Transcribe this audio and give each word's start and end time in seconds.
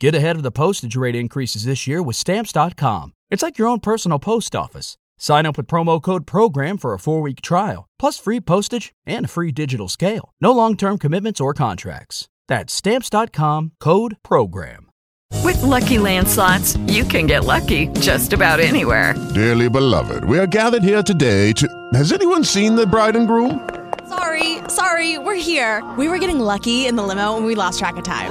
Get 0.00 0.14
ahead 0.14 0.36
of 0.36 0.42
the 0.42 0.50
postage 0.50 0.96
rate 0.96 1.14
increases 1.14 1.66
this 1.66 1.86
year 1.86 2.02
with 2.02 2.16
Stamps.com. 2.16 3.12
It's 3.28 3.42
like 3.42 3.58
your 3.58 3.68
own 3.68 3.80
personal 3.80 4.18
post 4.18 4.56
office. 4.56 4.96
Sign 5.18 5.44
up 5.44 5.58
with 5.58 5.66
promo 5.66 6.00
code 6.00 6.26
PROGRAM 6.26 6.78
for 6.78 6.94
a 6.94 6.98
four 6.98 7.20
week 7.20 7.42
trial, 7.42 7.86
plus 7.98 8.18
free 8.18 8.40
postage 8.40 8.94
and 9.04 9.26
a 9.26 9.28
free 9.28 9.52
digital 9.52 9.88
scale. 9.88 10.32
No 10.40 10.52
long 10.52 10.74
term 10.74 10.96
commitments 10.96 11.38
or 11.38 11.52
contracts. 11.52 12.30
That's 12.48 12.72
Stamps.com 12.72 13.72
code 13.78 14.16
PROGRAM. 14.22 14.86
With 15.44 15.62
Lucky 15.62 15.98
Land 15.98 16.26
slots, 16.28 16.78
you 16.86 17.04
can 17.04 17.26
get 17.26 17.44
lucky 17.44 17.88
just 18.00 18.32
about 18.32 18.58
anywhere. 18.58 19.14
Dearly 19.34 19.68
beloved, 19.68 20.24
we 20.24 20.38
are 20.38 20.46
gathered 20.46 20.82
here 20.82 21.02
today 21.02 21.52
to. 21.52 21.68
Has 21.92 22.10
anyone 22.10 22.42
seen 22.42 22.74
the 22.74 22.86
bride 22.86 23.16
and 23.16 23.28
groom? 23.28 23.68
Sorry, 24.08 24.58
sorry, 24.68 25.18
we're 25.18 25.34
here. 25.34 25.84
We 25.98 26.08
were 26.08 26.18
getting 26.18 26.40
lucky 26.40 26.86
in 26.86 26.96
the 26.96 27.02
limo 27.02 27.36
and 27.36 27.44
we 27.44 27.54
lost 27.54 27.78
track 27.78 27.98
of 27.98 28.04
time. 28.04 28.30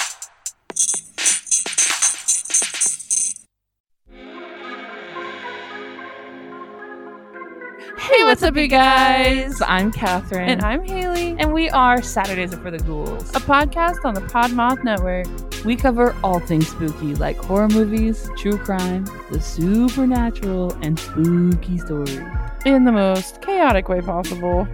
Hey, 8.11 8.25
what's 8.25 8.43
up, 8.43 8.57
you 8.57 8.67
guys? 8.67 9.61
I'm 9.65 9.89
Catherine. 9.89 10.49
And 10.49 10.61
I'm 10.63 10.83
Haley. 10.83 11.33
And 11.39 11.53
we 11.53 11.69
are 11.69 12.01
Saturdays 12.01 12.53
Are 12.53 12.57
for 12.57 12.69
the 12.69 12.77
Ghouls. 12.79 13.29
a 13.29 13.39
podcast 13.39 14.03
on 14.03 14.13
the 14.13 14.19
Podmoth 14.21 14.83
Network. 14.83 15.27
We 15.63 15.77
cover 15.77 16.13
all 16.21 16.39
things 16.41 16.67
spooky, 16.67 17.15
like 17.15 17.37
horror 17.37 17.69
movies, 17.69 18.29
true 18.37 18.57
crime, 18.57 19.05
the 19.31 19.39
supernatural, 19.39 20.73
and 20.81 20.99
spooky 20.99 21.77
stories. 21.77 22.19
in 22.65 22.83
the 22.83 22.91
most 22.91 23.41
chaotic 23.41 23.87
way 23.87 24.01
possible. 24.01 24.67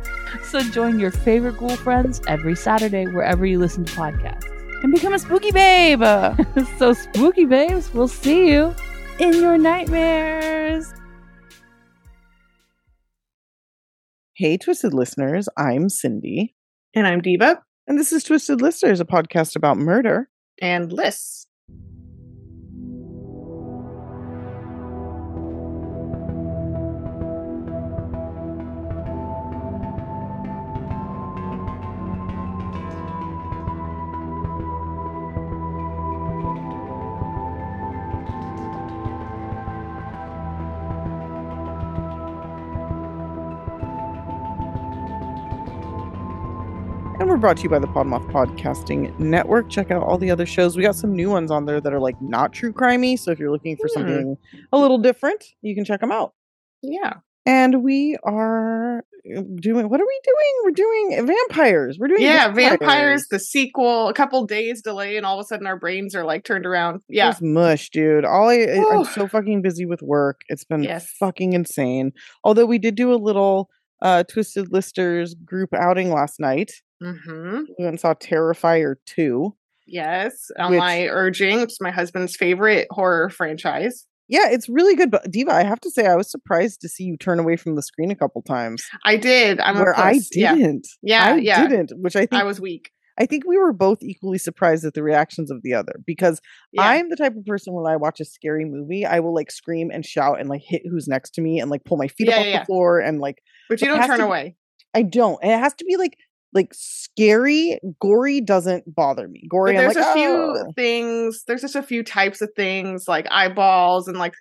So 0.43 0.61
join 0.61 0.99
your 0.99 1.11
favorite 1.11 1.57
ghoul 1.57 1.75
friends 1.75 2.21
every 2.27 2.55
Saturday 2.55 3.05
wherever 3.05 3.45
you 3.45 3.59
listen 3.59 3.85
to 3.85 3.93
podcasts. 3.93 4.45
And 4.81 4.91
become 4.91 5.13
a 5.13 5.19
spooky 5.19 5.51
babe 5.51 6.03
so 6.79 6.93
spooky 6.93 7.45
babes, 7.45 7.93
we'll 7.93 8.07
see 8.07 8.49
you. 8.49 8.73
in 9.19 9.33
your 9.33 9.57
nightmares. 9.59 10.93
Hey, 14.37 14.55
Twisted 14.57 14.93
listeners, 14.93 15.49
I'm 15.57 15.89
Cindy, 15.89 16.55
And 16.93 17.07
I'm 17.07 17.21
Diva 17.21 17.59
and 17.87 17.97
this 17.97 18.11
is 18.13 18.23
Twisted 18.23 18.61
Listeners, 18.61 18.99
a 18.99 19.05
podcast 19.05 19.55
about 19.55 19.77
murder. 19.77 20.29
and 20.61 20.93
Liz. 20.93 21.46
We're 47.37 47.41
brought 47.41 47.57
to 47.57 47.63
you 47.63 47.69
by 47.69 47.77
the 47.77 47.85
Podmoth 47.85 48.27
Podcasting 48.31 49.17
Network. 49.19 49.69
Check 49.69 49.91
out 49.91 50.01
all 50.01 50.17
the 50.17 50.31
other 50.31 50.47
shows. 50.47 50.75
We 50.75 50.81
got 50.81 50.95
some 50.95 51.15
new 51.15 51.29
ones 51.29 51.51
on 51.51 51.65
there 51.67 51.79
that 51.79 51.93
are 51.93 51.99
like 51.99 52.19
not 52.19 52.51
true 52.51 52.73
crimey. 52.73 53.17
So 53.19 53.29
if 53.29 53.37
you're 53.37 53.51
looking 53.51 53.77
for 53.77 53.87
Hmm. 53.89 53.93
something 53.93 54.37
a 54.73 54.77
little 54.79 54.97
different, 54.97 55.43
you 55.61 55.75
can 55.75 55.85
check 55.85 55.99
them 56.01 56.11
out. 56.11 56.33
Yeah. 56.81 57.13
And 57.45 57.83
we 57.83 58.17
are 58.23 58.97
uh, 58.99 59.41
doing 59.61 59.87
what 59.87 60.01
are 60.01 60.05
we 60.07 60.19
doing? 60.23 60.53
We're 60.63 60.71
doing 60.71 61.27
vampires. 61.27 61.97
We're 61.99 62.07
doing 62.07 62.23
Yeah, 62.23 62.47
Vampires, 62.51 63.27
the 63.29 63.37
sequel, 63.39 64.07
a 64.07 64.13
couple 64.15 64.43
days 64.47 64.81
delay, 64.81 65.15
and 65.15 65.23
all 65.23 65.39
of 65.39 65.43
a 65.43 65.47
sudden 65.47 65.67
our 65.67 65.77
brains 65.77 66.15
are 66.15 66.25
like 66.25 66.43
turned 66.43 66.65
around. 66.65 67.01
Yeah. 67.07 67.29
Just 67.29 67.43
mush, 67.43 67.91
dude. 67.91 68.25
All 68.25 68.49
I, 68.49 68.61
I- 68.63 68.95
I'm 68.95 69.05
so 69.05 69.27
fucking 69.27 69.61
busy 69.61 69.85
with 69.85 70.01
work. 70.01 70.41
It's 70.49 70.63
been 70.63 70.81
Yes. 70.81 71.11
fucking 71.19 71.53
insane. 71.53 72.13
Although 72.43 72.65
we 72.65 72.79
did 72.79 72.95
do 72.95 73.13
a 73.13 73.15
little 73.15 73.69
uh 74.01 74.23
Twisted 74.23 74.73
Listers 74.73 75.35
group 75.35 75.69
outing 75.75 76.11
last 76.11 76.39
night. 76.39 76.71
Mm-hmm. 77.01 77.55
We 77.77 77.83
went 77.83 77.89
and 77.93 77.99
saw 77.99 78.13
Terrifier 78.13 78.95
2. 79.05 79.53
Yes. 79.85 80.51
On 80.59 80.71
Which- 80.71 80.79
my 80.79 81.07
urging, 81.07 81.59
is 81.59 81.77
my 81.81 81.91
husband's 81.91 82.35
favorite 82.35 82.87
horror 82.91 83.29
franchise. 83.29 84.05
Yeah, 84.29 84.49
it's 84.49 84.67
really 84.67 84.95
good. 84.95 85.09
But 85.09 85.31
Diva, 85.31 85.53
I 85.53 85.63
have 85.63 85.79
to 85.81 85.89
say, 85.89 86.05
I 86.05 86.15
was 86.15 86.29
surprised 86.29 86.81
to 86.81 86.89
see 86.89 87.05
you 87.05 87.15
turn 87.15 87.39
away 87.39 87.55
from 87.55 87.75
the 87.75 87.81
screen 87.81 88.11
a 88.11 88.15
couple 88.15 88.41
times. 88.41 88.83
I 89.05 89.15
did. 89.15 89.59
I'm 89.61 89.75
where 89.79 89.97
I 89.97 90.19
didn't. 90.31 90.85
Yeah, 91.01 91.23
I 91.33 91.35
yeah. 91.37 91.65
didn't, 91.65 91.93
which 91.95 92.17
I 92.17 92.25
think 92.25 92.41
I 92.41 92.43
was 92.43 92.59
weak. 92.59 92.91
I 93.17 93.25
think 93.25 93.45
we 93.47 93.57
were 93.57 93.71
both 93.73 94.03
equally 94.03 94.37
surprised 94.37 94.83
at 94.85 94.93
the 94.93 95.01
reactions 95.01 95.49
of 95.49 95.63
the 95.63 95.73
other 95.73 96.01
because 96.05 96.39
Yeah. 96.73 96.83
I'm 96.83 97.09
the 97.09 97.15
type 97.15 97.35
of 97.35 97.45
person 97.45 97.73
when 97.73 97.91
I 97.91 97.95
watch 97.95 98.19
a 98.19 98.25
scary 98.25 98.65
movie, 98.65 99.05
I 99.05 99.21
will 99.21 99.33
like 99.33 99.49
scream 99.49 99.89
and 99.91 100.05
shout 100.05 100.39
and 100.39 100.49
like 100.49 100.61
hit 100.63 100.83
who's 100.87 101.07
next 101.07 101.31
to 101.35 101.41
me 101.41 101.59
and 101.59 101.71
like 101.71 101.83
pull 101.85 101.97
my 101.97 102.09
feet 102.09 102.27
Yeah, 102.27 102.35
up 102.35 102.39
off 102.41 102.45
yeah, 102.45 102.59
the 102.59 102.65
floor 102.65 102.99
and 102.99 103.19
like 103.19 103.41
but 103.69 103.81
you 103.81 103.87
don't 103.87 104.05
turn 104.05 104.19
to 104.19 104.25
away. 104.25 104.55
I 104.93 105.01
don't. 105.03 105.39
And 105.41 105.51
it 105.51 105.59
has 105.59 105.73
to 105.75 105.85
be 105.85 105.95
like 105.97 106.17
like 106.57 106.73
scary, 106.73 107.79
gory 108.01 108.41
doesn't 108.41 108.93
bother 108.93 109.27
me. 109.29 109.47
Gory, 109.49 109.73
But 109.75 109.79
there's 109.81 109.95
like, 109.95 110.05
a 110.05 110.13
few 110.13 110.29
"Oh." 110.29 110.71
things. 110.75 111.43
There's 111.47 111.61
just 111.61 111.75
a 111.75 111.83
few 111.83 112.03
types 112.03 112.41
of 112.41 112.49
things 112.55 113.07
like 113.07 113.25
eyeballs 113.31 114.07
and 114.09 114.17
like 114.17 114.33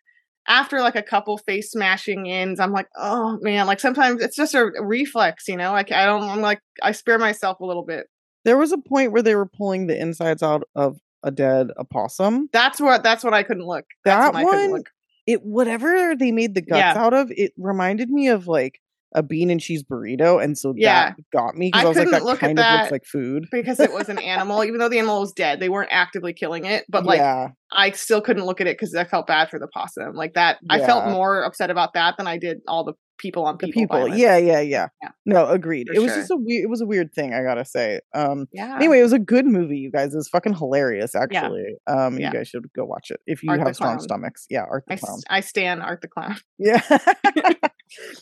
after 0.49 0.81
like 0.81 0.95
a 0.97 1.03
couple 1.03 1.39
face 1.39 1.71
smashing 1.73 2.31
ends, 2.31 2.61
I'm 2.61 2.73
like, 2.73 2.89
oh 2.97 3.39
man, 3.43 3.67
like 3.67 3.81
sometimes 3.81 4.23
it's 4.23 4.37
just 4.37 4.55
a 4.55 4.71
reflex, 4.81 5.49
you 5.49 5.57
know. 5.57 5.73
Like 5.73 5.91
I 5.93 6.07
don't, 6.07 6.23
I'm 6.23 6.41
like 6.41 6.61
I 6.83 6.93
spare 6.93 7.19
myself 7.19 7.61
a 7.61 7.65
little 7.65 7.85
bit. 7.85 8.07
There 8.45 8.57
was 8.59 8.71
a 8.73 8.79
point 8.79 9.11
where 9.13 9.23
they 9.23 9.35
were 9.35 9.47
pulling 9.47 9.87
the 9.89 10.01
insides 10.01 10.43
out 10.43 10.63
of 10.77 10.99
a 11.25 11.31
dead 11.33 11.71
opossum. 11.79 12.49
That's 12.53 12.81
what 12.81 13.03
that's 13.03 13.25
what 13.25 13.35
I 13.35 13.43
couldn't 13.43 13.67
look. 13.67 13.85
That's 14.05 14.27
That 14.27 14.35
when 14.35 14.47
I 14.47 14.51
couldn't 14.51 14.71
one, 14.71 14.79
look. 14.81 14.91
it 15.27 15.43
whatever 15.43 16.15
they 16.15 16.31
made 16.31 16.55
the 16.55 16.61
guts 16.61 16.79
Yeah. 16.79 16.95
out 16.97 17.13
of, 17.13 17.33
it 17.33 17.53
reminded 17.59 18.09
me 18.11 18.29
of 18.29 18.47
like 18.47 18.81
a 19.17 19.23
bean 19.23 19.51
and 19.51 19.61
cheese 19.61 19.83
burrito, 19.83 20.41
and 20.43 20.57
so 20.57 20.75
Yeah. 20.77 21.11
that 21.11 21.17
got 21.33 21.57
me 21.57 21.71
because 21.73 21.85
I, 21.85 21.89
was 21.89 21.97
like, 21.97 22.11
that 22.11 22.23
look 22.23 22.35
at 22.43 22.47
kind 22.47 22.61
of 22.61 22.81
looks 22.81 22.93
like 22.93 23.05
food. 23.05 23.47
because 23.51 23.81
it 23.81 23.93
was 23.93 24.09
an 24.09 24.19
animal, 24.19 24.63
even 24.63 24.79
though 24.79 24.89
the 24.91 24.99
animal 24.99 25.21
was 25.21 25.33
dead. 25.33 25.59
They 25.59 25.71
weren't 25.71 25.89
actively 25.91 26.33
killing 26.35 26.67
it, 26.67 26.85
but 26.89 27.05
like 27.05 27.19
yeah, 27.19 27.49
I 27.73 27.91
still 27.93 28.21
couldn't 28.21 28.45
look 28.45 28.61
at 28.61 28.67
it 28.69 28.77
because 28.79 28.95
I 28.95 29.05
felt 29.05 29.27
bad 29.27 29.49
for 29.51 29.59
the 29.59 29.67
possum. 29.69 30.15
Like 30.15 30.35
that, 30.35 30.59
I 30.71 30.81
felt 30.81 31.09
more 31.11 31.43
upset 31.43 31.71
about 31.71 31.95
that 31.95 32.17
than 32.19 32.27
I 32.27 32.39
did 32.39 32.59
all 32.69 32.85
the 32.85 32.93
people 33.19 33.45
on 33.45 33.57
people. 33.59 33.83
people. 33.83 33.97
violence. 33.99 34.19
Yeah, 34.19 34.37
yeah, 34.37 34.61
yeah, 34.61 34.89
Yeah. 35.03 35.11
No, 35.25 35.47
agreed. 35.49 35.89
For 35.89 35.95
it 35.95 35.99
was 36.01 36.11
sure. 36.13 36.21
just 36.21 36.31
a 36.31 36.37
weird. 36.37 36.65
It 36.65 36.69
was 36.71 36.81
a 36.81 36.87
weird 36.87 37.13
thing. 37.15 37.33
I 37.35 37.43
gotta 37.43 37.65
say. 37.65 38.01
Um. 38.15 38.47
yeah. 38.53 38.77
Anyway, 38.77 39.01
it 39.01 39.03
was 39.03 39.13
a 39.13 39.19
good 39.19 39.47
movie, 39.47 39.79
you 39.79 39.91
guys. 39.91 40.15
It 40.15 40.17
was 40.17 40.29
fucking 40.29 40.55
hilarious, 40.55 41.15
actually. 41.15 41.77
Um, 41.87 42.19
Yeah. 42.19 42.29
you 42.29 42.33
guys 42.33 42.49
should 42.49 42.65
go 42.75 42.85
watch 42.85 43.11
it 43.11 43.21
if 43.27 43.43
you 43.43 43.51
Art 43.51 43.61
have 43.61 43.75
strong 43.75 43.99
stomachs. 44.01 44.47
Yeah, 44.51 44.65
Art 44.71 44.85
the 44.87 44.95
I, 44.95 44.97
Clown. 44.97 45.21
I 45.31 45.41
stand 45.41 45.83
Art 45.83 46.01
the 46.03 46.09
Clown. 46.09 46.37
Yeah. 46.59 46.81
but 46.91 47.73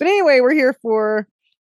anyway, 0.01 0.41
we're 0.41 0.55
here 0.55 0.75
for 0.83 1.29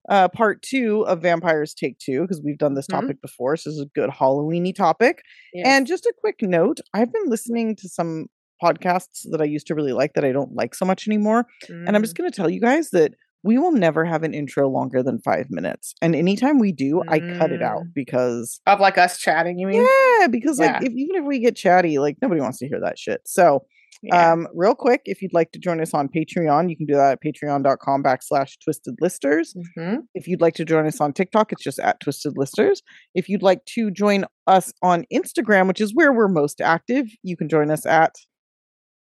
uh 0.10 0.28
part 0.28 0.62
two 0.62 1.06
of 1.08 1.22
Vampires 1.22 1.74
Take 1.74 1.98
Two 1.98 2.22
because 2.22 2.42
we've 2.44 2.58
done 2.58 2.74
this 2.74 2.88
Mhm. 2.88 3.02
topic 3.02 3.22
before. 3.22 3.56
So 3.56 3.70
this 3.70 3.78
is 3.78 3.84
a 3.86 4.00
good 4.00 4.10
Halloweeny 4.10 4.76
topic. 4.76 5.22
And 5.64 5.88
just 5.88 6.06
a 6.06 6.14
quick 6.20 6.42
note: 6.42 6.80
I've 6.94 7.12
been 7.14 7.28
listening 7.28 7.76
to 7.78 7.88
some 7.90 8.28
podcasts 8.64 9.20
that 9.32 9.42
I 9.42 9.46
used 9.56 9.68
to 9.68 9.76
really 9.76 9.94
like 10.02 10.14
that 10.14 10.26
I 10.26 10.32
don't 10.32 10.54
like 10.54 10.74
so 10.76 10.86
much 10.86 11.08
anymore. 11.08 11.46
And 11.70 11.90
I'm 11.96 12.02
Mm. 12.02 12.06
just 12.06 12.16
going 12.18 12.30
to 12.32 12.36
tell 12.36 12.50
you 12.50 12.62
guys 12.62 12.90
that 12.92 13.12
we 13.46 13.58
will 13.58 13.74
never 13.74 14.06
have 14.06 14.24
an 14.24 14.34
intro 14.34 14.70
longer 14.70 15.04
than 15.04 15.20
five 15.20 15.48
minutes. 15.50 15.96
And 16.02 16.16
anytime 16.16 16.60
we 16.60 16.72
do, 16.72 17.02
I 17.10 17.20
cut 17.38 17.52
it 17.52 17.62
out 17.62 17.84
because 17.94 18.62
of 18.66 18.80
like 18.80 18.98
us 18.98 19.18
chatting. 19.18 19.60
You 19.60 19.68
mean? 19.68 19.86
yeah, 20.20 20.28
because 20.28 20.58
like 20.60 20.82
if, 20.82 20.94
even 20.94 21.16
if 21.22 21.26
we 21.26 21.40
get 21.40 21.56
chatty, 21.58 22.00
like 22.00 22.16
nobody 22.22 22.40
wants 22.40 22.60
to 22.60 22.68
hear 22.70 22.80
that 22.82 22.98
shit. 22.98 23.20
So 23.26 23.66
Yeah. 24.02 24.32
um, 24.32 24.48
real 24.54 24.76
quick, 24.76 25.02
if 25.06 25.22
you'd 25.22 25.34
like 25.34 25.52
to 25.54 25.60
join 25.60 25.82
us 25.82 25.94
on 25.94 26.08
Patreon, 26.08 26.70
you 26.70 26.78
can 26.78 26.86
do 26.86 26.96
that 26.96 27.12
at 27.14 27.20
patreon.com 27.26 28.02
backslash 28.04 28.52
twisted 28.64 28.96
listers. 29.02 29.54
Mhm. 29.78 30.00
If 30.14 30.28
you'd 30.28 30.42
like 30.42 30.56
to 30.56 30.66
join 30.66 30.86
us 30.88 31.00
on 31.02 31.12
TikTok, 31.14 31.52
it's 31.52 31.64
just 31.64 31.80
at 31.80 32.00
twisted 32.00 32.34
listers. 32.38 32.82
If 33.14 33.28
you'd 33.30 33.44
like 33.44 33.64
to 33.76 33.92
join 33.92 34.24
us 34.48 34.72
on 34.82 35.06
Instagram, 35.14 35.68
which 35.68 35.82
is 35.82 35.94
where 35.94 36.12
we're 36.14 36.28
most 36.30 36.60
active, 36.62 37.08
you 37.24 37.36
can 37.38 37.48
join 37.50 37.70
us 37.72 37.86
at 37.86 38.14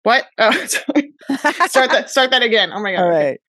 What? 0.05 0.25
Oh, 0.37 0.51
sorry. 0.65 1.13
start 1.67 1.89
that. 1.91 2.09
Start 2.09 2.31
that 2.31 2.43
again. 2.43 2.69
Oh 2.73 2.81
my 2.81 2.93
god. 2.93 3.01
All 3.03 3.09
right. 3.09 3.39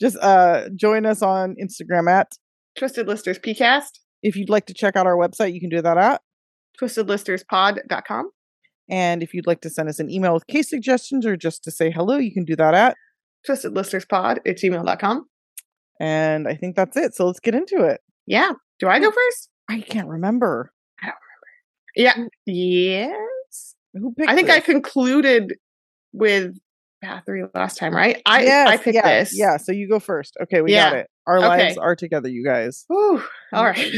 Just 0.00 0.16
uh 0.20 0.68
join 0.74 1.04
us 1.06 1.20
on 1.22 1.54
Instagram 1.62 2.10
at 2.10 2.32
Twisted 2.78 3.06
Listers 3.06 3.38
PCast. 3.38 4.00
if 4.22 4.34
you'd 4.36 4.48
like 4.48 4.66
to 4.66 4.74
check 4.74 4.96
out 4.96 5.06
our 5.06 5.16
website, 5.16 5.52
you 5.54 5.60
can 5.60 5.68
do 5.70 5.80
that 5.82 5.96
at 5.98 6.20
TwistedListersPod.com. 6.80 8.30
and 8.88 9.22
if 9.22 9.32
you'd 9.34 9.46
like 9.46 9.60
to 9.62 9.70
send 9.70 9.88
us 9.88 9.98
an 9.98 10.10
email 10.10 10.34
with 10.34 10.46
case 10.46 10.68
suggestions 10.70 11.24
or 11.26 11.36
just 11.36 11.62
to 11.64 11.70
say 11.70 11.90
hello, 11.90 12.16
you 12.16 12.32
can 12.32 12.44
do 12.44 12.56
that 12.56 12.74
at 12.74 12.96
TwistedListersPod 13.48 14.38
at 14.46 14.56
gmail.com. 14.58 15.26
And 16.00 16.46
I 16.48 16.54
think 16.54 16.76
that's 16.76 16.96
it. 16.96 17.14
So 17.14 17.26
let's 17.26 17.40
get 17.40 17.54
into 17.54 17.82
it. 17.84 18.00
Yeah. 18.26 18.52
Do 18.78 18.88
I 18.88 18.98
go 19.00 19.10
first? 19.10 19.48
I 19.70 19.80
can't 19.80 20.08
remember. 20.08 20.72
I 21.02 21.06
don't 21.06 21.14
remember. 21.96 22.28
Yeah. 22.46 22.52
Yes. 22.54 23.74
Who 23.94 24.12
picked 24.12 24.28
I 24.30 24.34
think 24.34 24.50
I 24.50 24.60
concluded 24.60 25.54
with 26.16 26.56
Path 27.02 27.24
Three 27.26 27.44
last 27.54 27.76
time, 27.78 27.94
right? 27.94 28.20
I 28.26 28.42
yes, 28.42 28.68
I 28.68 28.76
picked 28.78 28.94
yeah, 28.94 29.18
this. 29.18 29.38
Yeah, 29.38 29.56
so 29.58 29.72
you 29.72 29.88
go 29.88 30.00
first. 30.00 30.36
Okay, 30.42 30.60
we 30.62 30.72
Yeah. 30.72 30.90
got 30.90 30.98
it. 30.98 31.10
Our 31.26 31.40
lives 31.40 31.76
are 31.76 31.96
together, 31.96 32.28
you 32.28 32.44
guys. 32.44 32.84
Whew. 32.88 33.22
All 33.52 33.64
right. 33.64 33.94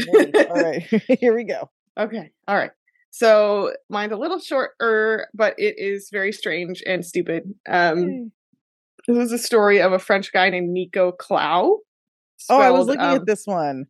All 0.49 0.61
right. 0.63 0.81
Here 1.19 1.35
we 1.35 1.43
go. 1.43 1.69
Okay. 1.97 2.31
All 2.47 2.55
right. 2.55 2.71
So 3.11 3.73
mine's 3.89 4.11
a 4.13 4.17
little 4.17 4.39
shorter, 4.39 5.27
but 5.33 5.55
it 5.57 5.75
is 5.77 6.09
very 6.11 6.31
strange 6.31 6.83
and 6.85 7.05
stupid. 7.05 7.43
Um, 7.67 8.31
this 9.07 9.17
is 9.17 9.31
a 9.31 9.37
story 9.39 9.81
of 9.81 9.91
a 9.93 9.99
French 9.99 10.31
guy 10.31 10.49
named 10.49 10.69
Nico 10.69 11.11
Claux. 11.11 11.77
Oh, 12.49 12.59
I 12.59 12.69
was 12.71 12.87
looking 12.87 13.01
um, 13.01 13.15
at 13.15 13.25
this 13.25 13.43
one. 13.45 13.85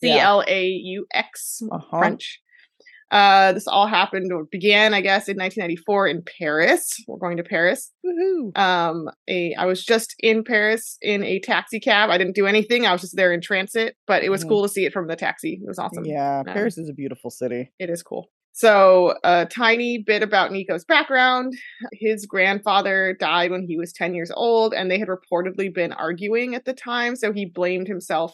C. 0.00 0.10
L 0.10 0.42
A 0.46 0.64
U 0.66 1.06
X 1.12 1.62
Uh-huh. 1.70 1.98
French. 1.98 2.40
Uh, 3.10 3.52
this 3.52 3.66
all 3.68 3.86
happened 3.86 4.32
or 4.32 4.44
began, 4.44 4.92
I 4.94 5.00
guess, 5.00 5.28
in 5.28 5.36
1994 5.36 6.08
in 6.08 6.22
Paris. 6.38 6.92
We're 7.06 7.18
going 7.18 7.36
to 7.36 7.44
Paris. 7.44 7.92
Woohoo. 8.04 8.56
Um, 8.58 9.08
a 9.28 9.54
I 9.54 9.66
was 9.66 9.84
just 9.84 10.14
in 10.20 10.42
Paris 10.44 10.96
in 11.02 11.22
a 11.22 11.38
taxi 11.40 11.78
cab. 11.80 12.10
I 12.10 12.18
didn't 12.18 12.34
do 12.34 12.46
anything. 12.46 12.86
I 12.86 12.92
was 12.92 13.02
just 13.02 13.16
there 13.16 13.32
in 13.32 13.40
transit, 13.40 13.96
but 14.06 14.24
it 14.24 14.30
was 14.30 14.44
Mhm. 14.44 14.48
cool 14.48 14.62
to 14.64 14.68
see 14.68 14.84
it 14.84 14.92
from 14.92 15.06
the 15.06 15.16
taxi. 15.16 15.60
It 15.62 15.66
was 15.68 15.78
awesome. 15.78 16.04
Yeah, 16.04 16.40
Um, 16.40 16.46
Paris 16.46 16.76
is 16.78 16.88
a 16.88 16.92
beautiful 16.94 17.30
city. 17.30 17.70
it 17.78 17.90
is 17.90 18.02
cool. 18.02 18.30
So, 18.56 19.18
a 19.24 19.46
tiny 19.46 19.98
bit 19.98 20.22
about 20.22 20.52
Nico's 20.52 20.84
background. 20.84 21.54
His 21.92 22.24
grandfather 22.24 23.16
died 23.18 23.50
when 23.50 23.66
he 23.66 23.76
was 23.76 23.92
10 23.92 24.14
years 24.14 24.30
old, 24.32 24.72
and 24.72 24.88
they 24.88 24.98
had 24.98 25.08
reportedly 25.08 25.74
been 25.74 25.92
arguing 25.92 26.54
at 26.54 26.64
the 26.64 26.72
time. 26.72 27.16
So, 27.16 27.32
he 27.32 27.46
blamed 27.46 27.88
himself 27.88 28.32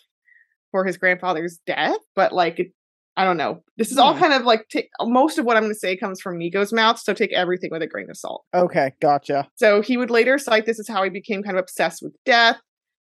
for 0.72 0.84
his 0.84 0.98
grandfather's 0.98 1.58
death. 1.66 1.96
But, 2.14 2.32
like, 2.34 2.60
it, 2.60 2.72
I 3.20 3.24
don't 3.24 3.36
know. 3.36 3.62
This 3.76 3.90
is 3.92 3.98
all 3.98 4.14
Hmm. 4.14 4.20
kind 4.20 4.32
of 4.32 4.42
like, 4.44 4.66
take, 4.70 4.88
most 5.02 5.38
of 5.38 5.44
what 5.44 5.58
I'm 5.58 5.64
going 5.64 5.74
to 5.74 5.78
say 5.78 5.94
comes 5.94 6.22
from 6.22 6.38
Nico's 6.38 6.72
mouth. 6.72 6.98
So, 6.98 7.12
take 7.12 7.34
everything 7.34 7.68
with 7.70 7.82
a 7.82 7.86
grain 7.86 8.08
of 8.08 8.16
salt. 8.16 8.44
Okay, 8.54 8.94
gotcha. 9.02 9.46
So, 9.56 9.82
he 9.82 9.98
would 9.98 10.10
later 10.10 10.38
cite 10.38 10.64
this 10.64 10.80
as 10.80 10.88
how 10.88 11.02
he 11.02 11.10
became 11.10 11.42
kind 11.42 11.58
of 11.58 11.60
obsessed 11.62 12.00
with 12.02 12.14
death. 12.24 12.56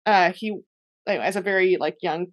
Uh, 0.05 0.31
he, 0.31 0.55
as 1.07 1.35
a 1.35 1.41
very, 1.41 1.75
like, 1.77 1.97
young 2.01 2.27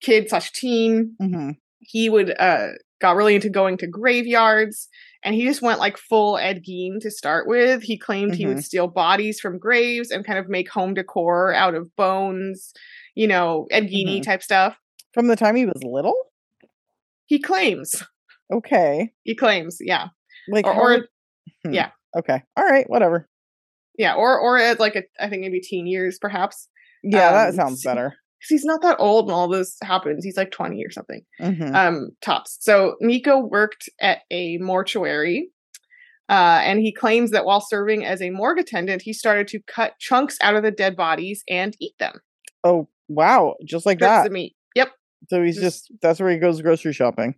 kid 0.00 0.28
slash 0.28 0.52
teen, 0.52 1.16
hmm 1.20 1.50
he 1.80 2.08
would 2.10 2.34
uh 2.40 2.68
got 3.00 3.14
really 3.16 3.36
into 3.36 3.48
going 3.48 3.76
to 3.78 3.86
graveyards 3.86 4.88
and 5.22 5.32
he 5.36 5.44
just 5.44 5.62
went 5.62 5.78
like 5.78 5.96
full 5.96 6.36
Ed 6.36 6.62
Gein 6.68 6.98
to 7.00 7.10
start 7.10 7.46
with. 7.46 7.82
He 7.84 7.96
claimed 7.96 8.34
he 8.34 8.44
Mhm. 8.44 8.48
would 8.48 8.64
steal 8.64 8.88
bodies 8.88 9.38
from 9.40 9.58
graves 9.58 10.10
and 10.10 10.24
kind 10.26 10.38
of 10.40 10.48
make 10.48 10.68
home 10.68 10.94
decor 10.94 11.52
out 11.54 11.74
of 11.76 11.94
bones, 11.94 12.72
you 13.14 13.28
know, 13.28 13.66
Ed 13.70 13.84
Gein 13.84 14.18
Mhm. 14.18 14.22
type 14.24 14.42
stuff. 14.42 14.76
From 15.14 15.28
the 15.28 15.36
time 15.36 15.54
he 15.54 15.66
was 15.66 15.80
little? 15.84 16.16
He 17.28 17.38
claims. 17.38 18.02
Okay. 18.52 19.12
He 19.24 19.34
claims, 19.36 19.76
yeah. 19.80 20.08
Like 20.50 20.66
Or, 20.66 20.74
or 20.96 21.08
Hmm. 21.64 21.72
yeah. 21.74 21.90
Okay. 22.16 22.42
All 22.56 22.64
right, 22.64 22.88
whatever. 22.90 23.28
yeah, 23.98 24.14
or 24.14 24.38
or 24.38 24.58
at 24.58 24.80
like 24.80 24.96
a 24.96 25.02
I 25.20 25.28
think 25.28 25.42
maybe 25.42 25.60
teen 25.60 25.86
years 25.86 26.18
perhaps. 26.18 26.68
Yeah, 27.02 27.30
that 27.32 27.48
Um, 27.50 27.54
sounds 27.54 27.82
better. 27.84 28.10
'Cause 28.40 28.48
he's 28.50 28.64
not 28.64 28.82
that 28.82 28.96
old 29.00 29.26
when 29.26 29.34
all 29.34 29.48
this 29.48 29.76
happens. 29.82 30.24
He's 30.24 30.36
like 30.36 30.50
20 30.52 30.84
or 30.84 30.90
something. 30.90 31.22
Mhm. 31.40 31.74
um 31.74 32.10
tops 32.22 32.56
so 32.60 32.96
nico 33.00 33.38
worked 33.38 33.88
at 34.00 34.18
a 34.30 34.58
mortuary 34.58 35.50
uh, 36.30 36.60
and 36.62 36.78
he 36.80 36.92
claims 36.92 37.30
that 37.32 37.44
while 37.46 37.60
serving 37.60 38.04
as 38.04 38.20
a 38.22 38.30
morgue 38.30 38.58
attendant 38.58 39.02
he 39.02 39.12
started 39.12 39.48
to 39.48 39.60
cut 39.66 39.98
chunks 39.98 40.36
out 40.40 40.54
of 40.54 40.62
the 40.62 40.70
dead 40.70 40.94
bodies 40.96 41.42
and 41.48 41.74
eat 41.80 41.94
them 41.98 42.20
Oh, 42.64 42.88
wow. 43.08 43.54
Just 43.64 43.86
like 43.86 43.98
strips 43.98 44.10
that. 44.10 44.26
of 44.26 44.32
meat 44.32 44.54
So 45.28 45.42
he's 45.42 45.58
just 45.58 45.92
that's 46.00 46.20
where 46.20 46.30
he 46.30 46.38
goes 46.38 46.62
grocery 46.62 46.92
shopping. 46.92 47.34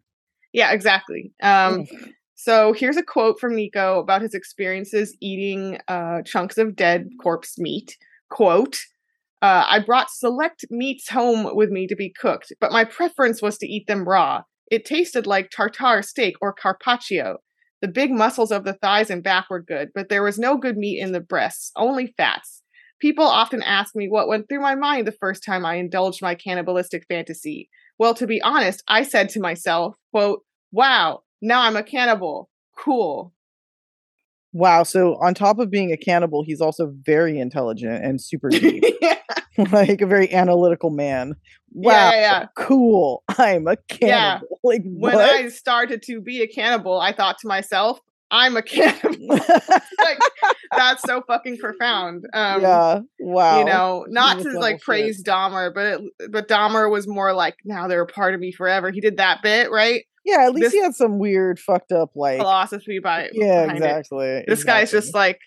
yeah 0.52 0.72
exactly 0.72 1.32
um 1.42 1.86
so 2.34 2.72
here's 2.72 2.96
a 2.96 3.02
quote 3.02 3.38
from 3.38 3.54
nico 3.54 4.00
about 4.00 4.22
his 4.22 4.34
experiences 4.34 5.16
eating 5.20 5.78
uh 5.88 6.22
chunks 6.22 6.58
of 6.58 6.76
dead 6.76 7.08
corpse 7.22 7.58
meat 7.58 7.96
quote 8.28 8.80
uh, 9.42 9.64
I 9.66 9.78
brought 9.78 10.10
select 10.10 10.66
meats 10.70 11.08
home 11.08 11.56
with 11.56 11.70
me 11.70 11.86
to 11.86 11.96
be 11.96 12.10
cooked, 12.10 12.52
but 12.60 12.72
my 12.72 12.84
preference 12.84 13.40
was 13.40 13.56
to 13.58 13.66
eat 13.66 13.86
them 13.86 14.06
raw. 14.06 14.42
It 14.70 14.84
tasted 14.84 15.26
like 15.26 15.50
tartare 15.50 16.02
steak 16.02 16.34
or 16.42 16.52
carpaccio. 16.52 17.38
The 17.80 17.88
big 17.88 18.10
muscles 18.10 18.52
of 18.52 18.64
the 18.64 18.74
thighs 18.74 19.08
and 19.08 19.22
back 19.22 19.46
were 19.48 19.62
good, 19.62 19.88
but 19.94 20.10
there 20.10 20.22
was 20.22 20.38
no 20.38 20.58
good 20.58 20.76
meat 20.76 21.00
in 21.00 21.12
the 21.12 21.20
breasts, 21.20 21.72
only 21.74 22.12
fats. 22.18 22.62
People 23.00 23.24
often 23.24 23.62
ask 23.62 23.96
me 23.96 24.08
what 24.08 24.28
went 24.28 24.48
through 24.48 24.60
my 24.60 24.74
mind 24.74 25.06
the 25.06 25.12
first 25.12 25.42
time 25.44 25.64
I 25.64 25.76
indulged 25.76 26.20
my 26.22 26.34
cannibalistic 26.34 27.04
fantasy. 27.08 27.70
Well, 27.98 28.14
to 28.14 28.26
be 28.26 28.40
honest, 28.42 28.82
I 28.88 29.02
said 29.02 29.28
to 29.30 29.40
myself, 29.40 29.94
quote, 30.10 30.42
wow, 30.72 31.22
now 31.42 31.62
I'm 31.62 31.76
a 31.76 31.82
cannibal. 31.82 32.48
Cool. 32.76 33.32
Wow. 34.52 34.82
So 34.82 35.14
on 35.16 35.34
top 35.34 35.58
of 35.58 35.70
being 35.70 35.92
a 35.92 35.96
cannibal, 35.96 36.42
he's 36.44 36.60
also 36.60 36.92
very 37.04 37.38
intelligent 37.38 38.04
and 38.04 38.20
super 38.20 38.48
deep. 38.48 38.82
yeah, 39.00 39.16
like 39.72 40.00
a 40.00 40.06
very 40.06 40.32
analytical 40.32 40.90
man. 40.90 41.34
Wow. 41.72 41.92
yeah, 41.92 42.10
yeah. 42.20 42.46
Cool. 42.56 43.22
I'm 43.38 43.66
a 43.68 43.76
Yeah. 44.00 44.38
cannibal. 44.38 44.58
Like 44.64 44.82
When 44.84 45.14
what? 45.14 45.24
I 45.24 45.48
started 45.48 46.02
to 46.04 46.20
be 46.20 46.42
a 46.42 46.46
cannibal, 46.46 47.00
I 47.00 47.12
thought 47.12 47.38
to 47.38 47.48
myself, 47.48 48.00
I'm 48.30 48.56
a 48.56 48.62
cannibal. 48.62 49.26
like, 49.28 50.18
that's 50.76 51.02
so 51.02 51.22
fucking 51.26 51.58
profound. 51.58 52.24
Um, 52.32 52.62
yeah. 52.62 53.00
Wow. 53.18 53.58
you 53.58 53.64
know, 53.64 54.06
not 54.08 54.40
to 54.42 54.50
like 54.58 54.76
shit. 54.76 54.82
praise 54.82 55.22
Dahmer, 55.24 55.74
but 55.74 55.86
it, 55.86 56.00
but 56.30 56.48
Dahmer 56.48 56.90
was 56.90 57.08
more 57.08 57.32
like, 57.34 57.56
now 57.64 57.88
they're 57.88 58.02
a 58.02 58.06
part 58.06 58.34
of 58.34 58.40
me 58.40 58.52
forever. 58.52 58.90
He 58.90 59.00
did 59.00 59.16
that 59.16 59.42
bit, 59.42 59.70
right? 59.70 60.04
Yeah, 60.24 60.44
at 60.46 60.52
least 60.52 60.66
this- 60.66 60.72
he 60.74 60.82
had 60.82 60.94
some 60.94 61.18
weird 61.18 61.58
fucked 61.58 61.92
up 61.92 62.10
like 62.14 62.38
Philosophy 62.38 62.98
by 63.00 63.22
Yeah, 63.32 63.64
it. 63.64 63.66
Yeah, 63.66 63.72
exactly. 63.72 64.44
This 64.46 64.64
guy's 64.64 64.90
just 64.90 65.14
like, 65.14 65.40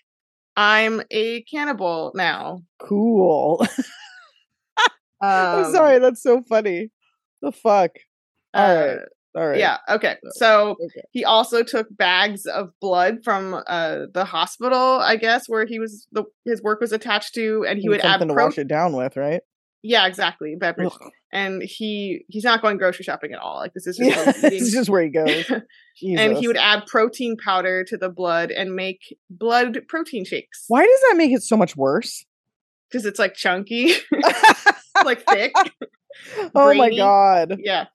I'm 0.56 1.02
a 1.10 1.42
cannibal 1.42 2.12
now. 2.14 2.62
cool. 2.78 3.66
I'm 5.22 5.64
Um, 5.64 5.72
sorry, 5.72 5.98
that's 6.00 6.22
so 6.22 6.42
funny. 6.42 6.90
The 7.40 7.52
fuck. 7.52 7.92
All 8.52 8.64
uh, 8.70 8.86
right. 8.86 8.98
All 9.36 9.46
right. 9.48 9.58
Yeah. 9.58 9.78
Okay. 9.88 10.16
So 10.34 10.76
Okay. 10.80 11.02
he 11.10 11.24
also 11.24 11.62
took 11.64 11.88
bags 11.90 12.46
of 12.46 12.70
blood 12.80 13.18
from 13.24 13.60
uh, 13.66 14.06
the 14.12 14.24
hospital, 14.24 14.78
I 15.00 15.16
guess, 15.16 15.48
where 15.48 15.66
he 15.66 15.78
was 15.80 16.06
the 16.12 16.24
his 16.44 16.62
work 16.62 16.80
was 16.80 16.92
attached 16.92 17.34
to, 17.34 17.64
and 17.68 17.78
he 17.80 17.88
would 17.88 18.00
add 18.00 18.20
something 18.20 18.28
to 18.28 18.34
wash 18.34 18.58
it 18.58 18.68
down 18.68 18.92
with, 18.92 19.16
right? 19.16 19.40
Yeah, 19.82 20.06
exactly. 20.06 20.54
Beverage. 20.58 20.92
Ugh. 20.92 21.10
And 21.32 21.62
he 21.62 22.24
he's 22.28 22.44
not 22.44 22.62
going 22.62 22.78
grocery 22.78 23.02
shopping 23.04 23.32
at 23.32 23.40
all. 23.40 23.56
Like 23.56 23.74
this 23.74 23.86
is 23.88 23.96
just 23.98 24.16
Yeah, 24.16 24.32
this 24.50 24.62
is 24.62 24.72
just 24.72 24.88
where 24.88 25.02
he 25.02 25.10
goes. 25.10 25.50
and 26.02 26.36
he 26.36 26.46
would 26.46 26.56
add 26.56 26.86
protein 26.86 27.36
powder 27.36 27.84
to 27.88 27.96
the 27.96 28.08
blood 28.08 28.52
and 28.52 28.74
make 28.74 29.16
blood 29.28 29.80
protein 29.88 30.24
shakes. 30.24 30.64
Why 30.68 30.82
does 30.86 31.00
that 31.08 31.16
make 31.16 31.32
it 31.32 31.42
so 31.42 31.56
much 31.56 31.76
worse? 31.76 32.24
Because 32.88 33.04
it's 33.04 33.18
like 33.18 33.34
chunky, 33.34 33.92
like 35.04 35.24
thick. 35.28 35.52
oh 36.54 36.72
my 36.74 36.94
god. 36.94 37.56
Yeah. 37.58 37.86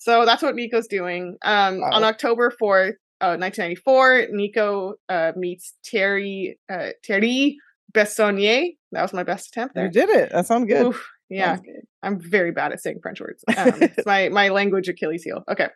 So 0.00 0.24
that's 0.24 0.42
what 0.42 0.54
Nico's 0.54 0.86
doing. 0.86 1.36
Um, 1.42 1.82
On 1.82 2.02
October 2.04 2.50
4th, 2.50 2.94
uh, 3.20 3.36
1994, 3.36 4.28
Nico 4.30 4.94
uh, 5.10 5.32
meets 5.36 5.74
Terry 5.84 6.58
uh, 6.72 6.88
Terry 7.04 7.58
Bessonnier. 7.92 8.70
That 8.92 9.02
was 9.02 9.12
my 9.12 9.24
best 9.24 9.48
attempt 9.48 9.74
there. 9.74 9.84
You 9.84 9.90
did 9.90 10.08
it. 10.08 10.32
That 10.32 10.46
sounds 10.46 10.66
good. 10.66 10.86
Oof, 10.86 11.06
yeah, 11.28 11.56
good. 11.56 11.82
I'm 12.02 12.18
very 12.18 12.50
bad 12.50 12.72
at 12.72 12.80
saying 12.80 13.00
French 13.02 13.20
words. 13.20 13.44
Um, 13.56 13.74
it's 13.82 14.06
my 14.06 14.30
my 14.30 14.48
language 14.48 14.88
Achilles 14.88 15.22
heel. 15.22 15.44
Okay. 15.50 15.68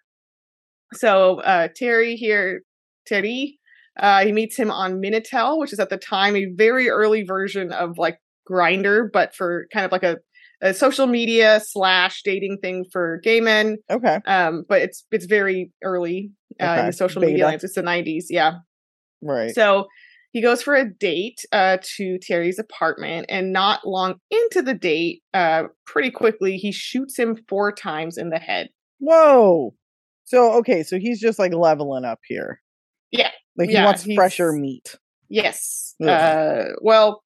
So 0.95 1.41
uh, 1.41 1.69
Terry 1.77 2.17
here, 2.17 2.63
Terry, 3.07 3.59
uh, 3.99 4.25
he 4.25 4.33
meets 4.33 4.57
him 4.57 4.71
on 4.71 5.03
Minitel, 5.03 5.59
which 5.59 5.75
is 5.75 5.81
at 5.81 5.91
the 5.91 5.99
time 5.99 6.35
a 6.35 6.47
very 6.47 6.89
early 6.89 7.25
version 7.25 7.73
of 7.73 7.99
like 7.99 8.19
Grindr, 8.51 9.09
but 9.13 9.35
for 9.35 9.67
kind 9.71 9.85
of 9.85 9.93
like 9.93 10.03
a, 10.03 10.17
a 10.63 10.73
social 10.75 11.07
media 11.07 11.61
slash 11.65 12.23
dating 12.23 12.59
thing 12.63 12.85
for 12.93 13.21
gay 13.23 13.41
men. 13.41 13.77
Okay. 13.91 14.19
Um, 14.27 14.65
but 14.69 14.83
it's 14.83 15.05
it's 15.11 15.27
very 15.27 15.73
early 15.83 16.31
uh, 16.61 16.77
in 16.81 16.87
the 16.87 16.93
social 16.93 17.21
media 17.21 17.37
beta. 17.37 17.47
lands. 17.47 17.65
It's 17.65 17.75
the 17.75 17.83
90s, 17.83 18.25
yeah. 18.31 18.55
Right. 19.23 19.55
So 19.55 19.87
he 20.33 20.41
goes 20.41 20.63
for 20.63 20.75
a 20.75 20.89
date 20.89 21.41
uh, 21.53 21.79
to 21.97 22.19
Terry's 22.19 22.59
apartment, 22.59 23.27
and 23.29 23.53
not 23.53 23.87
long 23.87 24.17
into 24.31 24.63
the 24.63 24.75
date, 24.75 25.23
uh, 25.33 25.65
pretty 25.87 26.11
quickly, 26.11 26.57
he 26.57 26.73
shoots 26.73 27.17
him 27.19 27.37
four 27.49 27.71
times 27.73 28.19
in 28.19 28.31
the 28.31 28.39
head. 28.39 28.69
Whoa. 28.99 29.75
So 30.25 30.53
okay, 30.59 30.83
so 30.83 30.99
he's 30.99 31.21
just 31.21 31.39
like 31.39 31.53
leveling 31.55 32.05
up 32.05 32.19
here. 32.27 32.61
Yeah. 33.13 33.31
Like 33.57 33.69
he 33.69 33.75
Yeah, 33.75 33.85
wants 33.85 34.07
fresher 34.15 34.53
meat. 34.53 34.97
Yes. 35.29 35.95
Ugh. 36.03 36.09
Uh, 36.09 36.65
well, 36.81 37.23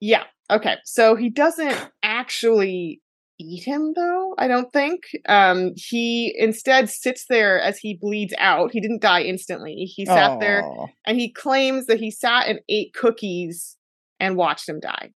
yeah. 0.00 0.24
Okay. 0.50 0.76
So 0.84 1.14
he 1.14 1.30
doesn't 1.30 1.90
actually 2.02 3.00
eat 3.38 3.64
him, 3.64 3.92
though. 3.94 4.34
I 4.38 4.48
don't 4.48 4.72
think. 4.72 5.02
Um, 5.28 5.72
he 5.76 6.34
instead 6.36 6.88
sits 6.88 7.26
there 7.28 7.60
as 7.60 7.78
he 7.78 7.98
bleeds 8.00 8.34
out. 8.38 8.72
He 8.72 8.80
didn't 8.80 9.02
die 9.02 9.22
instantly. 9.22 9.74
He 9.74 10.04
sat 10.06 10.40
there 10.40 10.62
and 11.06 11.18
he 11.18 11.32
claims 11.32 11.86
that 11.86 12.00
he 12.00 12.10
sat 12.10 12.48
and 12.48 12.60
ate 12.68 12.94
cookies 12.94 13.76
and 14.18 14.36
watched 14.36 14.68
him 14.68 14.80
die. 14.80 15.10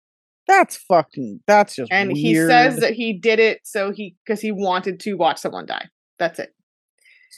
That's 0.47 0.77
fucking. 0.77 1.41
That's 1.45 1.75
just. 1.75 1.91
and 1.91 2.11
he 2.11 2.35
says 2.35 2.77
that 2.77 2.93
he 2.93 3.13
did 3.13 3.39
it 3.39 3.59
so 3.63 3.91
he 3.91 4.15
because 4.25 4.41
he 4.41 4.51
wanted 4.51 4.99
to 5.01 5.13
watch 5.13 5.37
someone 5.37 5.67
die. 5.67 5.87
That's 6.17 6.39
it. 6.39 6.49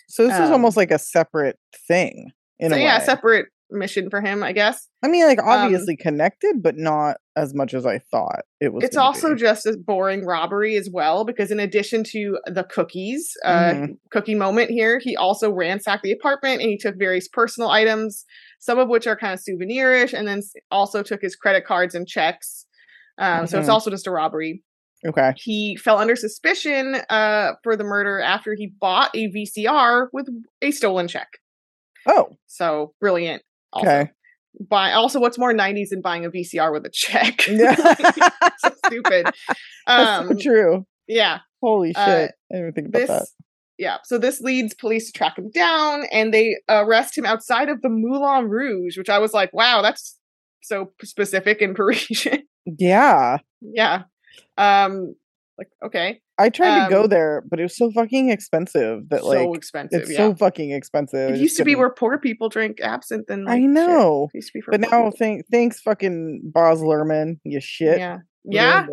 So 0.07 0.25
this 0.25 0.35
is 0.35 0.47
um, 0.47 0.53
almost 0.53 0.77
like 0.77 0.91
a 0.91 0.97
separate 0.97 1.59
thing. 1.87 2.31
In 2.59 2.71
so 2.71 2.77
a 2.77 2.79
yeah, 2.79 2.99
way. 2.99 3.05
separate 3.05 3.47
mission 3.71 4.09
for 4.09 4.21
him, 4.21 4.43
I 4.43 4.51
guess. 4.51 4.87
I 5.03 5.07
mean, 5.07 5.25
like 5.25 5.39
um, 5.39 5.47
obviously 5.47 5.95
connected, 5.95 6.61
but 6.61 6.77
not 6.77 7.17
as 7.35 7.53
much 7.53 7.73
as 7.73 7.85
I 7.85 7.99
thought 7.99 8.41
it 8.59 8.73
was. 8.73 8.83
It's 8.83 8.97
also 8.97 9.33
be. 9.33 9.39
just 9.39 9.65
a 9.65 9.77
boring 9.77 10.25
robbery 10.25 10.75
as 10.75 10.89
well, 10.91 11.23
because 11.25 11.49
in 11.51 11.59
addition 11.59 12.03
to 12.11 12.37
the 12.45 12.63
cookies, 12.63 13.31
uh, 13.45 13.73
Mhm. 13.73 13.97
cookie 14.11 14.35
moment 14.35 14.69
here, 14.69 14.99
he 14.99 15.15
also 15.15 15.51
ransacked 15.51 16.03
the 16.03 16.11
apartment 16.11 16.61
and 16.61 16.69
he 16.69 16.77
took 16.77 16.95
various 16.97 17.27
personal 17.27 17.69
items, 17.69 18.25
some 18.59 18.77
of 18.79 18.89
which 18.89 19.07
are 19.07 19.15
kind 19.15 19.33
of 19.33 19.39
souvenirs, 19.39 20.13
and 20.13 20.27
then 20.27 20.41
also 20.69 21.01
took 21.03 21.21
his 21.21 21.35
credit 21.35 21.65
cards 21.65 21.95
and 21.95 22.07
checks. 22.07 22.65
Um, 23.17 23.47
So 23.47 23.59
it's 23.59 23.67
Mhm. 23.69 23.73
also 23.73 23.89
just 23.89 24.07
a 24.07 24.11
robbery. 24.11 24.63
okay. 25.07 25.33
He 25.35 25.75
fell 25.77 25.97
under 25.97 26.15
suspicion 26.15 26.95
uh, 27.09 27.53
for 27.63 27.75
the 27.75 27.83
murder 27.83 28.19
after 28.19 28.53
he 28.55 28.67
bought 28.67 29.09
a 29.15 29.27
VCR 29.31 30.09
with 30.13 30.27
a 30.61 30.71
stolen 30.71 31.07
check. 31.07 31.27
Oh, 32.07 32.29
So 32.47 32.93
brilliant. 32.99 33.41
Also. 33.73 33.87
okay. 33.87 34.11
Buy 34.69 34.91
also 34.91 35.19
what's 35.19 35.37
more 35.37 35.53
90s 35.53 35.89
than 35.89 36.01
buying 36.01 36.25
a 36.25 36.29
VCR 36.29 36.71
with 36.73 36.85
a 36.85 36.89
check. 36.91 37.45
Yeah. 37.47 37.75
so 38.59 38.71
stupid. 38.85 39.25
That's 39.87 40.27
so 40.27 40.29
Um 40.29 40.37
true. 40.37 40.85
yeah. 41.07 41.39
Holy 41.61 41.89
shit! 41.93 41.97
uh, 41.97 42.27
I 42.51 42.55
didn't 42.57 42.73
think 42.73 42.87
about 42.87 42.99
This 42.99 43.09
that. 43.09 43.27
yeah. 43.77 43.97
So 44.03 44.17
this 44.17 44.41
leads 44.41 44.73
police 44.73 45.05
to 45.07 45.17
track 45.17 45.37
him 45.37 45.49
down 45.51 46.03
and 46.11 46.33
they 46.33 46.57
arrest 46.67 47.17
him 47.17 47.25
outside 47.25 47.69
of 47.69 47.81
the 47.81 47.89
Moulin 47.89 48.49
Rouge, 48.49 48.97
which 48.97 49.09
I 49.09 49.19
was 49.19 49.31
like, 49.33 49.53
wow, 49.53 49.81
that's 49.81 50.17
so 50.61 50.91
specific 51.03 51.61
and 51.61 51.75
Parisian. 51.75 52.43
Yeah, 52.65 53.37
yeah. 53.61 54.03
Um 54.57 55.15
like 55.57 55.69
okay. 55.85 56.19
I 56.41 56.49
tried 56.49 56.85
to 56.85 56.89
go 56.89 57.03
Um, 57.03 57.09
there, 57.09 57.43
but 57.49 57.59
it 57.59 57.63
was 57.63 57.77
so 57.77 57.91
fucking 57.91 58.29
expensive 58.29 59.09
that 59.09 59.21
so 59.21 59.27
like 59.27 59.57
expensive. 59.57 60.01
it's 60.01 60.11
yeah. 60.11 60.17
so 60.17 60.35
fucking 60.35 60.71
expensive. 60.71 61.31
It 61.35 61.37
used 61.39 61.57
to 61.57 61.65
be 61.65 61.75
where 61.75 61.89
poor 61.89 62.17
people 62.17 62.49
drink 62.49 62.79
absinthe 62.81 63.29
and 63.29 63.45
like, 63.45 63.55
I 63.57 63.59
shit. 63.61 63.69
know, 63.69 64.29
It 64.33 64.37
used 64.37 64.47
to 64.49 64.53
be 64.53 64.61
for 64.61 64.71
but 64.71 64.81
now 64.81 64.89
people. 64.89 65.11
thank 65.17 65.45
thanks 65.51 65.79
fucking 65.81 66.41
Baz 66.53 66.79
Luhrmann, 66.81 67.39
you 67.43 67.59
shit. 67.61 67.99
Yeah. 67.99 68.19
Yeah. 68.43 68.87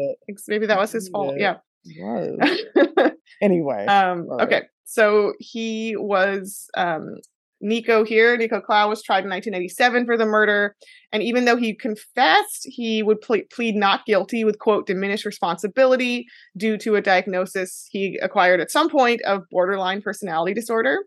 Maybe 0.47 0.67
that 0.67 0.79
was 0.79 0.93
his 0.93 1.09
fault. 1.09 1.35
it. 1.37 1.41
Yeah. 1.41 1.57
anyway, 3.41 3.87
um 3.87 4.29
right. 4.29 4.43
okay 4.47 4.63
so 4.85 5.33
he 5.39 5.97
was 5.97 6.67
um 6.77 7.15
nico 7.61 8.05
here. 8.05 8.37
Nico 8.37 8.61
Claux 8.61 8.89
was 8.89 9.03
tried 9.03 9.25
in 9.25 9.31
1987 9.31 10.07
for 10.07 10.17
the 10.17 10.27
murder. 10.27 10.77
And 11.13 11.23
even 11.23 11.45
though 11.45 11.57
he 11.57 11.75
confessed 11.75 12.63
he 12.65 13.03
would 13.03 13.21
ple- 13.21 13.43
plead 13.53 13.75
not 13.75 14.07
guilty 14.07 14.45
with 14.45 14.59
quote 14.59 14.87
diminished 14.87 15.25
responsibility 15.25 16.27
due 16.57 16.77
to 16.79 16.97
a 16.97 17.03
diagnosis 17.03 17.89
he 17.91 18.19
acquired 18.23 18.61
at 18.61 18.71
some 18.71 18.89
point 18.89 19.23
of 19.23 19.43
borderline 19.51 20.03
personality 20.03 20.55
disorder. 20.55 20.99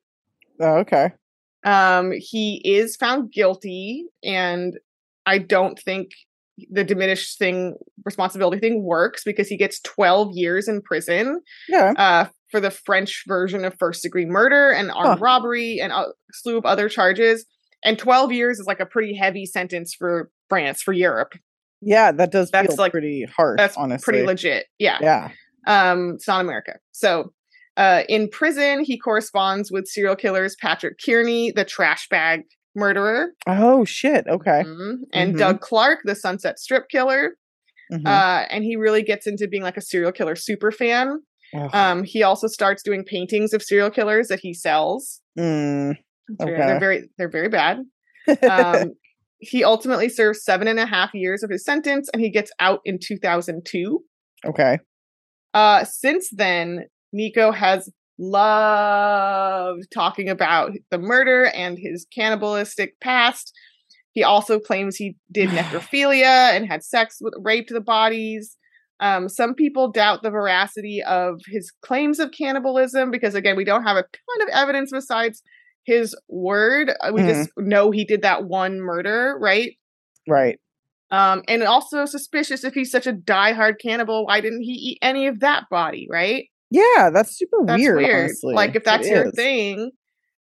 Oh, 0.59 0.77
okay. 0.79 1.11
um 1.63 2.11
he 2.15 2.61
is 2.65 2.95
found 2.95 3.31
guilty 3.31 4.05
and 4.23 4.77
i 5.25 5.37
don't 5.37 5.79
think 5.79 6.09
the 6.69 6.83
diminished 6.83 7.37
thing 7.39 7.75
responsibility 8.05 8.59
thing 8.59 8.83
works 8.83 9.23
because 9.23 9.47
he 9.47 9.57
gets 9.57 9.79
12 9.81 10.29
years 10.33 10.67
in 10.67 10.81
prison 10.81 11.41
Yeah. 11.69 11.93
uh, 11.97 12.25
for 12.51 12.59
the 12.59 12.71
French 12.71 13.23
version 13.27 13.63
of 13.65 13.73
first 13.79 14.03
degree 14.03 14.25
murder 14.25 14.69
and 14.71 14.91
armed 14.91 15.19
Huh. 15.19 15.23
robbery 15.25 15.79
and 15.79 15.91
a 15.93 16.07
slew 16.33 16.57
of 16.57 16.65
other 16.65 16.89
charges. 16.89 17.45
And 17.83 17.97
12 17.97 18.31
years 18.31 18.59
is 18.59 18.67
like 18.67 18.79
a 18.79 18.85
pretty 18.85 19.15
heavy 19.15 19.45
sentence 19.45 19.95
for 19.97 20.29
France, 20.49 20.81
for 20.81 20.91
Europe. 20.93 21.33
Yeah, 21.81 22.11
that 22.11 22.31
does 22.31 22.51
That's, 22.51 22.67
feel 22.67 22.75
like- 22.77 22.91
pretty 22.91 23.25
harsh. 23.35 23.57
That's 23.57 23.75
honestly, 23.77 24.03
pretty 24.03 24.25
legit. 24.27 24.67
Yeah. 24.77 24.99
Yeah. 25.01 25.29
Um, 25.65 26.13
it's 26.15 26.27
not 26.27 26.41
America. 26.41 26.73
So 26.91 27.33
uh, 27.77 28.03
in 28.09 28.29
prison, 28.29 28.83
he 28.83 28.99
corresponds 28.99 29.71
with 29.71 29.87
serial 29.87 30.15
killers 30.15 30.55
Patrick 30.61 30.99
Kearney, 31.03 31.51
the 31.51 31.63
trash 31.65 32.07
bag 32.09 32.41
murderer, 32.75 33.31
Oh 33.47 33.83
shit. 33.85 34.25
Okay. 34.27 34.63
mhm, 34.65 34.97
and 35.13 35.35
Mhm. 35.35 35.39
Doug 35.39 35.61
Clark, 35.61 35.99
the 36.05 36.15
Sunset 36.15 36.59
Strip 36.59 36.87
killer. 36.89 37.35
Mhm. 37.91 38.05
Uh, 38.07 38.45
and 38.49 38.63
he 38.63 38.75
really 38.77 39.03
gets 39.03 39.27
into 39.27 39.47
being 39.47 39.63
like 39.63 39.75
a 39.77 39.81
serial 39.81 40.11
killer 40.13 40.35
super 40.35 40.71
fan. 40.71 41.19
Um, 41.73 42.03
he 42.05 42.23
also 42.23 42.47
starts 42.47 42.81
doing 42.81 43.03
paintings 43.03 43.53
of 43.53 43.61
serial 43.61 43.89
killers 43.89 44.29
that 44.29 44.39
he 44.41 44.53
sells. 44.53 45.19
Mm, 45.37 45.97
They're, 46.39 46.47
Okay. 46.55 46.65
they're 46.65 46.79
very 46.79 47.09
they're 47.17 47.29
very 47.29 47.49
bad. 47.49 47.79
Um, 48.49 48.93
he 49.39 49.63
ultimately 49.63 50.07
serves 50.07 50.43
seven 50.43 50.67
and 50.67 50.79
a 50.79 50.85
half 50.85 51.13
years 51.13 51.43
of 51.43 51.49
his 51.49 51.65
sentence, 51.65 52.07
and 52.13 52.21
he 52.21 52.29
gets 52.29 52.51
out 52.59 52.79
in 52.85 52.99
2002. 52.99 54.03
okay. 54.45 54.77
Uh, 55.53 55.83
since 55.83 56.29
then, 56.31 56.85
Nico 57.11 57.51
has 57.51 57.89
loved 58.21 59.83
talking 59.93 60.29
about 60.29 60.71
the 60.89 60.97
murder 60.97 61.45
and 61.45 61.77
his 61.77 62.05
cannibalistic 62.13 62.99
past. 62.99 63.53
He 64.13 64.23
also 64.23 64.59
claims 64.59 64.95
he 64.95 65.15
did 65.31 65.49
necrophilia 65.57 66.55
and 66.55 66.67
had 66.67 66.83
sex 66.83 67.17
with, 67.21 67.33
raped 67.41 67.69
the 67.71 67.81
bodies. 67.81 68.57
Um, 68.99 69.29
some 69.29 69.55
people 69.55 69.91
doubt 69.91 70.21
the 70.21 70.29
veracity 70.29 71.01
of 71.03 71.41
his 71.47 71.71
claims 71.81 72.19
of 72.19 72.31
cannibalism 72.31 73.09
because, 73.09 73.33
again, 73.33 73.55
we 73.55 73.63
don't 73.65 73.83
have 73.83 73.97
a 73.97 74.03
ton 74.03 74.41
of 74.47 74.49
evidence 74.53 74.91
besides 74.91 75.41
his 75.85 76.15
word. 76.29 76.91
Uh, 77.01 77.11
We 77.11 77.21
Mhm. 77.21 77.25
just 77.25 77.49
know 77.57 77.89
he 77.89 78.05
did 78.05 78.21
that 78.21 78.43
one 78.45 78.79
murder, 78.79 79.37
right? 79.39 79.71
Right. 80.27 80.59
Um, 81.09 81.41
and 81.47 81.63
also 81.63 82.05
suspicious 82.05 82.63
if 82.63 82.73
he's 82.75 82.91
such 82.91 83.07
a 83.07 83.13
diehard 83.13 83.79
cannibal, 83.81 84.27
why 84.27 84.39
didn't 84.39 84.61
he 84.61 84.73
eat 84.73 84.99
any 85.01 85.25
of 85.27 85.39
that 85.39 85.63
body, 85.71 86.07
right? 86.09 86.45
Yeah, 86.71 87.09
that's 87.13 87.37
super 87.37 87.57
That's 87.65 87.79
weird. 87.79 87.97
weird. 87.97 88.25
Honestly. 88.25 88.55
Like 88.55 88.75
if 88.75 88.83
that's 88.83 89.05
It 89.07 89.11
your 89.11 89.27
is. 89.27 89.35
thing. 89.35 89.91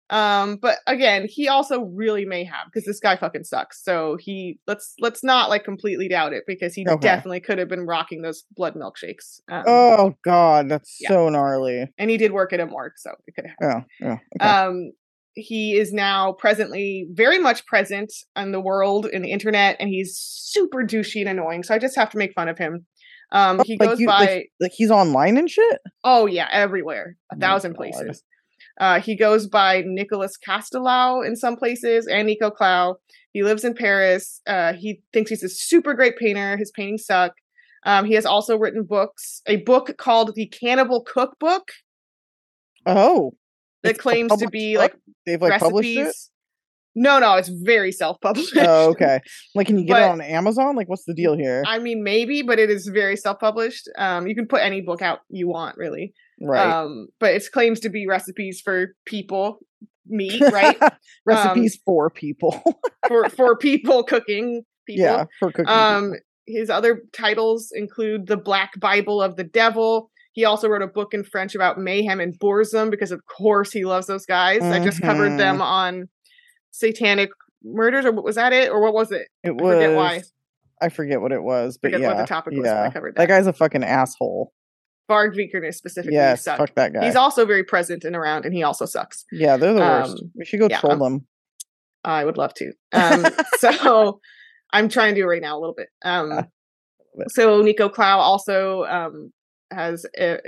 Um, 0.09 0.57
but 0.57 0.79
again, 0.87 1.25
he 1.29 1.47
also 1.47 1.83
really 1.85 2.25
may 2.25 2.43
have 2.43 2.65
because 2.65 2.85
this 2.85 2.99
guy 2.99 3.15
fucking 3.15 3.45
sucks. 3.45 3.81
So 3.83 4.17
he 4.19 4.59
let's 4.67 4.93
let's 4.99 5.23
not 5.23 5.49
like 5.49 5.63
completely 5.63 6.09
doubt 6.09 6.33
it 6.33 6.43
because 6.45 6.73
he 6.73 6.85
Okay. 6.85 6.99
definitely 7.07 7.39
could 7.39 7.57
have 7.59 7.69
been 7.69 7.85
rocking 7.85 8.21
those 8.21 8.43
blood 8.55 8.73
milkshakes. 8.75 9.39
Um, 9.49 9.63
Oh 9.67 10.13
god, 10.25 10.67
that's 10.67 10.97
Yeah. 10.99 11.09
so 11.09 11.29
gnarly. 11.29 11.87
and 11.97 12.09
he 12.09 12.17
did 12.17 12.33
work 12.33 12.51
at 12.51 12.59
a 12.59 12.65
morgue, 12.65 12.97
so 12.97 13.11
it 13.25 13.35
could 13.35 13.45
have. 13.45 13.55
Oh, 13.61 13.85
yeah. 14.01 14.17
Okay. 14.41 14.49
Um, 14.49 14.91
he 15.33 15.77
is 15.77 15.93
now 15.93 16.33
presently 16.33 17.07
very 17.13 17.39
much 17.39 17.65
present 17.65 18.11
in 18.35 18.51
the 18.51 18.59
world 18.59 19.05
in 19.05 19.21
the 19.21 19.31
internet, 19.31 19.77
and 19.79 19.89
he's 19.89 20.17
super 20.17 20.79
douchey 20.83 21.21
and 21.21 21.29
annoying. 21.29 21.63
So 21.63 21.73
I 21.73 21.79
just 21.79 21.95
have 21.95 22.09
to 22.09 22.17
make 22.17 22.33
fun 22.33 22.49
of 22.49 22.57
him. 22.57 22.85
Um, 23.31 23.59
Oh, 23.59 23.63
he 23.65 23.77
like 23.79 23.89
goes 23.89 23.99
you- 23.99 24.07
by 24.07 24.19
like, 24.19 24.51
like 24.59 24.71
he's 24.75 24.91
online 24.91 25.37
and 25.37 25.49
shit. 25.49 25.79
oh 26.03 26.25
yeah, 26.25 26.47
everywhere, 26.51 27.17
a 27.31 27.35
Oh 27.35 27.39
thousand 27.39 27.75
places. 27.75 28.23
Uh, 28.79 28.99
he 28.99 29.15
goes 29.15 29.47
by 29.47 29.83
Nicholas 29.85 30.37
Castellau 30.37 31.21
in 31.25 31.35
some 31.35 31.55
places 31.55 32.07
and 32.07 32.25
Nico 32.27 32.49
Claux. 32.49 32.95
He 33.33 33.43
lives 33.43 33.63
in 33.63 33.73
Paris. 33.73 34.41
Uh, 34.47 34.73
he 34.73 35.01
thinks 35.13 35.29
he's 35.29 35.43
a 35.43 35.49
super 35.49 35.93
great 35.93 36.17
painter. 36.17 36.57
His 36.57 36.71
paintings 36.71 37.05
suck. 37.05 37.33
Um, 37.85 38.05
he 38.05 38.13
has 38.15 38.25
also 38.25 38.57
written 38.57 38.83
books, 38.83 39.41
a 39.47 39.57
book 39.57 39.97
called 39.97 40.35
The 40.35 40.45
Cannibal 40.47 41.03
Cookbook 41.03 41.69
Oh, 42.85 43.33
that 43.83 43.97
claims 43.97 44.35
to 44.37 44.49
be 44.49 44.77
like 44.77 44.95
they've 45.25 45.41
like 45.41 45.59
published 45.59 45.97
it. 45.97 46.15
No, 46.95 47.19
no, 47.19 47.35
it's 47.35 47.47
very 47.49 47.91
self-published. 47.91 48.53
Oh, 48.57 48.89
okay. 48.91 49.19
Like, 49.55 49.67
can 49.67 49.79
you 49.79 49.85
get 49.85 50.01
it 50.01 50.09
on 50.09 50.19
Amazon? 50.21 50.75
Like, 50.75 50.89
what's 50.89 51.05
the 51.05 51.13
deal 51.13 51.37
here? 51.37 51.63
I 51.65 51.79
mean, 51.79 52.03
maybe, 52.03 52.41
but 52.41 52.59
it 52.59 52.69
is 52.69 52.87
very 52.87 53.15
self-published. 53.15 53.89
Um, 53.97 54.27
you 54.27 54.35
can 54.35 54.47
put 54.47 54.61
any 54.61 54.81
book 54.81 55.01
out 55.01 55.19
you 55.29 55.47
want, 55.47 55.77
really. 55.77 56.13
right. 56.41 56.67
Um, 56.69 57.07
but 57.19 57.33
it 57.33 57.43
claims 57.53 57.79
to 57.81 57.89
be 57.89 58.07
recipes 58.07 58.59
for 58.63 58.95
people, 59.05 59.59
meat, 60.05 60.41
right? 60.51 60.77
Recipes 61.25 61.79
for 61.85 62.09
people. 62.09 62.61
for 63.07 63.29
for 63.29 63.57
people 63.57 64.03
cooking 64.03 64.63
people. 64.85 65.03
yeah, 65.05 65.25
for 65.39 65.51
cooking. 65.51 65.69
Um, 65.69 66.13
his 66.47 66.69
other 66.69 67.03
titles 67.13 67.71
include 67.73 68.27
the 68.27 68.35
Black 68.37 68.77
Bible 68.79 69.21
of 69.21 69.37
the 69.37 69.43
Devil. 69.45 70.09
He 70.33 70.43
also 70.45 70.67
wrote 70.67 70.81
a 70.81 70.87
book 70.87 71.13
in 71.13 71.23
French 71.23 71.55
about 71.55 71.77
mayhem 71.77 72.19
and 72.19 72.37
Burzum 72.39 72.89
because, 72.89 73.11
of 73.11 73.21
course, 73.25 73.71
he 73.71 73.85
loves 73.85 74.07
those 74.07 74.25
guys. 74.25 74.61
I 74.61 74.83
just 74.83 75.01
covered 75.01 75.37
them 75.37 75.57
Mhm. 75.59 75.61
on 75.61 76.09
satanic 76.71 77.29
murders, 77.63 78.05
or 78.05 78.11
what 78.11 78.23
was 78.25 78.35
that 78.35 78.53
it, 78.53 78.69
or 78.71 78.81
what 78.81 78.93
was 78.93 79.11
it? 79.11 79.27
it 79.43 79.49
I 79.49 79.51
was. 79.51 79.73
forget 79.75 79.95
why. 79.95 80.21
I 80.81 80.89
forget 80.89 81.21
what 81.21 81.31
it 81.31 81.43
was, 81.43 81.77
but 81.77 81.91
yeah, 81.91 82.07
what 82.07 82.17
the 82.17 82.25
topic 82.25 82.53
was, 82.55 82.65
yeah. 82.65 82.83
I 82.83 82.89
covered 82.89 83.15
that 83.15 83.27
that. 83.27 83.27
guy's 83.27 83.45
a 83.47 83.53
fucking 83.53 83.83
asshole. 83.83 84.51
Varg 85.09 85.35
Vikernes 85.35 85.75
specifically 85.75 86.15
Yes, 86.15 86.43
suck. 86.43 86.57
fuck 86.57 86.73
that 86.75 86.93
guy. 86.93 87.05
He's 87.05 87.15
also 87.15 87.45
very 87.45 87.63
present 87.63 88.03
and 88.03 88.15
around, 88.15 88.45
and 88.45 88.53
he 88.53 88.63
also 88.63 88.85
sucks. 88.85 89.25
yeah, 89.31 89.57
they're 89.57 89.73
the 89.73 89.79
worst. 89.81 90.13
um, 90.13 90.31
we 90.35 90.45
should 90.45 90.59
go 90.59 90.67
yeah, 90.69 90.79
troll 90.79 90.93
um, 90.93 90.99
them. 90.99 91.27
I 92.03 92.25
would 92.25 92.37
love 92.37 92.53
to. 92.55 92.71
Um, 92.93 93.25
so 93.59 94.19
I'm 94.73 94.89
trying 94.89 95.13
to 95.13 95.21
do 95.21 95.25
it 95.25 95.29
right 95.29 95.41
now 95.41 95.57
a 95.57 95.59
little 95.59 95.75
bit. 95.75 95.89
Um, 96.03 96.31
Ah, 96.31 96.45
bit. 97.17 97.29
so 97.31 97.61
Nico 97.61 97.89
Claux 97.89 98.17
also 98.17 98.83
um, 98.85 99.31
has 99.69 100.05
a, 100.17 100.39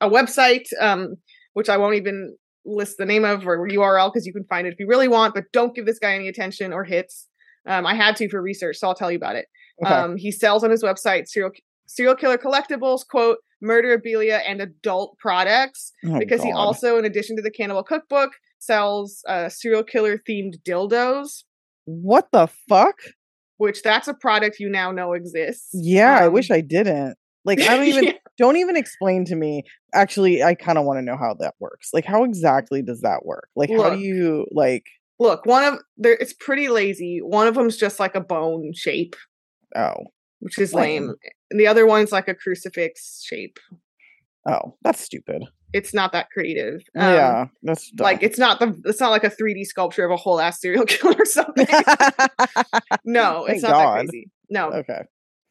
a 0.00 0.08
website, 0.10 0.64
um, 0.80 1.16
which 1.52 1.68
I 1.68 1.76
won't 1.76 1.94
even 1.96 2.36
list 2.66 2.96
the 2.98 3.06
name 3.06 3.24
of 3.24 3.46
or 3.46 3.66
URL 3.68 4.12
because 4.12 4.26
you 4.26 4.32
can 4.32 4.44
find 4.44 4.66
it 4.66 4.72
if 4.72 4.80
you 4.80 4.86
really 4.88 5.08
want, 5.08 5.34
but 5.34 5.44
don't 5.52 5.74
give 5.74 5.86
this 5.86 5.98
guy 5.98 6.14
any 6.14 6.28
attention 6.28 6.72
or 6.72 6.84
hits. 6.84 7.28
Um, 7.66 7.86
I 7.86 7.94
had 7.94 8.16
to 8.16 8.28
for 8.28 8.42
research, 8.42 8.76
so 8.76 8.88
I'll 8.88 8.94
tell 8.94 9.10
you 9.10 9.16
about 9.16 9.36
it. 9.36 9.46
Okay. 9.84 9.92
Um, 9.92 10.16
he 10.16 10.30
sells 10.32 10.62
on 10.64 10.70
his 10.70 10.82
website 10.82 11.28
serial 11.28 11.52
serial 11.86 12.14
killer 12.16 12.38
collectibles, 12.38 13.06
quote, 13.08 13.38
murderabilia, 13.62 14.40
and 14.46 14.60
adult 14.60 15.16
products. 15.18 15.92
Oh, 16.04 16.18
because 16.18 16.42
he 16.42 16.52
also, 16.52 16.98
in 16.98 17.04
addition 17.04 17.36
to 17.36 17.42
the 17.42 17.50
cannibal 17.50 17.82
cookbook, 17.82 18.32
sells 18.58 19.22
uh, 19.28 19.48
serial 19.48 19.82
killer 19.84 20.18
themed 20.28 20.54
dildos, 20.66 21.44
What 21.84 22.28
the 22.32 22.48
fuck? 22.68 22.96
which 23.58 23.82
that's 23.82 24.06
a 24.06 24.12
product 24.14 24.58
you 24.60 24.68
now 24.68 24.90
know 24.90 25.12
exists. 25.14 25.70
Yeah, 25.72 26.18
I 26.20 26.26
Um, 26.26 26.32
wish 26.34 26.50
I 26.50 26.60
didn't. 26.60 27.16
Like 27.46 27.60
I 27.60 27.66
don't 27.76 27.86
even 27.86 28.04
Yeah. 28.04 28.12
don't 28.36 28.56
even 28.56 28.76
explain 28.76 29.24
to 29.26 29.34
me. 29.36 29.62
Actually, 29.94 30.42
I 30.42 30.54
kind 30.54 30.76
of 30.76 30.84
want 30.84 30.98
to 30.98 31.02
know 31.02 31.16
how 31.16 31.34
that 31.40 31.54
works. 31.60 31.90
Like 31.94 32.04
how 32.04 32.24
exactly 32.24 32.82
does 32.82 33.00
that 33.00 33.24
work? 33.24 33.48
Like 33.56 33.70
how 33.70 33.90
do 33.90 33.98
you 34.00 34.46
like 34.52 34.84
Look, 35.18 35.46
one 35.46 35.64
of 35.64 35.78
there 35.96 36.12
it's 36.12 36.34
pretty 36.34 36.68
lazy. 36.68 37.20
One 37.22 37.46
of 37.46 37.54
them's 37.54 37.78
just 37.78 37.98
like 37.98 38.14
a 38.14 38.20
bone 38.20 38.72
shape, 38.74 39.16
oh, 39.74 39.94
which 40.40 40.58
is 40.58 40.74
Lame. 40.74 41.06
lame. 41.06 41.14
And 41.50 41.58
the 41.58 41.66
other 41.68 41.86
one's 41.86 42.12
like 42.12 42.28
a 42.28 42.34
crucifix 42.34 43.22
shape. 43.24 43.58
oh, 44.46 44.76
that's 44.82 45.00
stupid. 45.00 45.44
It's 45.72 45.92
not 45.94 46.12
that 46.12 46.28
creative. 46.30 46.82
Um, 46.96 47.02
yeah, 47.14 47.44
that's 47.62 47.90
dumb. 47.92 48.04
Like 48.04 48.22
it's 48.22 48.38
not 48.38 48.60
the 48.60 48.78
it's 48.84 49.00
not 49.00 49.10
like 49.10 49.24
a 49.24 49.30
3D 49.30 49.64
sculpture 49.64 50.04
of 50.04 50.10
a 50.10 50.16
whole 50.16 50.38
ass 50.40 50.60
serial 50.60 50.84
killer 50.86 51.16
or 51.18 51.24
something. 51.24 51.66
no, 53.04 53.44
it's 53.46 53.62
Thank 53.62 53.62
not 53.62 53.70
God. 53.70 53.98
that 53.98 54.08
crazy. 54.08 54.30
No, 54.50 54.70
okay. 54.72 55.02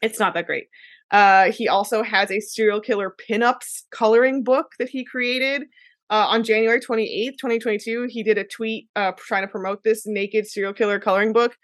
it's 0.02 0.20
not 0.20 0.34
that 0.36 0.46
great. 0.46 0.68
Uh, 1.12 1.52
he 1.52 1.68
also 1.68 2.04
has 2.04 2.32
a 2.32 2.40
serial 2.40 2.82
killer 2.82 3.16
pinups 3.30 3.84
coloring 3.92 4.44
book 4.44 4.72
that 4.80 4.90
he 4.90 5.06
created. 5.06 5.64
Uh, 6.10 6.28
on 6.30 6.44
January 6.44 6.80
28th, 6.80 7.38
2022, 7.40 8.08
he 8.10 8.22
did 8.22 8.38
a 8.38 8.44
tweet 8.44 8.88
uh, 8.96 9.12
trying 9.18 9.44
to 9.44 9.48
promote 9.48 9.84
this 9.84 10.06
naked 10.06 10.48
serial 10.48 10.74
killer 10.74 11.00
coloring 11.00 11.34
book 11.34 11.56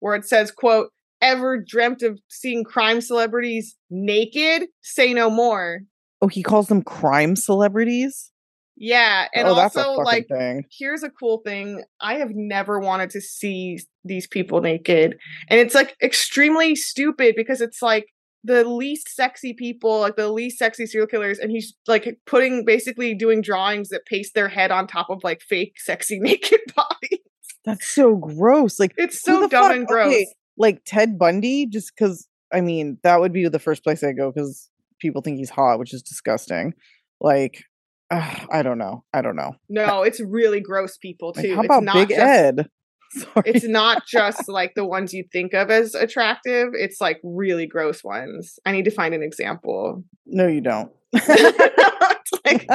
where 0.00 0.14
it 0.14 0.24
says, 0.24 0.50
quote, 0.50 0.90
ever 1.20 1.58
dreamt 1.58 2.02
of 2.02 2.18
seeing 2.28 2.64
crime 2.64 3.00
celebrities 3.00 3.76
naked? 3.90 4.68
Say 4.82 5.12
no 5.12 5.28
more. 5.28 5.80
Oh, 6.22 6.28
he 6.28 6.42
calls 6.42 6.68
them 6.68 6.82
crime 6.82 7.36
celebrities. 7.36 8.30
Yeah. 8.76 9.26
And 9.34 9.46
oh, 9.46 9.54
also, 9.54 9.92
like, 9.92 10.26
thing. 10.28 10.64
here's 10.70 11.02
a 11.02 11.10
cool 11.10 11.42
thing. 11.44 11.84
I 12.00 12.14
have 12.14 12.30
never 12.32 12.80
wanted 12.80 13.10
to 13.10 13.20
see 13.20 13.78
these 14.04 14.26
people 14.26 14.62
naked. 14.62 15.18
And 15.48 15.60
it's 15.60 15.74
like 15.74 15.94
extremely 16.02 16.74
stupid 16.74 17.34
because 17.36 17.60
it's 17.60 17.82
like 17.82 18.06
the 18.44 18.64
least 18.64 19.08
sexy 19.14 19.52
people, 19.52 20.00
like 20.00 20.16
the 20.16 20.30
least 20.30 20.58
sexy 20.58 20.86
serial 20.86 21.06
killers, 21.06 21.38
and 21.38 21.50
he's 21.50 21.74
like 21.86 22.18
putting 22.26 22.64
basically 22.64 23.14
doing 23.14 23.42
drawings 23.42 23.88
that 23.90 24.06
paste 24.06 24.34
their 24.34 24.48
head 24.48 24.70
on 24.70 24.86
top 24.86 25.10
of 25.10 25.22
like 25.24 25.42
fake 25.42 25.74
sexy 25.78 26.18
naked 26.18 26.60
bodies. 26.74 27.18
That's 27.64 27.86
so 27.86 28.16
gross. 28.16 28.80
Like 28.80 28.94
It's 28.96 29.20
so 29.22 29.46
dumb 29.48 29.64
fuck- 29.68 29.76
and 29.76 29.86
gross. 29.86 30.08
okay, 30.08 30.26
like 30.56 30.82
Ted 30.86 31.18
Bundy, 31.18 31.66
just 31.66 31.92
because 31.94 32.26
I 32.52 32.60
mean 32.62 32.98
that 33.02 33.20
would 33.20 33.32
be 33.32 33.46
the 33.48 33.58
first 33.58 33.84
place 33.84 34.02
I 34.02 34.12
go 34.12 34.32
because 34.32 34.68
people 35.00 35.20
think 35.22 35.36
he's 35.38 35.50
hot, 35.50 35.78
which 35.78 35.92
is 35.94 36.02
disgusting. 36.02 36.72
Like, 37.20 37.62
I 38.10 38.62
don't 38.62 38.78
know. 38.78 39.04
I 39.12 39.20
don't 39.22 39.36
know. 39.36 39.56
No, 39.68 40.02
it's 40.02 40.20
really 40.20 40.60
gross 40.60 40.96
people 40.96 41.32
Like, 41.36 41.44
too. 41.44 41.54
how 41.54 41.60
it's 41.60 41.66
about 41.66 41.84
not 41.84 41.94
Big 41.94 42.08
just, 42.08 42.20
Ed? 42.20 42.68
Sorry. 43.18 43.42
It's 43.44 43.66
not 43.66 44.06
just 44.06 44.48
like 44.48 44.74
the 44.74 44.84
ones 44.84 45.12
you 45.12 45.24
think 45.32 45.52
of 45.52 45.70
as 45.70 45.94
attractive. 45.94 46.68
It's 46.74 47.00
like 47.00 47.20
really 47.24 47.66
gross 47.66 48.04
ones. 48.04 48.58
I 48.64 48.72
need 48.72 48.84
to 48.84 48.90
find 48.90 49.14
an 49.14 49.22
example. 49.22 50.04
no, 50.26 50.46
you 50.46 50.60
don't. 50.60 50.92
it's 51.12 52.32
like 52.44 52.66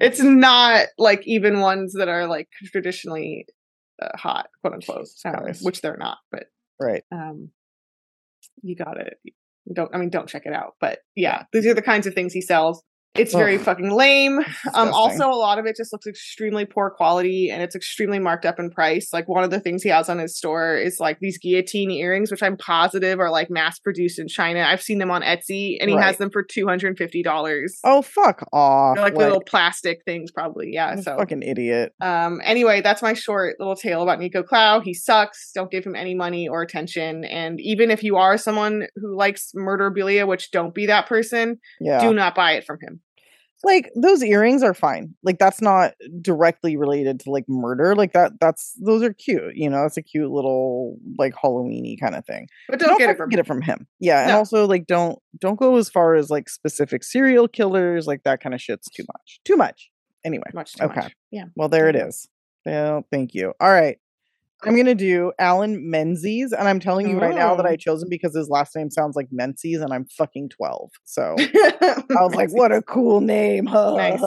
it's 0.00 0.20
not 0.20 0.86
like 0.98 1.24
even 1.26 1.60
ones 1.60 1.92
that 1.94 2.08
are 2.08 2.26
like 2.26 2.48
traditionally 2.72 3.46
uh, 4.02 4.16
hot, 4.16 4.48
quote 4.60 4.74
unquote, 4.74 5.06
um, 5.24 5.54
which 5.62 5.80
they're 5.80 5.96
not. 5.96 6.18
But 6.32 6.46
right. 6.80 7.04
um, 7.12 7.50
you 8.62 8.74
got 8.74 9.00
it. 9.00 9.18
Don't 9.72 9.94
I 9.94 9.98
mean 9.98 10.10
don't 10.10 10.28
check 10.28 10.46
it 10.46 10.52
out, 10.52 10.74
but 10.80 11.00
yeah, 11.14 11.44
these 11.52 11.66
are 11.66 11.74
the 11.74 11.82
kinds 11.82 12.06
of 12.06 12.14
things 12.14 12.32
he 12.32 12.40
sells. 12.40 12.82
It's 13.14 13.32
very 13.34 13.56
Ugh. 13.56 13.62
fucking 13.62 13.90
lame. 13.90 14.38
Um, 14.74 14.92
also, 14.92 15.28
a 15.28 15.34
lot 15.34 15.58
of 15.58 15.66
it 15.66 15.74
just 15.76 15.92
looks 15.92 16.06
extremely 16.06 16.64
poor 16.64 16.88
quality 16.90 17.50
and 17.50 17.60
it's 17.62 17.74
extremely 17.74 18.20
marked 18.20 18.46
up 18.46 18.60
in 18.60 18.70
price. 18.70 19.12
Like 19.12 19.28
one 19.28 19.42
of 19.42 19.50
the 19.50 19.58
things 19.58 19.82
he 19.82 19.88
has 19.88 20.08
on 20.08 20.18
his 20.18 20.36
store 20.36 20.76
is 20.76 21.00
like 21.00 21.18
these 21.18 21.36
guillotine 21.38 21.90
earrings, 21.90 22.30
which 22.30 22.44
I'm 22.44 22.56
positive 22.56 23.18
are 23.18 23.30
like 23.30 23.50
mass 23.50 23.80
produced 23.80 24.20
in 24.20 24.28
China. 24.28 24.60
I've 24.60 24.82
seen 24.82 24.98
them 24.98 25.10
on 25.10 25.22
Etsy, 25.22 25.78
and 25.80 25.90
he 25.90 25.96
has 25.96 26.18
them 26.18 26.30
for 26.30 26.44
two 26.44 26.66
hundred 26.68 26.88
and 26.88 26.98
fifty 26.98 27.24
dollars. 27.24 27.78
Oh, 27.82 28.02
fuck 28.02 28.46
off. 28.52 28.94
They're 28.94 29.04
like, 29.06 29.16
little 29.16 29.40
plastic 29.42 30.02
things, 30.04 30.30
probably. 30.30 30.70
Yeah. 30.72 30.86
I'm 30.86 31.02
So, 31.02 31.16
fucking 31.16 31.42
idiot. 31.42 31.94
um, 32.00 32.40
anyway, 32.44 32.82
that's 32.82 33.02
my 33.02 33.14
short 33.14 33.56
little 33.58 33.74
tale 33.74 34.02
about 34.02 34.20
Nico 34.20 34.44
Claux. 34.44 34.84
He 34.84 34.94
sucks. 34.94 35.50
Don't 35.56 35.72
give 35.72 35.84
him 35.84 35.96
any 35.96 36.14
money 36.14 36.46
or 36.46 36.62
attention. 36.62 37.24
And 37.24 37.60
even 37.60 37.90
if 37.90 38.04
you 38.04 38.14
are 38.16 38.38
someone 38.38 38.86
who 38.94 39.16
likes 39.16 39.50
murderabilia, 39.56 40.24
which 40.28 40.52
don't 40.52 40.72
be 40.74 40.86
that 40.86 41.08
person, 41.08 41.58
Yeah. 41.80 42.00
do 42.00 42.14
not 42.14 42.36
buy 42.36 42.52
it 42.52 42.64
from 42.64 42.78
him. 42.80 43.00
Like 43.64 43.90
those 43.96 44.22
earrings 44.22 44.62
are 44.62 44.74
fine. 44.74 45.14
Like 45.22 45.38
that's 45.38 45.60
not 45.60 45.94
directly 46.20 46.76
related 46.76 47.20
to 47.20 47.30
like 47.30 47.44
murder. 47.48 47.94
Like 47.94 48.12
that 48.12 48.32
that's 48.40 48.74
those 48.84 49.02
are 49.02 49.12
cute. 49.12 49.56
You 49.56 49.68
know, 49.68 49.84
it's 49.84 49.96
a 49.96 50.02
cute 50.02 50.30
little 50.30 50.96
like 51.18 51.34
Halloweeny 51.34 51.98
kind 52.00 52.14
of 52.14 52.24
thing. 52.24 52.48
But 52.68 52.80
So 52.80 52.86
don't, 52.86 52.98
get 52.98 53.10
it 53.10 53.16
from 53.16 53.30
get 53.30 53.40
it 53.40 53.46
from 53.46 53.62
him. 53.62 53.86
Yeah, 53.98 54.22
and 54.22 54.32
also 54.32 54.66
like 54.66 54.86
don't 54.86 55.18
don't 55.38 55.58
go 55.58 55.76
as 55.76 55.88
far 55.88 56.14
as 56.14 56.30
like 56.30 56.48
specific 56.48 57.02
serial 57.02 57.48
killers. 57.48 58.06
Like 58.06 58.22
that 58.24 58.40
kind 58.40 58.54
of 58.54 58.60
shit's 58.60 58.88
too 58.88 59.04
much. 59.12 59.40
Too 59.44 59.56
much. 59.56 59.90
Anyway. 60.24 60.50
much 60.52 60.74
too 60.74 60.84
okay. 60.84 61.00
much. 61.02 61.12
Yeah. 61.30 61.44
Well, 61.54 61.68
there 61.68 61.88
it 61.88 61.96
is. 61.96 62.28
Well, 62.66 63.06
thank 63.10 63.34
you. 63.34 63.54
All 63.60 63.70
right. 63.70 63.98
I'm 64.64 64.76
gonna 64.76 64.94
do 64.94 65.32
Allan 65.38 65.88
Menzies, 65.88 66.52
and 66.52 66.66
I'm 66.66 66.80
telling 66.80 67.08
you 67.08 67.18
right 67.20 67.34
now 67.34 67.54
that 67.54 67.64
Oh. 67.64 67.68
I 67.68 67.76
chose 67.76 68.02
him 68.02 68.08
because 68.08 68.34
his 68.34 68.48
last 68.48 68.74
name 68.74 68.90
sounds 68.90 69.14
like 69.14 69.28
Menzies, 69.30 69.80
and 69.80 69.92
I'm 69.92 70.06
fucking 70.06 70.48
12. 70.50 70.90
So 71.04 71.36
I 71.38 72.02
was 72.10 72.34
like, 72.34 72.50
what 72.50 72.72
a 72.72 72.82
cool 72.82 73.20
name. 73.20 73.64
Nice. 73.66 74.20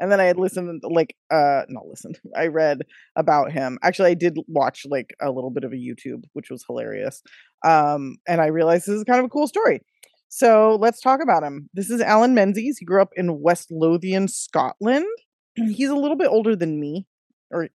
And 0.00 0.12
then 0.12 0.20
I 0.20 0.24
had 0.24 0.36
listened 0.38 0.82
like 0.84 1.16
uh 1.30 1.62
not 1.68 1.86
listened. 1.86 2.18
I 2.36 2.48
read 2.48 2.82
about 3.16 3.50
him. 3.50 3.78
Actually, 3.82 4.10
I 4.10 4.14
did 4.14 4.36
watch 4.46 4.84
like 4.88 5.14
a 5.20 5.30
little 5.30 5.50
bit 5.50 5.64
of 5.64 5.72
a 5.72 5.76
YouTube, 5.76 6.24
which 6.34 6.50
was 6.50 6.64
hilarious. 6.66 7.22
Um, 7.64 8.18
and 8.28 8.40
I 8.40 8.46
realized 8.48 8.86
this 8.86 8.94
is 8.96 9.04
kind 9.04 9.18
of 9.20 9.24
a 9.24 9.30
cool 9.30 9.46
story. 9.48 9.80
So 10.28 10.76
let's 10.80 11.00
talk 11.00 11.20
about 11.22 11.42
him. 11.42 11.70
This 11.72 11.88
is 11.88 12.02
Allan 12.02 12.34
Menzies. 12.34 12.76
He 12.78 12.84
grew 12.84 13.00
up 13.00 13.12
in 13.16 13.40
West 13.40 13.68
Lothian, 13.70 14.28
Scotland. 14.28 15.06
He's 15.54 15.88
a 15.88 15.96
little 15.96 16.16
bit 16.18 16.28
older 16.28 16.54
than 16.54 16.78
me, 16.78 17.06
or 17.50 17.68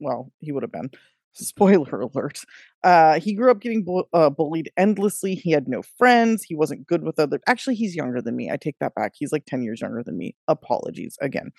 well, 0.00 0.32
he 0.40 0.50
would 0.50 0.64
have 0.64 0.72
been. 0.72 0.90
Spoiler 1.32 2.00
alert. 2.14 2.40
Uh, 2.82 3.20
he 3.20 3.34
grew 3.34 3.50
up 3.50 3.60
getting 3.60 3.84
bu- 3.84 4.04
uh, 4.12 4.30
bullied 4.30 4.70
endlessly. 4.76 5.34
He 5.34 5.50
had 5.52 5.68
no 5.68 5.82
friends. 5.98 6.42
He 6.42 6.54
wasn't 6.54 6.86
good 6.86 7.02
with 7.02 7.18
other. 7.18 7.40
Actually, 7.46 7.76
he's 7.76 7.94
younger 7.94 8.20
than 8.20 8.36
me. 8.36 8.50
I 8.50 8.56
take 8.56 8.76
that 8.80 8.94
back. 8.94 9.12
He's 9.14 9.32
like 9.32 9.44
10 9.46 9.62
years 9.62 9.80
younger 9.80 10.02
than 10.02 10.16
me. 10.16 10.34
Apologies 10.48 11.16
again. 11.20 11.50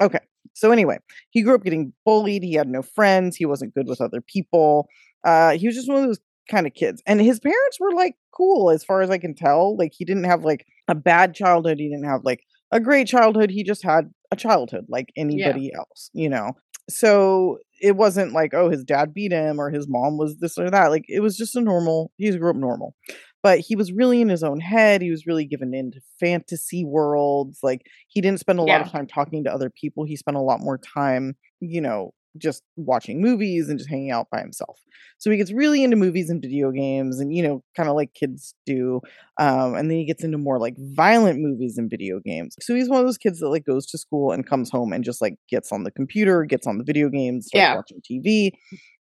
Okay. 0.00 0.20
So, 0.54 0.70
anyway, 0.70 0.98
he 1.30 1.42
grew 1.42 1.54
up 1.54 1.64
getting 1.64 1.92
bullied. 2.04 2.42
He 2.42 2.54
had 2.54 2.68
no 2.68 2.82
friends. 2.82 3.36
He 3.36 3.44
wasn't 3.44 3.74
good 3.74 3.86
with 3.86 4.00
other 4.00 4.20
people. 4.20 4.88
Uh, 5.24 5.52
he 5.52 5.66
was 5.66 5.76
just 5.76 5.88
one 5.88 5.98
of 5.98 6.06
those 6.06 6.20
kind 6.50 6.66
of 6.66 6.74
kids. 6.74 7.02
And 7.06 7.20
his 7.20 7.40
parents 7.40 7.78
were 7.78 7.92
like 7.92 8.14
cool 8.32 8.70
as 8.70 8.84
far 8.84 9.02
as 9.02 9.10
I 9.10 9.18
can 9.18 9.34
tell. 9.34 9.76
Like, 9.76 9.92
he 9.94 10.04
didn't 10.04 10.24
have 10.24 10.44
like 10.44 10.64
a 10.86 10.94
bad 10.94 11.34
childhood. 11.34 11.78
He 11.78 11.88
didn't 11.88 12.08
have 12.08 12.22
like 12.24 12.40
a 12.72 12.80
great 12.80 13.06
childhood. 13.08 13.50
He 13.50 13.62
just 13.62 13.82
had 13.82 14.10
a 14.30 14.36
childhood 14.36 14.86
like 14.88 15.12
anybody 15.16 15.70
else, 15.74 16.10
you 16.12 16.28
know? 16.28 16.52
So 16.88 17.58
it 17.80 17.96
wasn't 17.96 18.32
like, 18.32 18.54
oh, 18.54 18.70
his 18.70 18.84
dad 18.84 19.14
beat 19.14 19.32
him 19.32 19.60
or 19.60 19.70
his 19.70 19.86
mom 19.88 20.16
was 20.16 20.38
this 20.38 20.58
or 20.58 20.70
that. 20.70 20.88
Like 20.88 21.04
it 21.08 21.20
was 21.20 21.36
just 21.36 21.56
a 21.56 21.60
normal, 21.60 22.10
he 22.16 22.30
grew 22.36 22.50
up 22.50 22.56
normal. 22.56 22.94
But 23.42 23.60
he 23.60 23.76
was 23.76 23.92
really 23.92 24.20
in 24.20 24.28
his 24.28 24.42
own 24.42 24.58
head. 24.58 25.00
He 25.00 25.10
was 25.10 25.26
really 25.26 25.44
given 25.44 25.72
into 25.72 26.00
fantasy 26.18 26.84
worlds. 26.84 27.60
Like 27.62 27.82
he 28.08 28.20
didn't 28.20 28.40
spend 28.40 28.58
a 28.58 28.62
lot 28.62 28.80
of 28.80 28.90
time 28.90 29.06
talking 29.06 29.44
to 29.44 29.52
other 29.52 29.70
people. 29.70 30.04
He 30.04 30.16
spent 30.16 30.36
a 30.36 30.40
lot 30.42 30.60
more 30.60 30.78
time, 30.78 31.36
you 31.60 31.80
know, 31.80 32.14
just 32.38 32.62
watching 32.76 33.20
movies 33.20 33.68
and 33.68 33.78
just 33.78 33.90
hanging 33.90 34.10
out 34.10 34.28
by 34.30 34.40
himself. 34.40 34.80
So 35.18 35.30
he 35.30 35.36
gets 35.36 35.52
really 35.52 35.82
into 35.84 35.96
movies 35.96 36.30
and 36.30 36.40
video 36.40 36.70
games 36.70 37.20
and, 37.20 37.34
you 37.34 37.42
know, 37.42 37.62
kind 37.76 37.88
of 37.88 37.94
like 37.96 38.14
kids 38.14 38.54
do. 38.66 39.00
Um, 39.38 39.74
and 39.74 39.90
then 39.90 39.98
he 39.98 40.04
gets 40.06 40.24
into 40.24 40.38
more 40.38 40.58
like 40.58 40.74
violent 40.78 41.40
movies 41.40 41.78
and 41.78 41.90
video 41.90 42.20
games. 42.24 42.56
So 42.60 42.74
he's 42.74 42.88
one 42.88 43.00
of 43.00 43.06
those 43.06 43.18
kids 43.18 43.40
that 43.40 43.48
like 43.48 43.64
goes 43.64 43.86
to 43.86 43.98
school 43.98 44.32
and 44.32 44.46
comes 44.46 44.70
home 44.70 44.92
and 44.92 45.04
just 45.04 45.20
like 45.20 45.34
gets 45.48 45.72
on 45.72 45.84
the 45.84 45.90
computer, 45.90 46.44
gets 46.44 46.66
on 46.66 46.78
the 46.78 46.84
video 46.84 47.08
games, 47.08 47.46
starts 47.46 47.68
Yeah. 47.68 47.72
watching 47.72 48.00
TV. 48.04 48.52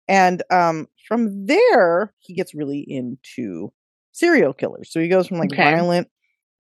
And 0.08 0.42
um, 0.50 0.86
from 1.08 1.46
there, 1.46 2.14
he 2.20 2.34
gets 2.34 2.54
really 2.54 2.84
into 2.88 3.72
serial 4.12 4.52
killers. 4.52 4.90
So 4.92 5.00
he 5.00 5.08
goes 5.08 5.26
from 5.26 5.38
like 5.38 5.50
Okay. 5.52 5.60
violent 5.60 6.08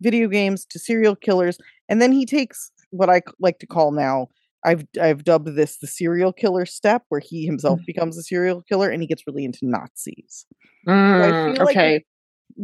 video 0.00 0.28
games 0.28 0.66
to 0.70 0.78
serial 0.78 1.16
killers. 1.16 1.58
And 1.88 2.00
then 2.02 2.12
he 2.12 2.26
takes 2.26 2.70
what 2.90 3.08
I 3.10 3.22
like 3.40 3.58
to 3.60 3.66
call 3.66 3.92
now 3.92 4.28
I've 4.66 4.84
I've 5.00 5.24
dubbed 5.24 5.54
this 5.56 5.78
the 5.78 5.86
serial 5.86 6.32
killer 6.32 6.66
step, 6.66 7.02
where 7.08 7.20
he 7.20 7.46
himself 7.46 7.80
Mm. 7.80 7.86
becomes 7.86 8.18
a 8.18 8.22
serial 8.22 8.62
killer 8.62 8.90
and 8.90 9.00
he 9.02 9.06
gets 9.06 9.22
really 9.26 9.44
into 9.44 9.60
Nazis. 9.62 10.44
Mm, 10.86 11.54
feel 11.56 11.64
like 11.64 11.76
okay. 11.76 12.04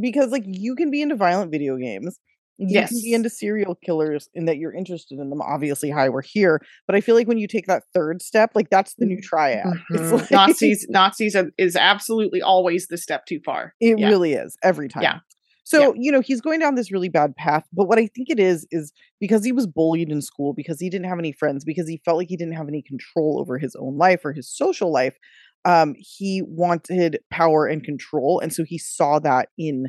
Because 0.01 0.31
like 0.33 0.45
you 0.47 0.75
can 0.75 0.91
be 0.91 1.03
into 1.03 1.17
violent 1.17 1.51
video 1.51 1.77
games, 1.77 2.19
you 2.59 2.81
can 2.89 2.99
be 3.03 3.13
into 3.15 3.29
serial 3.31 3.75
killers, 3.75 4.29
in 4.35 4.47
that 4.47 4.57
you're 4.59 4.73
interested 4.75 5.19
in 5.19 5.29
them. 5.31 5.41
Obviously, 5.43 5.91
hi, 5.91 6.09
we're 6.09 6.23
here. 6.23 6.61
But 6.87 6.97
I 6.97 7.01
feel 7.01 7.15
like 7.15 7.29
when 7.29 7.39
you 7.39 7.47
take 7.47 7.67
that 7.67 7.83
third 7.95 8.23
step, 8.23 8.53
like 8.55 8.71
that's 8.71 8.95
the 8.95 9.07
new 9.07 9.21
triad. 9.21 9.67
It's 9.91 10.11
Mhm. 10.11 10.13
like, 10.21 10.31
Nazis 10.31 10.87
Nazis 10.89 11.37
are, 11.37 11.51
is 11.59 11.77
absolutely 11.77 12.41
always 12.43 12.89
the 12.89 12.97
step 12.97 13.27
too 13.27 13.41
far. 13.45 13.75
It 13.81 13.99
Yeah. 13.99 14.09
really 14.09 14.33
is 14.35 14.57
every 14.63 14.89
time. 14.89 15.03
Yeah. 15.03 15.19
So, 15.65 15.95
you 15.97 16.11
know, 16.11 16.21
he's 16.21 16.41
going 16.41 16.61
down 16.61 16.75
this 16.75 16.91
really 16.93 17.09
bad 17.09 17.37
path. 17.37 17.67
But 17.73 17.87
what 17.87 17.99
I 17.99 18.07
think 18.09 18.29
it 18.31 18.41
is, 18.41 18.67
is 18.71 18.93
because 19.21 19.45
he 19.45 19.53
was 19.53 19.67
bullied 19.67 20.11
in 20.11 20.21
school, 20.21 20.53
because 20.55 20.81
he 20.81 20.91
didn't 20.91 21.07
have 21.09 21.19
any 21.19 21.33
friends, 21.33 21.65
because 21.65 21.89
he 21.89 22.01
felt 22.05 22.19
like 22.19 22.29
he 22.29 22.37
didn't 22.37 22.57
have 22.57 22.69
any 22.69 22.83
control 22.83 23.39
over 23.41 23.59
his 23.59 23.77
own 23.77 23.97
life 23.97 24.25
or 24.25 24.33
his 24.33 24.49
social 24.51 24.93
life, 24.93 25.17
um, 25.65 25.95
he 25.99 26.43
wanted 26.45 27.21
power 27.31 27.67
and 27.67 27.85
control. 27.85 28.41
And 28.41 28.53
so 28.53 28.65
he 28.65 28.79
saw 28.79 29.19
that 29.21 29.51
in 29.57 29.87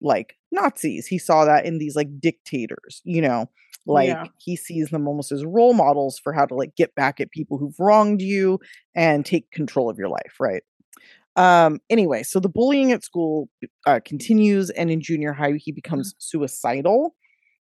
like 0.00 0.36
Nazis. 0.52 1.06
He 1.06 1.18
saw 1.18 1.44
that 1.44 1.66
in 1.66 1.78
these 1.78 1.96
like 1.96 2.20
dictators, 2.20 3.02
you 3.04 3.20
know, 3.20 3.50
like 3.86 4.20
Yeah. 4.20 4.28
he 4.36 4.56
sees 4.56 4.90
them 4.90 5.08
almost 5.08 5.32
as 5.32 5.44
role 5.44 5.74
models 5.74 6.18
for 6.18 6.32
how 6.32 6.46
to 6.46 6.54
like 6.54 6.76
get 6.76 6.94
back 6.94 7.20
at 7.20 7.30
people 7.30 7.58
who've 7.58 7.78
wronged 7.78 8.22
you 8.22 8.60
and 8.94 9.26
take 9.26 9.50
control 9.50 9.90
of 9.90 9.98
your 9.98 10.08
life, 10.08 10.34
right? 10.40 10.62
Um 11.38 11.80
anyway, 11.88 12.22
so 12.24 12.40
the 12.40 12.48
bullying 12.48 12.92
at 12.92 13.04
school 13.04 13.48
uh, 13.86 14.00
continues 14.04 14.68
and 14.70 14.90
in 14.90 15.00
junior 15.00 15.32
high 15.32 15.52
he 15.64 15.72
becomes 15.72 16.14
suicidal. 16.18 17.14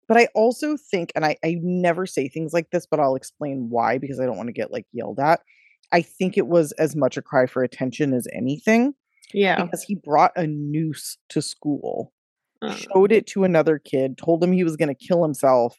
But 0.08 0.16
I 0.16 0.28
also 0.34 0.76
think 0.76 1.12
and 1.14 1.24
I 1.24 1.36
I 1.44 1.56
never 1.62 2.06
say 2.06 2.28
things 2.28 2.52
like 2.52 2.70
this, 2.70 2.86
but 2.90 3.00
I'll 3.00 3.16
explain 3.16 3.68
why 3.70 3.98
because 3.98 4.18
I 4.20 4.24
don't 4.26 4.36
want 4.36 4.48
to 4.48 4.52
get 4.60 4.72
like 4.72 4.86
yelled 4.92 5.20
at. 5.20 5.40
I 5.92 6.00
think 6.02 6.36
it 6.36 6.46
was 6.48 6.72
as 6.72 6.96
much 6.96 7.16
a 7.16 7.22
cry 7.22 7.46
for 7.46 7.62
attention 7.62 8.12
as 8.12 8.26
anything 8.32 8.94
Yeah. 9.32 9.62
because 9.62 9.82
he 9.82 9.94
brought 9.94 10.32
a 10.36 10.46
noose 10.46 11.18
to 11.28 11.40
school, 11.42 12.12
Uh, 12.62 12.74
showed 12.74 13.12
it 13.12 13.26
to 13.28 13.44
another 13.44 13.78
kid, 13.78 14.16
told 14.18 14.42
him 14.42 14.52
he 14.52 14.64
was 14.64 14.76
going 14.76 14.88
to 14.88 15.06
kill 15.06 15.22
himself. 15.22 15.78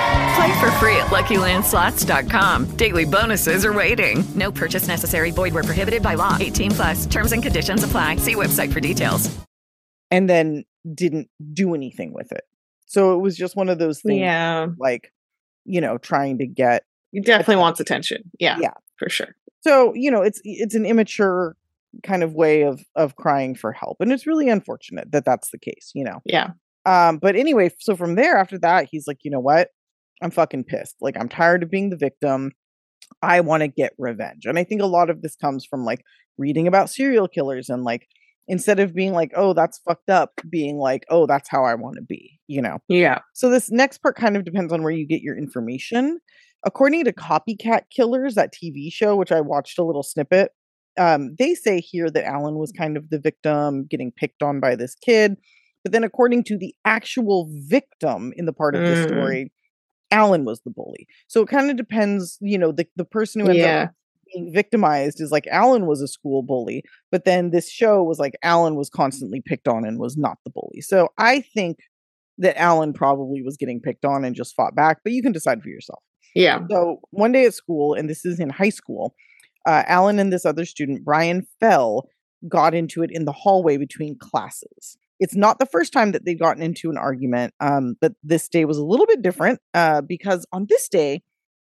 Play 0.41 0.59
for 0.59 0.71
free 0.71 0.95
at 0.95 1.05
LuckyLandSlots.com. 1.07 2.75
Daily 2.75 3.05
bonuses 3.05 3.63
are 3.63 3.73
waiting. 3.73 4.23
No 4.33 4.51
purchase 4.51 4.87
necessary. 4.87 5.29
Void 5.29 5.53
where 5.53 5.61
prohibited 5.61 6.01
by 6.01 6.15
law. 6.15 6.35
18 6.39 6.71
plus. 6.71 7.05
Terms 7.05 7.31
and 7.31 7.43
conditions 7.43 7.83
apply. 7.83 8.15
See 8.15 8.33
website 8.33 8.73
for 8.73 8.79
details. 8.79 9.29
and 10.09 10.27
then 10.27 10.65
didn't 10.95 11.29
do 11.53 11.75
anything 11.75 12.11
with 12.11 12.31
it. 12.31 12.41
So 12.87 13.13
it 13.13 13.19
was 13.19 13.37
just 13.37 13.55
one 13.55 13.69
of 13.69 13.77
those 13.77 14.01
things 14.01 14.19
yeah. 14.21 14.65
like, 14.79 15.13
you 15.63 15.79
know, 15.79 15.99
trying 15.99 16.39
to 16.39 16.47
get 16.47 16.85
He 17.11 17.21
definitely 17.21 17.57
wants 17.57 17.79
attention. 17.79 18.23
Yeah. 18.39 18.57
Yeah. 18.59 18.73
For 18.97 19.09
sure. 19.09 19.35
so, 19.61 19.93
you 19.93 20.09
know, 20.09 20.23
it's 20.23 20.41
it's 20.43 20.73
an 20.73 20.87
immature 20.87 21.55
kind 22.01 22.23
of 22.23 22.33
way 22.33 22.63
of 22.63 22.83
of 22.95 23.15
crying 23.15 23.53
for 23.53 23.73
help. 23.73 23.97
And 24.01 24.11
it's 24.11 24.25
really 24.25 24.49
unfortunate 24.49 25.11
that 25.11 25.23
that's 25.23 25.51
the 25.51 25.59
case, 25.59 25.91
you 25.93 26.03
know. 26.03 26.19
Yeah. 26.25 26.53
Um, 26.87 27.19
but 27.19 27.35
anyway, 27.35 27.69
so 27.77 27.95
from 27.95 28.15
there 28.15 28.37
after 28.37 28.57
that, 28.57 28.87
he's 28.89 29.05
like, 29.05 29.19
you 29.21 29.29
know 29.29 29.39
what? 29.39 29.69
I'm 30.21 30.31
fucking 30.31 30.65
pissed. 30.65 30.95
Like 31.01 31.17
I'm 31.17 31.29
tired 31.29 31.63
of 31.63 31.69
being 31.69 31.89
the 31.89 31.97
victim. 31.97 32.51
I 33.21 33.41
want 33.41 33.61
to 33.61 33.67
get 33.67 33.93
revenge. 33.97 34.45
And 34.45 34.57
I 34.57 34.63
think 34.63 34.81
a 34.81 34.85
lot 34.87 35.09
of 35.09 35.21
this 35.21 35.35
comes 35.35 35.65
from 35.65 35.83
like 35.83 36.03
reading 36.37 36.67
about 36.67 36.89
serial 36.89 37.27
killers 37.27 37.69
and 37.69 37.83
like 37.83 38.07
instead 38.47 38.79
of 38.79 38.93
being 38.93 39.13
like, 39.13 39.31
oh, 39.35 39.53
that's 39.53 39.79
fucked 39.79 40.09
up, 40.09 40.31
being 40.49 40.77
like, 40.77 41.05
oh, 41.09 41.25
that's 41.25 41.49
how 41.49 41.63
I 41.63 41.75
want 41.75 41.95
to 41.97 42.01
be, 42.01 42.39
you 42.47 42.61
know. 42.61 42.79
Yeah. 42.87 43.19
So 43.33 43.49
this 43.49 43.71
next 43.71 43.99
part 43.99 44.15
kind 44.15 44.35
of 44.35 44.43
depends 44.45 44.73
on 44.73 44.83
where 44.83 44.91
you 44.91 45.05
get 45.05 45.21
your 45.21 45.37
information. 45.37 46.19
According 46.65 47.05
to 47.05 47.13
Copycat 47.13 47.83
Killers, 47.95 48.35
that 48.35 48.53
TV 48.53 48.91
show, 48.91 49.15
which 49.15 49.31
I 49.31 49.41
watched 49.41 49.79
a 49.79 49.83
little 49.83 50.03
snippet, 50.03 50.51
um, 50.99 51.35
they 51.39 51.53
say 51.53 51.79
here 51.79 52.09
that 52.09 52.25
Allan 52.25 52.55
was 52.57 52.71
kind 52.71 52.97
of 52.97 53.09
the 53.09 53.19
victim, 53.19 53.87
getting 53.89 54.11
picked 54.11 54.43
on 54.43 54.59
by 54.59 54.75
this 54.75 54.95
kid. 54.95 55.37
But 55.83 55.93
then, 55.93 56.03
according 56.03 56.43
to 56.45 56.57
the 56.57 56.75
actual 56.85 57.49
victim 57.67 58.33
in 58.35 58.45
the 58.45 58.53
part 58.53 58.75
of 58.75 58.81
the 58.81 58.95
Mm. 58.95 59.03
story, 59.03 59.51
Allan 60.11 60.45
was 60.45 60.61
the 60.61 60.69
bully. 60.71 61.07
So 61.27 61.41
it 61.41 61.47
kind 61.49 61.69
of 61.71 61.77
depends, 61.77 62.37
you 62.41 62.57
know, 62.57 62.71
the, 62.71 62.87
the 62.95 63.05
person 63.05 63.41
who 63.41 63.47
ends 63.47 63.59
Yeah. 63.59 63.83
up 63.83 63.91
being 64.33 64.53
victimized 64.53 65.19
is 65.21 65.31
like 65.31 65.47
Allan 65.47 65.85
was 65.85 66.01
a 66.01 66.07
school 66.07 66.43
bully, 66.43 66.83
but 67.11 67.25
then 67.25 67.51
this 67.51 67.69
show 67.69 68.03
was 68.03 68.19
like 68.19 68.35
Allan 68.43 68.75
was 68.75 68.89
constantly 68.89 69.41
picked 69.41 69.67
on 69.67 69.85
and 69.85 69.99
was 69.99 70.17
not 70.17 70.37
the 70.45 70.51
bully. 70.51 70.81
So 70.81 71.09
I 71.17 71.41
think 71.41 71.79
that 72.37 72.57
Allan 72.57 72.93
probably 72.93 73.41
was 73.41 73.57
getting 73.57 73.79
picked 73.81 74.05
on 74.05 74.23
and 74.25 74.35
just 74.35 74.55
fought 74.55 74.75
back, 74.75 74.99
but 75.03 75.13
you 75.13 75.21
can 75.21 75.31
decide 75.31 75.61
for 75.61 75.69
yourself. 75.69 75.99
Yeah. 76.33 76.59
So 76.69 77.01
one 77.11 77.31
day 77.33 77.45
at 77.45 77.53
school, 77.53 77.93
and 77.93 78.09
this 78.09 78.25
is 78.25 78.39
in 78.39 78.49
high 78.49 78.69
school, 78.69 79.13
uh, 79.65 79.83
Allan 79.85 80.17
and 80.17 80.31
this 80.31 80.45
other 80.45 80.65
student, 80.65 81.03
Brian 81.03 81.45
Fell, 81.59 82.07
got 82.47 82.73
into 82.73 83.03
it 83.03 83.11
in 83.11 83.25
the 83.25 83.31
hallway 83.31 83.77
between 83.77 84.17
classes. 84.17 84.97
It's 85.21 85.35
not 85.35 85.59
the 85.59 85.65
first 85.65 85.93
time 85.93 86.11
that 86.11 86.25
they've 86.25 86.39
gotten 86.39 86.61
into 86.61 86.89
an 86.89 86.97
argument, 86.97 87.53
um, 87.61 87.95
but 88.01 88.13
this 88.23 88.49
day 88.49 88.65
was 88.65 88.77
a 88.77 88.83
little 88.83 89.05
bit 89.05 89.21
different 89.21 89.59
uh, 89.73 90.01
because 90.01 90.45
on 90.51 90.65
this 90.67 90.89
day, 90.89 91.21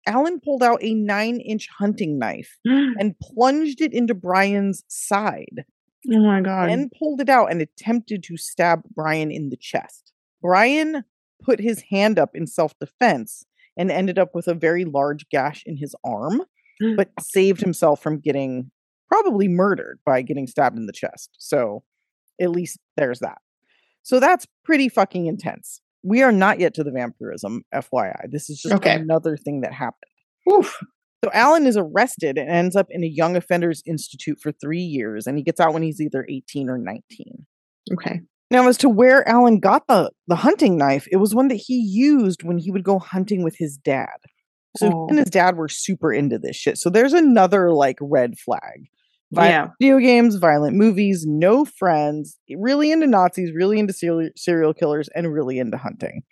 Allan 0.07 0.39
pulled 0.39 0.61
out 0.61 0.83
a 0.83 0.93
nine 0.93 1.39
inch 1.39 1.67
hunting 1.79 2.19
knife 2.19 2.57
and 2.65 3.15
plunged 3.19 3.81
it 3.81 3.93
into 3.93 4.13
Brian's 4.13 4.83
side 4.87 5.65
Oh 6.11 6.19
my 6.19 6.41
god. 6.41 6.69
then 6.69 6.89
pulled 6.97 7.21
it 7.21 7.29
out 7.29 7.51
and 7.51 7.61
attempted 7.61 8.23
to 8.23 8.37
stab 8.37 8.83
Brian 8.93 9.31
in 9.31 9.49
the 9.49 9.57
chest. 9.57 10.11
Brian 10.41 11.03
put 11.41 11.59
his 11.59 11.83
hand 11.89 12.19
up 12.19 12.31
in 12.35 12.47
self 12.47 12.77
defense 12.79 13.45
and 13.77 13.91
ended 13.91 14.19
up 14.19 14.29
with 14.33 14.47
a 14.47 14.53
very 14.53 14.85
large 14.85 15.27
gash 15.29 15.63
in 15.65 15.77
his 15.77 15.95
arm, 16.03 16.41
but 16.97 17.09
saved 17.19 17.61
himself 17.61 18.01
from 18.01 18.19
getting 18.19 18.71
probably 19.09 19.47
murdered 19.47 19.99
by 20.05 20.21
getting 20.21 20.47
stabbed 20.47 20.77
in 20.77 20.87
the 20.87 20.93
chest. 20.93 21.29
So 21.37 21.83
at 22.39 22.51
least 22.51 22.77
there's 22.97 23.19
that. 23.19 23.37
So 24.05 24.19
that's 24.19 24.45
pretty 24.63 24.87
fucking 24.87 25.25
intense. 25.25 25.81
We 26.03 26.21
are 26.21 26.31
not 26.31 26.59
yet 26.59 26.75
to 26.75 26.83
the 26.83 26.91
vampirism, 26.91 27.63
FYI. 27.73 28.27
This 28.31 28.49
is 28.49 28.61
just 28.61 28.75
Okay. 28.75 28.93
another 28.95 29.35
thing 29.35 29.61
that 29.61 29.73
happened. 29.73 30.11
Oof. 30.51 30.77
So 31.23 31.31
Allan 31.33 31.65
is 31.65 31.75
arrested 31.75 32.37
and 32.37 32.47
ends 32.47 32.75
up 32.75 32.85
in 32.91 33.03
a 33.03 33.07
young 33.07 33.35
offenders 33.35 33.81
institute 33.87 34.37
for 34.39 34.51
three 34.51 34.81
years, 34.81 35.25
and 35.25 35.37
he 35.39 35.43
gets 35.43 35.59
out 35.59 35.73
when 35.73 35.81
he's 35.81 35.99
either 35.99 36.23
18 36.29 36.69
or 36.69 36.77
19. 36.77 37.47
Okay. 37.93 38.21
Now, 38.51 38.67
as 38.67 38.77
to 38.77 38.89
where 38.89 39.27
Allan 39.27 39.59
got 39.59 39.87
the, 39.87 40.11
the 40.27 40.35
hunting 40.35 40.77
knife, 40.77 41.07
it 41.11 41.15
was 41.17 41.33
one 41.33 41.47
that 41.47 41.55
he 41.55 41.79
used 41.79 42.43
when 42.43 42.59
he 42.59 42.69
would 42.69 42.83
go 42.83 42.99
hunting 42.99 43.43
with 43.43 43.55
his 43.57 43.75
dad. 43.75 44.17
So 44.77 44.91
Oh. 44.93 45.07
and 45.09 45.17
his 45.17 45.31
dad 45.31 45.57
were 45.57 45.67
super 45.69 46.13
into 46.13 46.37
this 46.37 46.55
shit. 46.55 46.77
So 46.77 46.91
there's 46.91 47.13
another 47.13 47.71
like 47.71 47.97
red 47.99 48.37
flag. 48.37 48.85
Violent 49.35 49.51
Yeah. 49.51 49.67
video 49.79 49.99
games, 49.99 50.35
violent 50.35 50.75
movies, 50.77 51.25
no 51.27 51.65
friends, 51.65 52.37
really 52.57 52.91
into 52.91 53.07
Nazis, 53.07 53.51
really 53.53 53.79
into 53.79 53.93
serial, 53.93 54.29
serial 54.35 54.73
killers, 54.73 55.09
and 55.15 55.31
really 55.33 55.59
into 55.59 55.77
hunting. 55.77 56.23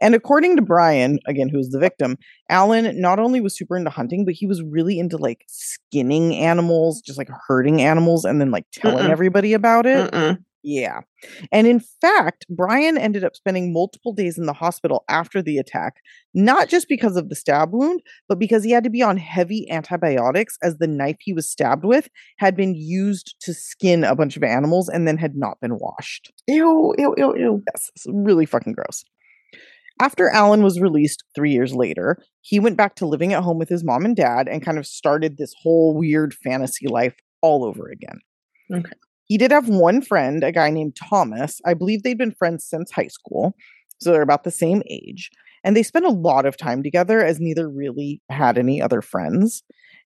And 0.00 0.14
according 0.14 0.56
to 0.56 0.62
Brian, 0.62 1.18
again, 1.26 1.48
who's 1.48 1.70
the 1.70 1.78
victim, 1.78 2.18
Allan 2.50 3.00
not 3.00 3.18
only 3.18 3.40
was 3.40 3.56
super 3.56 3.76
into 3.76 3.90
hunting, 3.90 4.24
but 4.26 4.34
he 4.34 4.46
was 4.46 4.62
really 4.62 4.98
into 4.98 5.16
like 5.16 5.44
skinning 5.48 6.34
animals, 6.36 7.00
just 7.00 7.18
like 7.18 7.30
hurting 7.48 7.80
animals, 7.82 8.24
and 8.24 8.40
then 8.40 8.50
like 8.50 8.66
telling 8.72 9.06
Mm-mm. 9.06 9.10
everybody 9.10 9.54
about 9.54 9.86
it. 9.86 10.10
Mm-mm. 10.12 10.38
Yeah. 10.68 11.02
And 11.52 11.68
in 11.68 11.78
fact, 11.78 12.44
Brian 12.50 12.98
ended 12.98 13.22
up 13.22 13.36
spending 13.36 13.72
multiple 13.72 14.12
days 14.12 14.36
in 14.36 14.46
the 14.46 14.52
hospital 14.52 15.04
after 15.08 15.40
the 15.40 15.58
attack, 15.58 15.98
not 16.34 16.68
just 16.68 16.88
because 16.88 17.16
of 17.16 17.28
the 17.28 17.36
stab 17.36 17.72
wound, 17.72 18.02
but 18.28 18.40
because 18.40 18.64
he 18.64 18.72
had 18.72 18.82
to 18.82 18.90
be 18.90 19.00
on 19.00 19.16
heavy 19.16 19.70
antibiotics 19.70 20.58
as 20.64 20.78
the 20.78 20.88
knife 20.88 21.18
he 21.20 21.32
was 21.32 21.48
stabbed 21.48 21.84
with 21.84 22.08
had 22.38 22.56
been 22.56 22.74
used 22.74 23.36
to 23.42 23.54
skin 23.54 24.02
a 24.02 24.16
bunch 24.16 24.36
of 24.36 24.42
animals 24.42 24.88
and 24.88 25.06
then 25.06 25.16
had 25.16 25.36
not 25.36 25.60
been 25.60 25.78
washed. 25.78 26.32
Ew, 26.48 26.92
ew, 26.98 27.14
ew, 27.16 27.36
ew. 27.36 27.62
Yes, 27.72 27.92
it's 27.94 28.06
really 28.08 28.44
fucking 28.44 28.72
gross. 28.72 29.04
After 30.02 30.30
Allan 30.30 30.64
was 30.64 30.80
released 30.80 31.22
three 31.36 31.52
years 31.52 31.76
later, 31.76 32.18
he 32.40 32.58
went 32.58 32.76
back 32.76 32.96
to 32.96 33.06
living 33.06 33.32
at 33.32 33.44
home 33.44 33.58
with 33.58 33.68
his 33.68 33.84
mom 33.84 34.04
and 34.04 34.16
dad 34.16 34.48
and 34.48 34.64
kind 34.64 34.78
of 34.78 34.86
started 34.86 35.36
this 35.38 35.54
whole 35.62 35.96
weird 35.96 36.34
fantasy 36.34 36.88
life 36.88 37.14
all 37.40 37.64
over 37.64 37.88
again. 37.88 38.18
Okay. 38.74 38.90
He 39.26 39.38
did 39.38 39.50
have 39.50 39.68
one 39.68 40.02
friend, 40.02 40.42
a 40.42 40.52
guy 40.52 40.70
named 40.70 40.96
Thomas. 40.96 41.60
I 41.66 41.74
believe 41.74 42.02
they'd 42.02 42.18
been 42.18 42.32
friends 42.32 42.64
since 42.64 42.90
high 42.90 43.08
school. 43.08 43.54
So 44.00 44.12
they're 44.12 44.22
about 44.22 44.44
the 44.44 44.50
same 44.50 44.82
age. 44.88 45.30
And 45.64 45.76
they 45.76 45.82
spent 45.82 46.04
a 46.04 46.10
lot 46.10 46.46
of 46.46 46.56
time 46.56 46.82
together 46.82 47.24
as 47.24 47.40
neither 47.40 47.68
really 47.68 48.22
had 48.30 48.56
any 48.56 48.80
other 48.80 49.02
friends. 49.02 49.62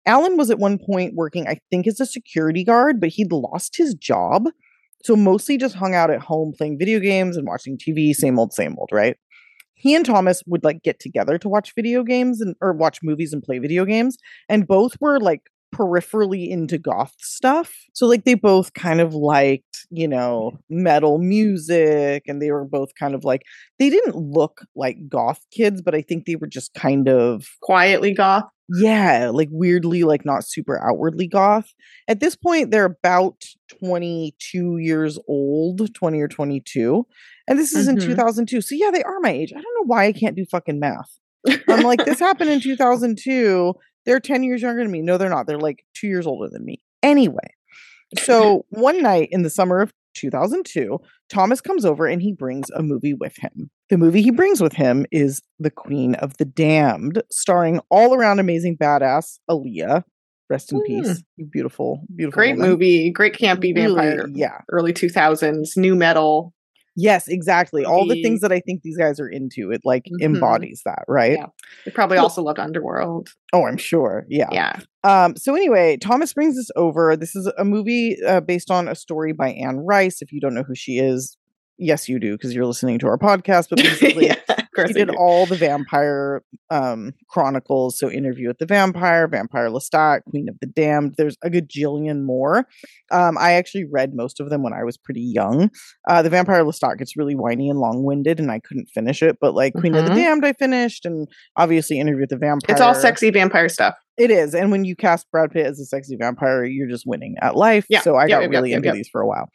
Allan 0.06 0.38
was 0.38 0.50
at 0.50 0.60
one 0.60 0.78
point 0.78 1.16
working, 1.16 1.48
I 1.48 1.60
think, 1.70 1.86
as 1.86 2.00
a 2.00 2.06
security 2.06 2.64
guard, 2.64 3.02
but 3.02 3.10
he'd 3.10 3.32
lost 3.32 3.76
his 3.76 3.94
job. 3.94 4.46
So 5.04 5.16
mostly 5.16 5.58
just 5.58 5.76
hung 5.76 5.94
out 5.94 6.12
at 6.12 6.22
home 6.22 6.54
playing 6.58 6.80
video 6.80 7.00
games 7.00 7.36
and 7.36 7.48
watching 7.48 7.78
TV, 7.78 8.14
same 8.14 8.40
old, 8.40 8.54
same 8.54 8.76
old, 8.78 8.90
right? 8.92 9.18
He 9.74 9.96
and 9.96 10.06
Thomas 10.06 10.44
would 10.46 10.64
like 10.64 10.84
get 10.84 11.00
together 11.00 11.38
to 11.38 11.50
watch 11.50 11.74
video 11.74 12.04
games 12.04 12.42
and 12.42 12.56
or 12.62 12.74
watch 12.74 13.00
movies 13.02 13.32
and 13.34 13.44
play 13.44 13.60
video 13.60 13.86
games. 13.86 14.18
And 14.50 14.68
both 14.68 14.94
were 15.00 15.20
like 15.20 15.44
peripherally 15.74 16.50
into 16.50 16.78
goth 16.78 17.14
stuff. 17.20 17.74
So 17.94 18.06
like 18.08 18.26
they 18.26 18.34
both 18.34 18.74
kind 18.74 19.00
of 19.02 19.14
liked, 19.14 19.88
you 19.90 20.08
know, 20.08 20.58
metal 20.70 21.18
music 21.20 22.24
and 22.28 22.42
they 22.42 22.52
were 22.52 22.66
both 22.66 22.90
kind 23.00 23.14
of 23.16 23.24
like 23.24 23.44
they 23.78 23.90
didn't 23.90 24.16
look 24.16 24.62
like 24.76 24.98
goth 25.08 25.40
kids, 25.52 25.82
but 25.82 25.96
I 25.96 26.02
think 26.02 26.26
they 26.26 26.36
were 26.36 26.48
just 26.48 26.74
kind 26.74 27.08
of 27.08 27.46
quietly 27.62 28.14
goth. 28.14 28.46
Yeah, 28.72 29.32
like 29.34 29.50
weirdly 29.52 30.04
like 30.04 30.26
not 30.26 30.46
super 30.46 30.80
outwardly 30.88 31.28
goth. 31.28 31.74
At 32.08 32.20
this 32.20 32.36
point 32.36 32.72
they're 32.72 32.86
about 32.86 33.42
22 33.80 34.78
years 34.78 35.18
old, 35.28 35.94
20 35.94 36.20
or 36.22 36.28
22. 36.28 37.06
And 37.48 37.58
this 37.58 37.74
is 37.74 37.88
Mhm. 37.88 37.92
in 37.92 38.00
2002. 38.08 38.62
So 38.62 38.76
yeah, 38.76 38.92
they 38.92 39.04
are 39.04 39.20
my 39.22 39.32
age. 39.32 39.52
I 39.52 39.62
don't 39.62 39.76
know 39.80 39.86
why 39.86 40.06
I 40.06 40.12
can't 40.14 40.36
do 40.36 40.46
fucking 40.46 40.80
math. 40.80 41.10
I'm 41.68 41.82
like, 41.84 42.04
this 42.06 42.20
happened 42.20 42.50
in 42.52 42.60
2002. 42.60 43.74
They're 44.10 44.20
10 44.20 44.42
years 44.44 44.64
younger 44.64 44.82
than 44.82 44.92
me. 44.92 45.04
No, 45.04 45.20
they're 45.20 45.30
not. 45.30 45.46
They're 45.46 45.60
like 45.60 45.86
two 45.94 46.08
years 46.08 46.26
older 46.26 46.50
than 46.52 46.66
me. 46.66 46.82
Anyway, 47.04 47.54
so 48.18 48.66
one 48.70 49.04
night 49.04 49.30
in 49.32 49.44
the 49.44 49.52
summer 49.52 49.82
of 49.82 49.94
2002, 50.16 50.98
Thomas 51.30 51.62
comes 51.62 51.86
over 51.86 52.08
and 52.08 52.20
he 52.20 52.34
brings 52.34 52.72
a 52.72 52.82
movie 52.82 53.14
with 53.14 53.36
him. 53.38 53.70
The 53.92 53.98
movie 54.00 54.24
he 54.24 54.32
brings 54.32 54.62
with 54.62 54.74
him 54.74 55.06
is 55.12 55.44
The 55.60 55.70
Queen 55.70 56.16
of 56.16 56.38
the 56.38 56.46
Damned, 56.46 57.22
starring 57.32 57.80
all 57.92 58.16
around 58.16 58.40
amazing 58.40 58.78
badass 58.78 59.38
Aaliyah. 59.48 60.04
Rest 60.50 60.72
in 60.72 60.80
Hmm. 60.80 60.86
peace. 60.88 61.24
You 61.38 61.46
beautiful, 61.46 62.02
beautiful. 62.16 62.36
Great 62.40 62.56
woman. 62.58 62.72
movie, 62.72 63.12
great 63.12 63.36
campy 63.36 63.76
Really, 63.76 63.94
vampire. 63.94 64.26
yeah. 64.34 64.62
Early 64.72 64.92
2000s, 64.94 65.78
nu 65.78 65.94
metal. 65.96 66.56
Yes, 67.02 67.30
exactly. 67.30 67.86
All 67.86 68.06
the 68.06 68.22
things 68.22 68.42
that 68.42 68.52
I 68.52 68.60
think 68.60 68.82
these 68.82 68.98
guys 68.98 69.20
are 69.22 69.28
into, 69.30 69.72
it 69.72 69.82
like 69.86 70.06
Mhm. 70.06 70.22
embodies 70.24 70.82
that, 70.86 71.06
right? 71.08 71.38
Yeah. 71.38 71.46
They 71.86 71.92
probably 71.92 72.18
also 72.18 72.42
loved 72.42 72.60
Underworld. 72.60 73.30
Oh, 73.54 73.66
I'm 73.66 73.78
sure. 73.78 74.26
Yeah. 74.28 74.50
Yeah. 74.52 74.80
Um, 75.06 75.38
so 75.38 75.56
anyway, 75.56 75.96
Thomas 75.96 76.34
brings 76.34 76.58
this 76.58 76.70
over. 76.76 77.16
This 77.16 77.36
is 77.36 77.50
a 77.58 77.64
movie 77.64 78.18
uh, 78.28 78.42
based 78.42 78.70
on 78.70 78.90
a 78.90 78.96
story 78.96 79.32
by 79.32 79.52
Anne 79.52 79.78
Rice. 79.78 80.22
If 80.22 80.34
you 80.34 80.42
don't 80.42 80.54
know 80.54 80.64
who 80.64 80.76
she 80.76 81.00
is, 81.00 81.38
yes, 81.78 82.10
you 82.10 82.20
do 82.20 82.34
because 82.34 82.54
you're 82.54 82.66
listening 82.66 83.00
to 83.00 83.08
our 83.08 83.18
podcast. 83.18 83.68
But 83.70 83.78
basically, 83.84 84.26
yeah, 84.28 84.36
course 84.84 84.96
she 84.96 85.02
I 85.02 85.06
did 85.06 85.16
all 85.16 85.46
the 85.46 85.56
vampire 85.56 86.44
um, 86.70 87.14
chronicles. 87.30 87.98
So, 88.00 88.10
Interview 88.10 88.48
with 88.48 88.58
the 88.58 88.66
Vampire, 88.66 89.28
Vampire 89.28 89.70
Lestat, 89.70 90.22
Queen 90.30 90.48
of 90.50 90.56
the 90.60 90.68
Damned. 90.68 91.16
There's 91.18 91.38
a 91.44 91.50
gajillion 91.50 92.24
more. 92.24 92.66
Um, 93.12 93.38
I 93.38 93.54
actually 93.54 93.86
read 93.86 94.14
most 94.14 94.40
of 94.40 94.50
them 94.50 94.64
when 94.64 94.74
I 94.74 94.84
was 94.84 94.98
pretty 94.98 95.22
young. 95.22 95.70
Uh, 96.08 96.22
the 96.22 96.30
Vampire 96.30 96.64
Lestat 96.64 96.98
gets 96.98 97.18
really 97.18 97.36
whiny 97.36 97.70
and 97.70 97.80
long 97.80 98.04
winded, 98.04 98.40
and 98.40 98.52
I 98.52 98.60
couldn't 98.60 98.88
finish 98.94 99.22
it. 99.22 99.38
But 99.42 99.54
like 99.56 99.74
Queen 99.74 99.96
of 99.96 100.06
the 100.06 100.12
Mhm. 100.12 100.16
Damned, 100.16 100.46
I 100.46 100.54
finished, 100.54 101.06
and 101.06 101.28
obviously 101.56 102.00
Interview 102.00 102.22
with 102.22 102.30
the 102.30 102.38
Vampire. 102.38 102.74
It's 102.74 102.82
all 102.82 102.96
sexy 102.96 103.30
vampire 103.32 103.70
stuff. 103.70 103.96
It 104.18 104.32
is. 104.32 104.54
And 104.54 104.70
when 104.70 104.84
you 104.84 104.96
cast 104.96 105.32
Brad 105.32 105.52
Pitt 105.52 105.66
as 105.66 105.80
a 105.80 105.86
sexy 105.86 106.18
vampire, 106.20 106.66
you're 106.66 106.90
just 106.90 107.06
winning 107.08 107.36
at 107.42 107.56
life. 107.56 107.86
Yeah, 107.90 108.02
So 108.02 108.18
I 108.18 108.28
got 108.28 108.50
really 108.50 108.74
into 108.74 108.92
these 108.92 109.08
for 109.10 109.22
a 109.22 109.28
while. 109.28 109.50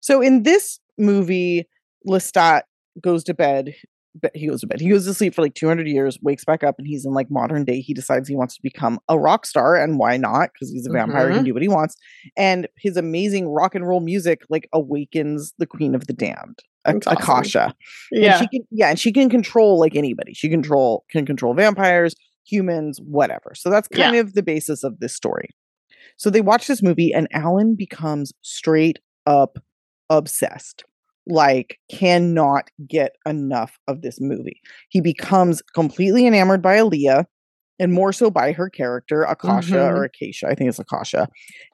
So 0.00 0.20
in 0.20 0.42
this 0.42 0.80
movie, 0.98 1.66
Lestat 2.06 2.62
goes 3.00 3.24
to 3.24 3.34
bed. 3.34 3.74
But 4.20 4.36
He 4.36 4.46
goes 4.46 4.60
to 4.60 4.66
bed. 4.66 4.80
He 4.80 4.90
goes 4.90 5.06
to 5.06 5.14
sleep 5.14 5.34
for 5.34 5.42
like 5.42 5.54
200 5.54 5.86
years, 5.86 6.18
wakes 6.22 6.44
back 6.44 6.62
up, 6.62 6.74
and 6.78 6.86
he's 6.86 7.06
in 7.06 7.12
like 7.12 7.30
modern 7.30 7.64
day. 7.64 7.80
He 7.80 7.94
decides 7.94 8.28
he 8.28 8.36
wants 8.36 8.56
to 8.56 8.62
become 8.62 8.98
a 9.08 9.18
rock 9.18 9.46
star. 9.46 9.76
And 9.76 9.98
why 9.98 10.16
not? 10.16 10.50
Because 10.52 10.70
he's 10.70 10.86
a 10.86 10.92
vampire, 10.92 11.22
he 11.22 11.28
mm-hmm. 11.28 11.36
can 11.36 11.44
do 11.44 11.54
what 11.54 11.62
he 11.62 11.68
wants. 11.68 11.96
And 12.36 12.68
his 12.76 12.96
amazing 12.96 13.48
rock 13.48 13.74
and 13.74 13.86
roll 13.86 14.00
music 14.00 14.42
like 14.50 14.68
awakens 14.72 15.54
the 15.58 15.66
Queen 15.66 15.94
of 15.94 16.06
the 16.06 16.12
Damned, 16.12 16.58
A- 16.84 16.96
awesome. 16.96 17.12
Akasha. 17.12 17.74
And 18.10 18.22
Yeah. 18.22 18.40
she 18.40 18.48
can 18.48 18.60
yeah, 18.70 18.88
and 18.90 18.98
she 18.98 19.12
can 19.12 19.30
control 19.30 19.80
like 19.80 19.96
anybody. 19.96 20.34
She 20.34 20.48
control 20.48 21.04
can 21.10 21.24
control 21.24 21.54
vampires, 21.54 22.14
humans, 22.44 23.00
whatever. 23.02 23.52
So 23.54 23.70
that's 23.70 23.88
kind 23.88 24.16
of 24.16 24.34
the 24.34 24.42
basis 24.42 24.84
of 24.84 25.00
this 25.00 25.14
story. 25.14 25.48
So 26.16 26.30
they 26.30 26.40
watch 26.40 26.66
this 26.66 26.82
movie 26.82 27.12
and 27.12 27.28
Allan 27.32 27.74
becomes 27.76 28.32
straight 28.42 28.98
up 29.26 29.58
obsessed. 30.10 30.84
Like 31.26 31.78
cannot 31.90 32.68
get 32.88 33.12
enough 33.26 33.78
of 33.88 34.02
this 34.02 34.18
movie. 34.20 34.60
He 34.88 35.00
becomes 35.00 35.62
completely 35.74 36.26
enamored 36.26 36.62
by 36.62 36.78
Aaliyah 36.78 37.24
and 37.78 37.92
more 37.92 38.12
so 38.12 38.30
by 38.30 38.52
her 38.52 38.68
character, 38.68 39.22
Akasha 39.22 39.74
Mhm. 39.74 39.92
or 39.96 40.04
Acacia. 40.04 40.46
I 40.46 40.54
think 40.54 40.68
it's 40.68 40.78
Akasha. 40.78 41.26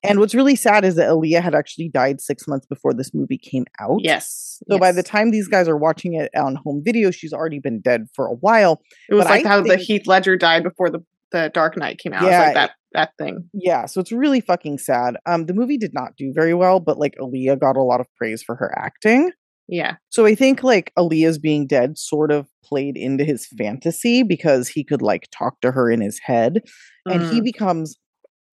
And 0.02 0.20
what's 0.20 0.34
really 0.34 0.54
sad 0.56 0.84
is 0.84 0.94
that 0.94 1.08
Aaliyah 1.10 1.42
had 1.42 1.54
actually 1.54 1.88
died 1.88 2.20
six 2.20 2.46
months 2.46 2.66
before 2.66 2.94
this 2.94 3.12
movie 3.12 3.36
came 3.36 3.64
out. 3.80 3.98
Yes. 4.02 4.62
So 4.70 4.78
by 4.78 4.92
the 4.92 5.02
time 5.02 5.30
these 5.30 5.48
guys 5.48 5.68
are 5.68 5.76
watching 5.76 6.14
it 6.14 6.30
on 6.36 6.56
home 6.64 6.82
video, 6.84 7.10
she's 7.10 7.32
already 7.32 7.58
been 7.58 7.80
dead 7.80 8.06
for 8.14 8.26
a 8.26 8.34
while. 8.34 8.80
it 9.10 9.14
was 9.14 9.24
but 9.24 9.30
like 9.30 9.44
I 9.46 9.48
how 9.48 9.60
the 9.60 9.68
think- 9.70 9.80
Heath 9.82 10.06
Ledger 10.06 10.36
died 10.36 10.62
before 10.62 10.88
the, 10.88 11.00
the 11.32 11.50
Dark 11.52 11.76
Knight 11.76 11.98
came 11.98 12.12
out. 12.12 12.22
Yeah, 12.24 12.40
like 12.46 12.54
that 12.54 12.70
that 12.92 13.10
thing. 13.18 13.48
Yeah, 13.52 13.86
so 13.86 14.00
it's 14.00 14.12
really 14.12 14.40
fucking 14.40 14.78
sad. 14.78 15.16
Um, 15.26 15.46
the 15.46 15.54
movie 15.54 15.76
did 15.76 15.92
not 15.92 16.12
do 16.16 16.32
very 16.34 16.54
well, 16.54 16.80
but 16.80 16.98
like 16.98 17.14
Aaliyah 17.20 17.60
got 17.60 17.76
a 17.76 17.82
lot 17.82 18.00
of 18.00 18.06
praise 18.16 18.42
for 18.42 18.54
her 18.56 18.72
acting. 18.78 19.30
Yeah. 19.70 19.96
So 20.08 20.24
I 20.24 20.34
think 20.34 20.62
like 20.62 20.92
Aaliyah's 20.98 21.38
being 21.38 21.66
dead 21.66 21.98
sort 21.98 22.32
of 22.32 22.46
played 22.64 22.96
into 22.96 23.24
his 23.24 23.46
fantasy 23.58 24.22
because 24.22 24.68
he 24.68 24.82
could 24.82 25.02
like 25.02 25.28
talk 25.30 25.60
to 25.60 25.70
her 25.72 25.90
in 25.90 26.00
his 26.00 26.18
head, 26.24 26.62
and 27.06 27.22
he 27.22 27.40
Mm. 27.40 27.44
becomes 27.44 27.98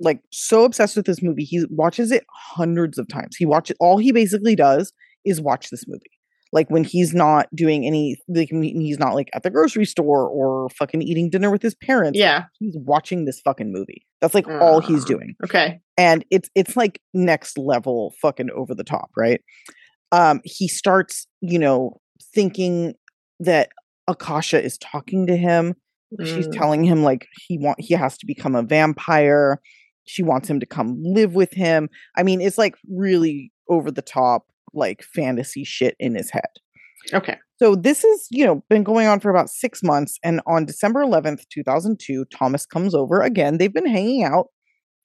like 0.02 0.20
so 0.34 0.66
obsessed 0.66 0.98
with 0.98 1.06
this 1.06 1.24
movie. 1.24 1.46
He 1.46 1.66
watches 1.70 2.12
it 2.12 2.26
hundreds 2.34 2.98
of 2.98 3.08
times. 3.08 3.38
He 3.38 3.46
watches 3.46 3.78
all 3.80 3.98
he 3.98 4.12
basically 4.12 4.56
does 4.58 4.92
is 5.24 5.40
watch 5.40 5.70
this 5.70 5.86
movie. 5.88 6.02
Like 6.56 6.70
when 6.72 6.84
he's 6.84 7.14
not 7.14 7.48
doing 7.54 7.86
any, 7.86 8.18
like 8.28 8.50
he's 8.50 8.98
not 8.98 9.14
like 9.14 9.30
at 9.34 9.44
the 9.44 9.52
grocery 9.52 9.86
store 9.86 10.28
or 10.28 10.70
fucking 10.70 11.02
eating 11.04 11.30
dinner 11.30 11.52
with 11.52 11.62
his 11.62 11.76
parents. 11.76 12.18
Yeah. 12.18 12.46
he's 12.60 12.76
watching 12.80 13.26
this 13.26 13.40
fucking 13.42 13.72
movie. 13.72 14.06
That's 14.22 14.34
like 14.34 14.48
all 14.48 14.80
he's 14.80 15.04
Uh, 15.04 15.08
doing 15.14 15.36
Okay. 15.44 15.82
and 15.98 16.26
it's 16.32 16.50
it's 16.56 16.76
like 16.76 17.00
next 17.14 17.58
level 17.60 18.14
fucking 18.22 18.50
over 18.56 18.74
the 18.74 18.84
top 18.84 19.10
right 19.16 19.42
um 20.12 20.40
he 20.44 20.68
starts 20.68 21.28
you 21.42 21.60
know 21.60 22.00
thinking 22.34 22.94
that 23.40 23.70
akasha 24.08 24.64
is 24.64 24.78
talking 24.80 25.28
to 25.28 25.36
him 25.38 25.74
she's 26.24 26.48
Mm. 26.48 26.58
telling 26.58 26.84
him 26.84 27.04
like 27.04 27.28
he 27.48 27.58
want 27.60 27.80
he 27.82 27.94
has 27.94 28.18
to 28.20 28.26
become 28.26 28.56
a 28.56 28.64
vampire 28.64 29.60
she 30.06 30.24
wants 30.24 30.50
him 30.50 30.60
to 30.60 30.66
come 30.66 30.98
live 31.04 31.34
with 31.36 31.52
him 31.54 31.90
i 32.18 32.24
mean 32.24 32.40
it's 32.42 32.58
like 32.58 32.76
really 32.90 33.52
over 33.70 33.92
the 33.92 34.02
top 34.02 34.46
like 34.76 35.04
fantasy 35.04 35.64
shit 35.64 35.96
in 36.00 36.16
his 36.16 36.30
head 36.32 36.44
Okay. 37.14 37.38
so 37.60 37.76
this 37.76 38.04
is, 38.04 38.28
you 38.32 38.46
know, 38.46 38.64
been 38.70 38.84
going 38.84 39.08
on 39.08 39.20
for 39.20 39.30
about 39.30 39.50
six 39.50 39.84
months. 39.84 40.18
And 40.24 40.42
on 40.48 40.66
December 40.66 41.02
11th, 41.02 41.48
2002, 41.50 42.26
Thomas 42.26 42.66
comes 42.66 42.96
over 42.96 43.22
again. 43.22 43.58
They've 43.58 43.72
been 43.74 43.86
hanging 43.86 44.24
out, 44.24 44.48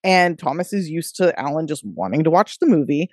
and 0.02 0.38
Thomas 0.38 0.72
is 0.72 0.88
used 0.88 1.16
to 1.16 1.38
Allan 1.38 1.66
just 1.66 1.84
wanting 1.84 2.24
to 2.24 2.30
watch 2.30 2.58
the 2.58 2.66
movie. 2.66 3.08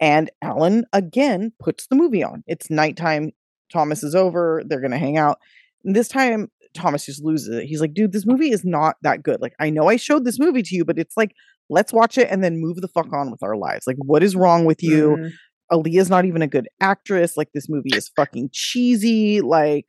And 0.00 0.28
Allan 0.42 0.86
again 0.92 1.52
puts 1.60 1.86
the 1.86 1.94
movie 1.94 2.24
on. 2.24 2.42
It's 2.48 2.68
nighttime. 2.68 3.30
Thomas 3.72 4.02
is 4.02 4.16
over. 4.16 4.62
They're 4.66 4.80
going 4.80 4.90
to 4.90 4.98
hang 4.98 5.18
out. 5.18 5.38
And 5.84 5.94
this 5.94 6.08
time, 6.08 6.48
Thomas 6.74 7.06
just 7.06 7.22
loses 7.22 7.54
it. 7.54 7.64
He's 7.66 7.80
like, 7.80 7.94
dude, 7.94 8.10
this 8.12 8.26
movie 8.26 8.50
is 8.50 8.64
not 8.64 8.96
that 9.02 9.22
good. 9.22 9.40
Like, 9.40 9.54
I 9.60 9.70
know 9.70 9.88
I 9.88 9.96
showed 9.96 10.24
this 10.24 10.40
movie 10.40 10.62
to 10.64 10.74
you, 10.74 10.84
but 10.84 10.98
it's 10.98 11.16
like, 11.16 11.32
let's 11.70 11.92
watch 11.92 12.18
it 12.18 12.26
and 12.28 12.42
then 12.42 12.60
move 12.60 12.80
the 12.80 12.88
fuck 12.88 13.12
on 13.12 13.30
with 13.30 13.42
our 13.44 13.56
lives. 13.56 13.86
Like, 13.86 13.98
what 13.98 14.24
is 14.24 14.34
wrong 14.34 14.64
with 14.64 14.82
you? 14.82 15.16
Mm. 15.18 15.30
Aaliyah's 15.72 16.10
not 16.10 16.24
even 16.24 16.42
a 16.42 16.46
good 16.46 16.68
actress. 16.80 17.36
Like 17.36 17.48
this 17.54 17.68
movie 17.68 17.90
is 17.96 18.08
fucking 18.14 18.50
cheesy. 18.52 19.40
Like 19.40 19.86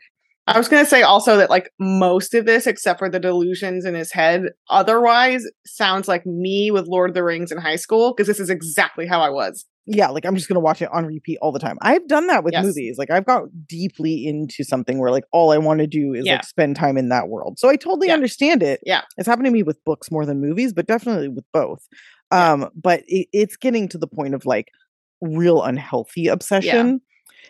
I 0.47 0.57
was 0.57 0.67
gonna 0.67 0.85
say 0.85 1.01
also 1.03 1.37
that 1.37 1.49
like 1.49 1.69
most 1.79 2.33
of 2.33 2.45
this, 2.45 2.67
except 2.67 2.99
for 2.99 3.09
the 3.09 3.19
delusions 3.19 3.85
in 3.85 3.93
his 3.95 4.11
head, 4.11 4.49
otherwise 4.69 5.45
sounds 5.65 6.07
like 6.07 6.25
me 6.25 6.71
with 6.71 6.87
Lord 6.87 7.09
of 7.11 7.13
the 7.13 7.23
Rings 7.23 7.51
in 7.51 7.57
high 7.57 7.75
school 7.77 8.13
because 8.13 8.27
this 8.27 8.39
is 8.39 8.49
exactly 8.49 9.05
how 9.05 9.21
I 9.21 9.29
was. 9.29 9.65
yeah, 9.85 10.07
like 10.07 10.25
I'm 10.25 10.35
just 10.35 10.47
gonna 10.47 10.61
watch 10.61 10.81
it 10.81 10.89
on 10.93 11.05
repeat 11.05 11.37
all 11.41 11.51
the 11.51 11.59
time. 11.59 11.77
I've 11.81 12.07
done 12.07 12.27
that 12.27 12.43
with 12.45 12.53
Yes. 12.53 12.63
movies. 12.65 12.97
Like 12.97 13.11
I've 13.11 13.25
got 13.25 13.43
deeply 13.67 14.25
into 14.25 14.63
something 14.63 14.97
where 14.97 15.11
like 15.11 15.25
all 15.33 15.51
I 15.51 15.57
want 15.57 15.79
to 15.81 15.87
do 15.87 16.13
is 16.13 16.25
Yeah. 16.25 16.35
like 16.35 16.45
spend 16.45 16.77
time 16.77 16.97
in 16.97 17.09
that 17.09 17.27
world. 17.27 17.59
So 17.59 17.67
I 17.69 17.75
totally 17.75 18.07
Yeah. 18.07 18.13
understand 18.13 18.63
it. 18.63 18.79
Yeah. 18.85 19.01
It's 19.17 19.27
happened 19.27 19.45
to 19.45 19.51
me 19.51 19.61
with 19.63 19.83
books 19.83 20.09
more 20.11 20.25
than 20.25 20.39
movies, 20.39 20.71
but 20.71 20.87
definitely 20.87 21.27
with 21.27 21.43
both. 21.51 21.85
Um, 22.31 22.69
but 22.75 23.03
it, 23.07 23.27
it's 23.33 23.57
getting 23.57 23.89
to 23.89 23.97
the 23.97 24.07
point 24.07 24.33
of 24.35 24.45
like 24.45 24.69
real 25.23 25.63
unhealthy 25.63 26.27
obsession. 26.27 27.01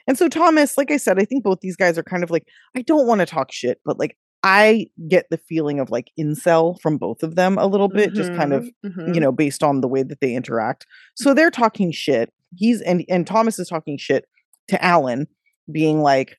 And 0.07 0.17
so 0.17 0.27
Thomas, 0.27 0.77
like 0.77 0.91
I 0.91 0.97
said, 0.97 1.19
I 1.19 1.25
think 1.25 1.43
both 1.43 1.59
these 1.61 1.75
guys 1.77 1.97
are 1.97 2.03
kind 2.03 2.23
of 2.23 2.31
like, 2.31 2.45
I 2.75 2.81
don't 2.81 3.07
want 3.07 3.19
to 3.19 3.25
talk 3.25 3.51
shit, 3.51 3.79
but 3.85 3.97
like 3.99 4.17
I 4.43 4.87
get 5.07 5.27
the 5.29 5.37
feeling 5.37 5.79
of 5.79 5.89
like 5.89 6.11
incel 6.19 6.79
from 6.81 6.97
both 6.97 7.23
of 7.23 7.35
them 7.35 7.57
a 7.57 7.65
little 7.65 7.87
bit, 7.87 8.13
just 8.13 8.33
kind 8.33 8.51
of 8.53 8.65
Mhm, 8.85 8.97
mhm. 8.97 9.15
you 9.15 9.21
know, 9.21 9.31
based 9.31 9.63
on 9.63 9.79
the 9.79 9.87
way 9.87 10.03
that 10.03 10.19
they 10.19 10.35
interact. 10.35 10.85
So 11.15 11.33
they're 11.33 11.51
talking 11.51 11.91
shit. 11.93 12.33
He's 12.55 12.81
and 12.81 13.05
and 13.09 13.25
Thomas 13.25 13.57
is 13.57 13.69
talking 13.69 13.97
shit 13.97 14.25
to 14.67 14.83
Allan, 14.83 15.27
being 15.71 16.01
like, 16.01 16.37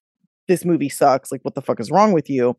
"This 0.48 0.64
movie 0.66 0.90
sucks. 0.90 1.32
Like, 1.32 1.42
what 1.44 1.54
the 1.54 1.62
fuck 1.62 1.80
is 1.80 1.90
wrong 1.90 2.12
with 2.12 2.28
you?" 2.28 2.56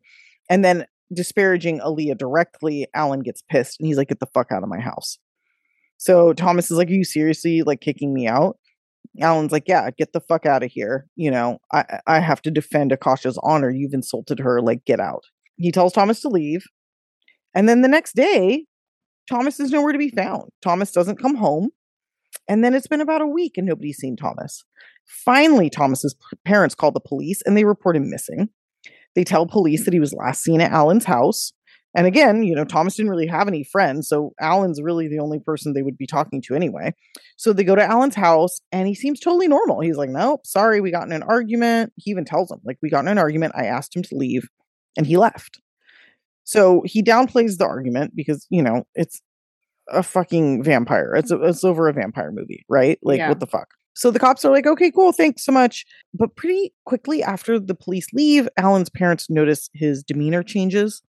And 0.50 0.64
then 0.64 0.84
disparaging 1.14 1.78
Aaliyah 1.78 2.18
directly. 2.18 2.88
Allan 2.94 3.20
gets 3.20 3.42
pissed 3.42 3.78
and 3.78 3.86
he's 3.86 3.96
like, 3.96 4.08
"Get 4.08 4.18
the 4.18 4.26
fuck 4.26 4.50
out 4.50 4.64
of 4.64 4.68
my 4.68 4.80
house." 4.80 5.18
So 5.96 6.32
Thomas 6.32 6.70
is 6.72 6.76
like, 6.76 6.88
"Are 6.88 6.92
you 6.94 7.04
seriously 7.04 7.62
like 7.62 7.80
kicking 7.80 8.12
me 8.12 8.26
out?" 8.26 8.58
Allan's 9.20 9.52
like, 9.52 9.64
"Yeah, 9.66 9.90
get 9.90 10.12
the 10.12 10.20
fuck 10.20 10.46
out 10.46 10.62
of 10.62 10.70
here. 10.70 11.06
You 11.16 11.30
know, 11.30 11.58
I 11.72 12.00
I 12.06 12.20
have 12.20 12.42
to 12.42 12.50
defend 12.50 12.92
Akasha's 12.92 13.38
honor. 13.42 13.70
You've 13.70 13.94
insulted 13.94 14.40
her. 14.40 14.60
Like, 14.60 14.84
get 14.84 15.00
out." 15.00 15.24
He 15.56 15.72
tells 15.72 15.92
Thomas 15.92 16.20
to 16.20 16.28
leave, 16.28 16.64
and 17.54 17.68
then 17.68 17.82
the 17.82 17.88
next 17.88 18.14
day, 18.14 18.66
Thomas 19.28 19.58
is 19.58 19.72
nowhere 19.72 19.92
to 19.92 19.98
be 19.98 20.10
found. 20.10 20.50
Thomas 20.62 20.92
doesn't 20.92 21.20
come 21.20 21.36
home. 21.36 21.70
And 22.48 22.62
then 22.62 22.74
it's 22.74 22.86
been 22.86 23.00
about 23.00 23.22
a 23.22 23.26
week 23.26 23.52
and 23.56 23.66
nobody's 23.66 23.96
seen 23.96 24.16
Thomas. 24.16 24.64
Finally, 25.06 25.70
Thomas's 25.70 26.14
parents 26.44 26.74
call 26.74 26.92
the 26.92 27.00
police 27.00 27.42
and 27.44 27.56
they 27.56 27.64
report 27.64 27.96
him 27.96 28.10
missing. 28.10 28.50
They 29.14 29.24
tell 29.24 29.46
police 29.46 29.84
that 29.84 29.94
he 29.94 30.00
was 30.00 30.12
last 30.12 30.42
seen 30.42 30.60
at 30.60 30.72
Allan's 30.72 31.06
house. 31.06 31.52
And 31.96 32.06
again, 32.06 32.42
you 32.42 32.54
know, 32.54 32.64
Thomas 32.64 32.94
didn't 32.94 33.10
really 33.10 33.26
have 33.26 33.48
any 33.48 33.64
friends, 33.64 34.06
so 34.06 34.34
Allan's 34.40 34.82
really 34.82 35.08
the 35.08 35.18
only 35.18 35.40
person 35.40 35.72
they 35.72 35.82
would 35.82 35.96
be 35.96 36.06
talking 36.06 36.42
to 36.42 36.54
anyway. 36.54 36.92
So 37.36 37.52
they 37.54 37.64
go 37.64 37.74
to 37.74 37.82
Allan's 37.82 38.14
house 38.14 38.60
and 38.70 38.86
he 38.86 38.94
seems 38.94 39.18
totally 39.18 39.48
normal. 39.48 39.80
He's 39.80 39.96
like, 39.96 40.10
"Nope, 40.10 40.46
sorry, 40.46 40.80
we 40.82 40.90
got 40.90 41.06
in 41.06 41.12
an 41.12 41.22
argument." 41.22 41.92
He 41.96 42.10
even 42.10 42.26
tells 42.26 42.48
them, 42.48 42.60
like, 42.64 42.78
"We 42.82 42.90
got 42.90 43.00
in 43.00 43.08
an 43.08 43.18
argument. 43.18 43.54
I 43.56 43.64
asked 43.64 43.96
him 43.96 44.02
to 44.04 44.14
leave 44.16 44.46
and 44.96 45.06
he 45.06 45.16
left." 45.16 45.58
So 46.44 46.82
he 46.84 47.02
downplays 47.02 47.58
the 47.58 47.66
argument 47.66 48.14
because, 48.14 48.46
you 48.50 48.62
know, 48.62 48.84
it's 48.94 49.20
a 49.88 50.02
fucking 50.02 50.62
vampire. 50.64 51.14
It's 51.16 51.30
a, 51.30 51.40
it's 51.42 51.64
over 51.64 51.88
a 51.88 51.92
vampire 51.92 52.30
movie, 52.32 52.64
right? 52.68 52.98
Like 53.02 53.18
Yeah. 53.18 53.28
what 53.30 53.40
the 53.40 53.46
fuck? 53.46 53.68
So 53.94 54.10
the 54.10 54.18
cops 54.18 54.44
are 54.44 54.52
like, 54.52 54.66
"Okay, 54.66 54.90
cool, 54.90 55.12
thanks 55.12 55.44
so 55.44 55.52
much." 55.52 55.86
But 56.14 56.36
pretty 56.36 56.74
quickly 56.84 57.22
after 57.22 57.58
the 57.58 57.74
police 57.74 58.08
leave, 58.12 58.48
Allan's 58.58 58.90
parents 58.90 59.30
notice 59.30 59.70
his 59.74 60.02
demeanor 60.04 60.42
changes. 60.42 61.02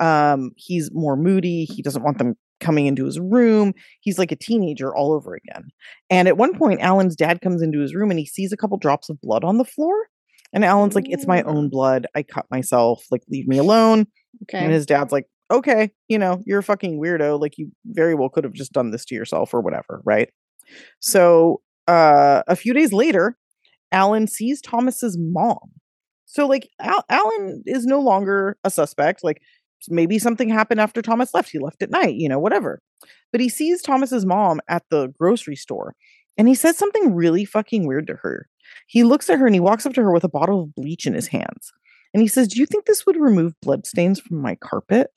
Um, 0.00 0.52
he's 0.56 0.90
more 0.92 1.16
moody. 1.16 1.64
He 1.64 1.82
doesn't 1.82 2.02
want 2.02 2.18
them 2.18 2.34
coming 2.58 2.86
into 2.86 3.04
his 3.04 3.18
room. 3.18 3.72
He's 4.00 4.18
like 4.18 4.32
a 4.32 4.36
teenager 4.36 4.94
all 4.94 5.12
over 5.12 5.34
again. 5.34 5.68
And 6.10 6.28
at 6.28 6.36
one 6.36 6.56
point, 6.56 6.80
Allan's 6.80 7.16
dad 7.16 7.40
comes 7.40 7.62
into 7.62 7.80
his 7.80 7.94
room 7.94 8.10
and 8.10 8.18
he 8.18 8.26
sees 8.26 8.52
a 8.52 8.56
couple 8.56 8.76
drops 8.78 9.08
of 9.08 9.20
blood 9.20 9.44
on 9.44 9.58
the 9.58 9.64
floor. 9.64 9.94
And 10.52 10.64
Allan's 10.64 10.96
like, 10.96 11.06
"It's 11.08 11.28
my 11.28 11.42
own 11.42 11.68
blood. 11.68 12.06
I 12.14 12.24
cut 12.24 12.46
myself. 12.50 13.04
Like, 13.10 13.22
leave 13.28 13.46
me 13.46 13.58
alone." 13.58 14.06
Okay. 14.42 14.58
And 14.58 14.72
his 14.72 14.84
dad's 14.84 15.12
like, 15.12 15.26
okay, 15.50 15.90
you 16.08 16.18
know, 16.18 16.42
you're 16.46 16.60
a 16.60 16.62
fucking 16.62 17.00
weirdo. 17.00 17.40
Like 17.40 17.58
you 17.58 17.70
very 17.86 18.14
well 18.14 18.28
could 18.28 18.44
have 18.44 18.52
just 18.52 18.72
done 18.72 18.90
this 18.90 19.04
to 19.06 19.14
yourself 19.14 19.52
or 19.52 19.60
whatever, 19.60 20.00
right? 20.04 20.30
So 21.00 21.60
uh 21.88 22.42
a 22.46 22.56
few 22.56 22.72
days 22.72 22.92
later, 22.92 23.36
Allan 23.92 24.26
sees 24.26 24.60
Thomas's 24.60 25.16
mom. 25.18 25.72
So 26.26 26.46
like 26.46 26.68
Al- 26.80 27.04
Allan 27.08 27.62
is 27.66 27.84
no 27.84 28.00
longer 28.00 28.56
a 28.64 28.70
suspect. 28.70 29.24
Like 29.24 29.42
maybe 29.88 30.18
something 30.18 30.48
happened 30.48 30.80
after 30.80 31.02
Thomas 31.02 31.32
left. 31.34 31.50
He 31.50 31.58
left 31.58 31.82
at 31.82 31.90
night, 31.90 32.14
you 32.14 32.28
know, 32.28 32.38
whatever. 32.38 32.80
But 33.32 33.40
he 33.40 33.48
sees 33.48 33.82
Thomas's 33.82 34.26
mom 34.26 34.60
at 34.68 34.84
the 34.90 35.08
grocery 35.18 35.56
store 35.56 35.94
and 36.36 36.48
he 36.48 36.54
says 36.54 36.78
something 36.78 37.14
really 37.14 37.44
fucking 37.44 37.86
weird 37.86 38.06
to 38.06 38.14
her. 38.14 38.48
He 38.86 39.04
looks 39.04 39.28
at 39.28 39.38
her 39.38 39.46
and 39.46 39.54
he 39.54 39.60
walks 39.60 39.86
up 39.86 39.92
to 39.94 40.02
her 40.02 40.12
with 40.12 40.24
a 40.24 40.28
bottle 40.28 40.62
of 40.62 40.74
bleach 40.74 41.06
in 41.06 41.14
his 41.14 41.28
hands. 41.28 41.72
And 42.14 42.22
he 42.22 42.28
says, 42.28 42.48
Do 42.48 42.58
you 42.58 42.66
think 42.66 42.86
this 42.86 43.06
would 43.06 43.16
remove 43.16 43.60
bloodstains 43.60 44.20
from 44.20 44.40
my 44.40 44.54
carpet? 44.56 45.10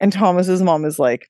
And 0.00 0.12
Thomas's 0.12 0.62
mom 0.62 0.84
is 0.84 0.98
like, 0.98 1.28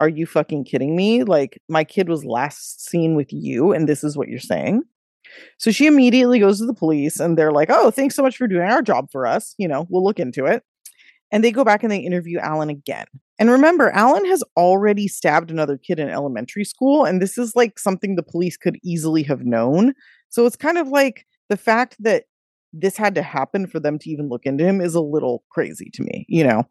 Are 0.00 0.08
you 0.08 0.26
fucking 0.26 0.64
kidding 0.64 0.96
me? 0.96 1.22
Like, 1.22 1.60
my 1.68 1.84
kid 1.84 2.08
was 2.08 2.24
last 2.24 2.84
seen 2.84 3.14
with 3.14 3.32
you, 3.32 3.72
and 3.72 3.88
this 3.88 4.04
is 4.04 4.16
what 4.16 4.28
you're 4.28 4.38
saying. 4.38 4.82
So 5.58 5.70
she 5.70 5.86
immediately 5.86 6.38
goes 6.38 6.58
to 6.58 6.66
the 6.66 6.74
police, 6.74 7.20
and 7.20 7.38
they're 7.38 7.52
like, 7.52 7.70
Oh, 7.70 7.90
thanks 7.90 8.14
so 8.14 8.22
much 8.22 8.36
for 8.36 8.46
doing 8.46 8.68
our 8.68 8.82
job 8.82 9.10
for 9.10 9.26
us. 9.26 9.54
You 9.58 9.68
know, 9.68 9.86
we'll 9.88 10.04
look 10.04 10.18
into 10.18 10.46
it. 10.46 10.62
And 11.32 11.42
they 11.42 11.50
go 11.50 11.64
back 11.64 11.82
and 11.82 11.90
they 11.90 11.98
interview 11.98 12.38
Allan 12.38 12.68
again. 12.68 13.06
And 13.38 13.50
remember, 13.50 13.90
Allan 13.90 14.26
has 14.26 14.44
already 14.56 15.08
stabbed 15.08 15.50
another 15.50 15.78
kid 15.78 15.98
in 15.98 16.08
elementary 16.08 16.64
school, 16.64 17.04
and 17.04 17.20
this 17.20 17.38
is 17.38 17.56
like 17.56 17.78
something 17.78 18.14
the 18.14 18.22
police 18.22 18.56
could 18.56 18.78
easily 18.84 19.24
have 19.24 19.44
known. 19.44 19.94
So 20.28 20.46
it's 20.46 20.56
kind 20.56 20.78
of 20.78 20.88
like 20.88 21.26
the 21.48 21.56
fact 21.56 21.96
that 22.00 22.24
this 22.72 22.96
had 22.96 23.14
to 23.16 23.22
happen 23.22 23.66
for 23.66 23.80
them 23.80 23.98
to 23.98 24.10
even 24.10 24.28
look 24.28 24.42
into 24.44 24.64
him 24.64 24.80
is 24.80 24.94
a 24.94 25.00
little 25.00 25.42
crazy 25.50 25.90
to 25.94 26.02
me, 26.02 26.24
you 26.28 26.44
know? 26.44 26.64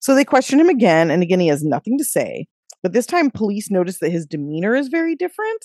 So 0.00 0.14
they 0.14 0.24
question 0.24 0.60
him 0.60 0.68
again, 0.68 1.10
and 1.10 1.22
again, 1.22 1.40
he 1.40 1.48
has 1.48 1.64
nothing 1.64 1.96
to 1.98 2.04
say. 2.04 2.46
But 2.82 2.92
this 2.92 3.06
time, 3.06 3.30
police 3.30 3.70
notice 3.70 4.00
that 4.00 4.12
his 4.12 4.26
demeanor 4.26 4.74
is 4.74 4.88
very 4.88 5.14
different. 5.14 5.64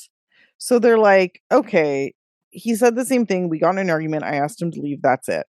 So 0.57 0.79
they're 0.79 0.97
like, 0.97 1.41
okay, 1.51 2.13
he 2.51 2.75
said 2.75 2.95
the 2.95 3.05
same 3.05 3.25
thing. 3.25 3.49
We 3.49 3.59
got 3.59 3.71
in 3.71 3.79
an 3.79 3.89
argument. 3.89 4.23
I 4.23 4.35
asked 4.35 4.61
him 4.61 4.71
to 4.71 4.79
leave. 4.79 5.01
That's 5.01 5.27
it. 5.27 5.45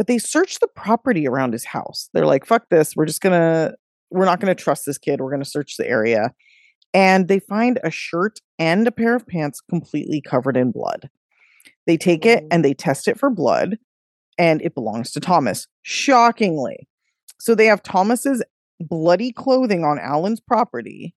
But 0.00 0.06
they 0.06 0.16
search 0.16 0.60
the 0.60 0.66
property 0.66 1.28
around 1.28 1.52
his 1.52 1.66
house. 1.66 2.08
They're 2.14 2.24
like, 2.24 2.46
fuck 2.46 2.70
this. 2.70 2.96
We're 2.96 3.04
just 3.04 3.20
going 3.20 3.38
to, 3.38 3.74
we're 4.10 4.24
not 4.24 4.40
going 4.40 4.48
to 4.48 4.54
trust 4.54 4.86
this 4.86 4.96
kid. 4.96 5.20
We're 5.20 5.28
going 5.28 5.42
to 5.42 5.50
search 5.50 5.76
the 5.76 5.86
area. 5.86 6.32
And 6.94 7.28
they 7.28 7.38
find 7.38 7.78
a 7.84 7.90
shirt 7.90 8.40
and 8.58 8.88
a 8.88 8.92
pair 8.92 9.14
of 9.14 9.26
pants 9.26 9.60
completely 9.60 10.22
covered 10.22 10.56
in 10.56 10.70
blood. 10.70 11.10
They 11.86 11.98
take 11.98 12.24
it 12.24 12.46
and 12.50 12.64
they 12.64 12.72
test 12.72 13.08
it 13.08 13.18
for 13.18 13.28
blood, 13.28 13.76
and 14.38 14.62
it 14.62 14.74
belongs 14.74 15.10
to 15.10 15.20
Thomas. 15.20 15.68
Shockingly. 15.82 16.88
So 17.38 17.54
they 17.54 17.66
have 17.66 17.82
Thomas's 17.82 18.42
bloody 18.80 19.32
clothing 19.32 19.84
on 19.84 19.98
Allan's 19.98 20.40
property, 20.40 21.14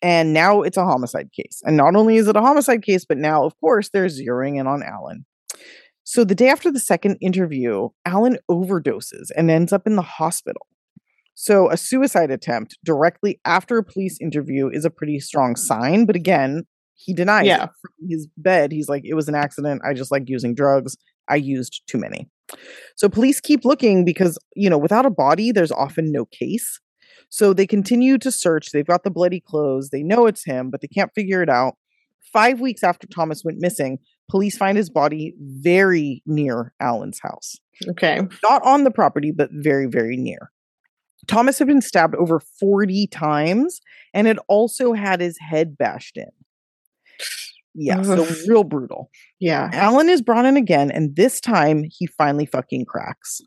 and 0.00 0.32
now 0.32 0.62
it's 0.62 0.78
a 0.78 0.86
homicide 0.86 1.28
case. 1.32 1.60
And 1.66 1.76
not 1.76 1.94
only 1.94 2.16
is 2.16 2.26
it 2.26 2.36
a 2.36 2.40
homicide 2.40 2.84
case, 2.84 3.04
but 3.04 3.18
now, 3.18 3.44
of 3.44 3.52
course, 3.60 3.90
they're 3.90 4.06
zeroing 4.06 4.58
in 4.58 4.66
on 4.66 4.82
Allan. 4.82 5.26
So 6.04 6.22
the 6.24 6.34
day 6.34 6.48
after 6.48 6.70
the 6.70 6.80
second 6.80 7.16
interview, 7.20 7.88
Allan 8.04 8.38
overdoses 8.50 9.30
and 9.36 9.50
ends 9.50 9.72
up 9.72 9.86
in 9.86 9.96
the 9.96 10.02
hospital. 10.02 10.66
So 11.34 11.70
a 11.70 11.76
suicide 11.76 12.30
attempt 12.30 12.78
directly 12.84 13.40
after 13.44 13.78
a 13.78 13.84
police 13.84 14.20
interview 14.20 14.68
is 14.68 14.84
a 14.84 14.90
pretty 14.90 15.18
strong 15.18 15.52
hmm. 15.52 15.60
sign. 15.60 16.06
But 16.06 16.16
again, 16.16 16.64
he 16.94 17.12
denies 17.12 17.46
Yeah. 17.46 17.64
it 17.64 17.70
from 17.80 18.08
his 18.08 18.28
bed. 18.36 18.70
He's 18.70 18.88
like, 18.88 19.02
it 19.04 19.14
was 19.14 19.28
an 19.28 19.34
accident. 19.34 19.82
I 19.84 19.94
just 19.94 20.12
like 20.12 20.28
using 20.28 20.54
drugs. 20.54 20.96
I 21.28 21.36
used 21.36 21.82
too 21.86 21.98
many. 21.98 22.28
So 22.96 23.08
police 23.08 23.40
keep 23.40 23.64
looking 23.64 24.04
because, 24.04 24.38
you 24.54 24.68
know, 24.70 24.78
without 24.78 25.06
a 25.06 25.10
body, 25.10 25.50
there's 25.50 25.72
often 25.72 26.12
no 26.12 26.26
case. 26.26 26.80
So 27.30 27.52
they 27.52 27.66
continue 27.66 28.18
to 28.18 28.30
search. 28.30 28.70
They've 28.70 28.86
got 28.86 29.02
the 29.02 29.10
bloody 29.10 29.40
clothes. 29.40 29.88
They 29.90 30.02
know 30.02 30.26
it's 30.26 30.44
him, 30.44 30.70
but 30.70 30.82
they 30.82 30.86
can't 30.86 31.10
figure 31.14 31.42
it 31.42 31.48
out. 31.48 31.76
Five 32.32 32.60
weeks 32.60 32.84
after 32.84 33.06
Thomas 33.06 33.42
went 33.44 33.58
missing, 33.58 33.98
police 34.30 34.56
find 34.56 34.76
his 34.76 34.90
body 34.90 35.34
very 35.38 36.22
near 36.26 36.72
Allan's 36.80 37.20
house. 37.20 37.56
Okay. 37.88 38.20
Not 38.42 38.62
on 38.64 38.84
the 38.84 38.90
property, 38.90 39.32
but 39.32 39.50
very, 39.52 39.86
very 39.86 40.16
near. 40.16 40.50
Thomas 41.26 41.58
had 41.58 41.68
been 41.68 41.80
stabbed 41.80 42.14
over 42.16 42.40
40 42.60 43.06
times 43.08 43.80
and 44.12 44.26
had 44.26 44.38
also 44.48 44.92
had 44.92 45.20
his 45.20 45.38
head 45.38 45.76
bashed 45.78 46.16
in. 46.16 46.30
Yeah, 47.74 48.02
so 48.02 48.26
real 48.46 48.62
brutal. 48.62 49.10
Yeah. 49.40 49.68
Allan 49.72 50.08
is 50.08 50.22
brought 50.22 50.44
in 50.44 50.56
again, 50.56 50.92
and 50.92 51.16
this 51.16 51.40
time 51.40 51.84
he 51.90 52.06
finally 52.06 52.46
fucking 52.46 52.84
cracks. 52.84 53.40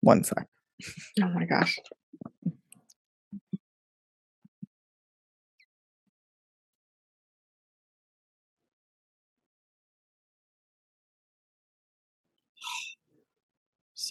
One 0.00 0.24
sec. 0.24 0.48
Oh 1.22 1.28
my 1.28 1.44
gosh. 1.44 1.78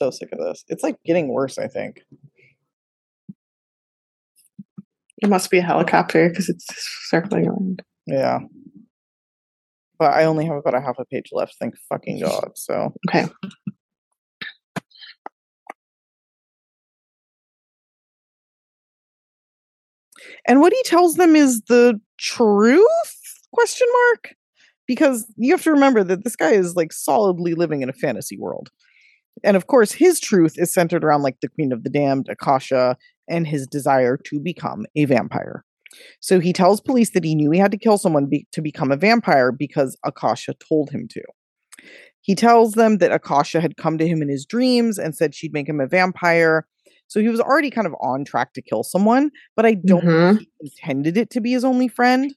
So 0.01 0.09
sick 0.09 0.31
of 0.31 0.39
this. 0.39 0.63
It's 0.67 0.81
like 0.81 0.95
getting 1.05 1.31
worse, 1.31 1.59
I 1.59 1.67
think. 1.67 2.01
It 5.19 5.29
must 5.29 5.51
be 5.51 5.59
a 5.59 5.61
helicopter 5.61 6.27
because 6.27 6.49
it's 6.49 6.65
circling 7.07 7.47
around. 7.47 7.83
Yeah. 8.07 8.39
But 9.99 10.15
I 10.15 10.23
only 10.23 10.47
have 10.47 10.57
about 10.57 10.73
a 10.73 10.81
half 10.81 10.97
a 10.97 11.05
page 11.05 11.29
left, 11.31 11.55
thank 11.59 11.75
fucking 11.87 12.19
God. 12.23 12.49
So 12.55 12.95
Okay. 13.07 13.27
and 20.47 20.61
what 20.61 20.73
he 20.73 20.81
tells 20.81 21.13
them 21.13 21.35
is 21.35 21.61
the 21.69 22.01
truth 22.17 22.87
question 23.53 23.87
mark 24.07 24.33
because 24.87 25.31
you 25.37 25.53
have 25.53 25.61
to 25.61 25.71
remember 25.71 26.03
that 26.03 26.23
this 26.23 26.35
guy 26.35 26.53
is 26.53 26.75
like 26.75 26.91
solidly 26.91 27.53
living 27.53 27.83
in 27.83 27.89
a 27.89 27.93
fantasy 27.93 28.39
world 28.39 28.71
and 29.43 29.55
of 29.57 29.67
course 29.67 29.91
his 29.91 30.19
truth 30.19 30.53
is 30.57 30.73
centered 30.73 31.03
around 31.03 31.21
like 31.23 31.39
the 31.41 31.49
queen 31.49 31.71
of 31.71 31.83
the 31.83 31.89
damned 31.89 32.27
akasha 32.29 32.97
and 33.29 33.47
his 33.47 33.65
desire 33.67 34.17
to 34.17 34.39
become 34.39 34.85
a 34.95 35.05
vampire. 35.05 35.63
So 36.19 36.39
he 36.39 36.53
tells 36.53 36.79
police 36.81 37.11
that 37.11 37.23
he 37.23 37.35
knew 37.35 37.51
he 37.51 37.59
had 37.59 37.71
to 37.71 37.77
kill 37.77 37.97
someone 37.97 38.27
be- 38.27 38.47
to 38.53 38.61
become 38.61 38.91
a 38.91 38.97
vampire 38.97 39.51
because 39.51 39.97
akasha 40.05 40.53
told 40.55 40.89
him 40.91 41.07
to. 41.09 41.21
He 42.21 42.35
tells 42.35 42.73
them 42.73 42.99
that 42.99 43.11
akasha 43.11 43.59
had 43.61 43.77
come 43.77 43.97
to 43.97 44.07
him 44.07 44.21
in 44.21 44.29
his 44.29 44.45
dreams 44.45 44.97
and 44.99 45.15
said 45.15 45.33
she'd 45.33 45.53
make 45.53 45.67
him 45.67 45.79
a 45.79 45.87
vampire. 45.87 46.67
So 47.07 47.19
he 47.19 47.27
was 47.29 47.41
already 47.41 47.69
kind 47.71 47.87
of 47.87 47.93
on 47.99 48.23
track 48.23 48.53
to 48.53 48.61
kill 48.61 48.83
someone 48.83 49.31
but 49.55 49.65
i 49.65 49.73
don't 49.73 50.03
Mhm. 50.05 50.27
think 50.37 50.39
he 50.41 50.49
intended 50.61 51.17
it 51.17 51.29
to 51.31 51.41
be 51.41 51.51
his 51.51 51.65
only 51.65 51.87
friend. 51.87 52.33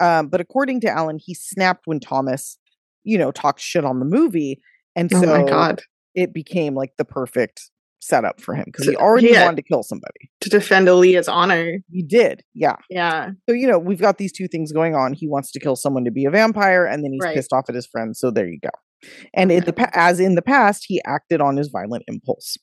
Um, 0.00 0.28
but 0.28 0.40
according 0.40 0.80
to 0.82 0.88
Allan, 0.88 1.18
he 1.18 1.34
snapped 1.34 1.86
when 1.86 1.98
Thomas, 2.00 2.56
you 3.04 3.18
know, 3.18 3.30
talked 3.32 3.60
shit 3.60 3.84
on 3.84 3.98
the 3.98 4.04
movie, 4.04 4.60
and 4.96 5.12
Oh 5.12 5.20
so 5.20 5.26
my 5.26 5.42
god. 5.42 5.82
It 6.18 6.32
became 6.34 6.74
like 6.74 6.92
the 6.98 7.04
perfect 7.04 7.70
setup 8.00 8.40
for 8.40 8.54
him 8.54 8.64
because 8.66 8.86
he 8.86 8.96
already 8.96 9.28
yeah. 9.28 9.44
wanted 9.44 9.56
to 9.56 9.62
kill 9.62 9.82
somebody. 9.82 10.30
To 10.42 10.48
defend 10.48 10.86
Aaliyah's 10.88 11.28
honor. 11.28 11.78
He 11.90 12.02
did, 12.02 12.42
yeah. 12.54 12.76
Yeah. 12.90 13.30
So 13.48 13.54
you 13.54 13.66
know, 13.66 13.78
we've 13.78 14.00
got 14.00 14.18
these 14.18 14.32
two 14.32 14.48
things 14.48 14.72
going 14.72 14.94
on. 14.94 15.12
He 15.14 15.26
wants 15.28 15.50
to 15.52 15.60
kill 15.60 15.76
someone 15.76 16.04
to 16.04 16.10
be 16.10 16.24
a 16.24 16.30
vampire, 16.30 16.84
and 16.86 17.04
then 17.04 17.12
he's 17.12 17.20
Right. 17.24 17.34
pissed 17.36 17.52
off 17.52 17.66
at 17.68 17.74
his 17.74 17.86
friends. 17.86 18.18
So 18.20 18.30
there 18.30 18.48
you 18.48 18.58
go. 18.60 18.70
And 19.32 19.52
in 19.52 19.64
the 19.64 19.90
as 19.96 20.18
in 20.18 20.34
the 20.34 20.42
past, 20.42 20.84
he 20.88 21.00
acted 21.06 21.40
on 21.40 21.56
his 21.56 21.68
violent 21.68 22.02
impulse. 22.08 22.56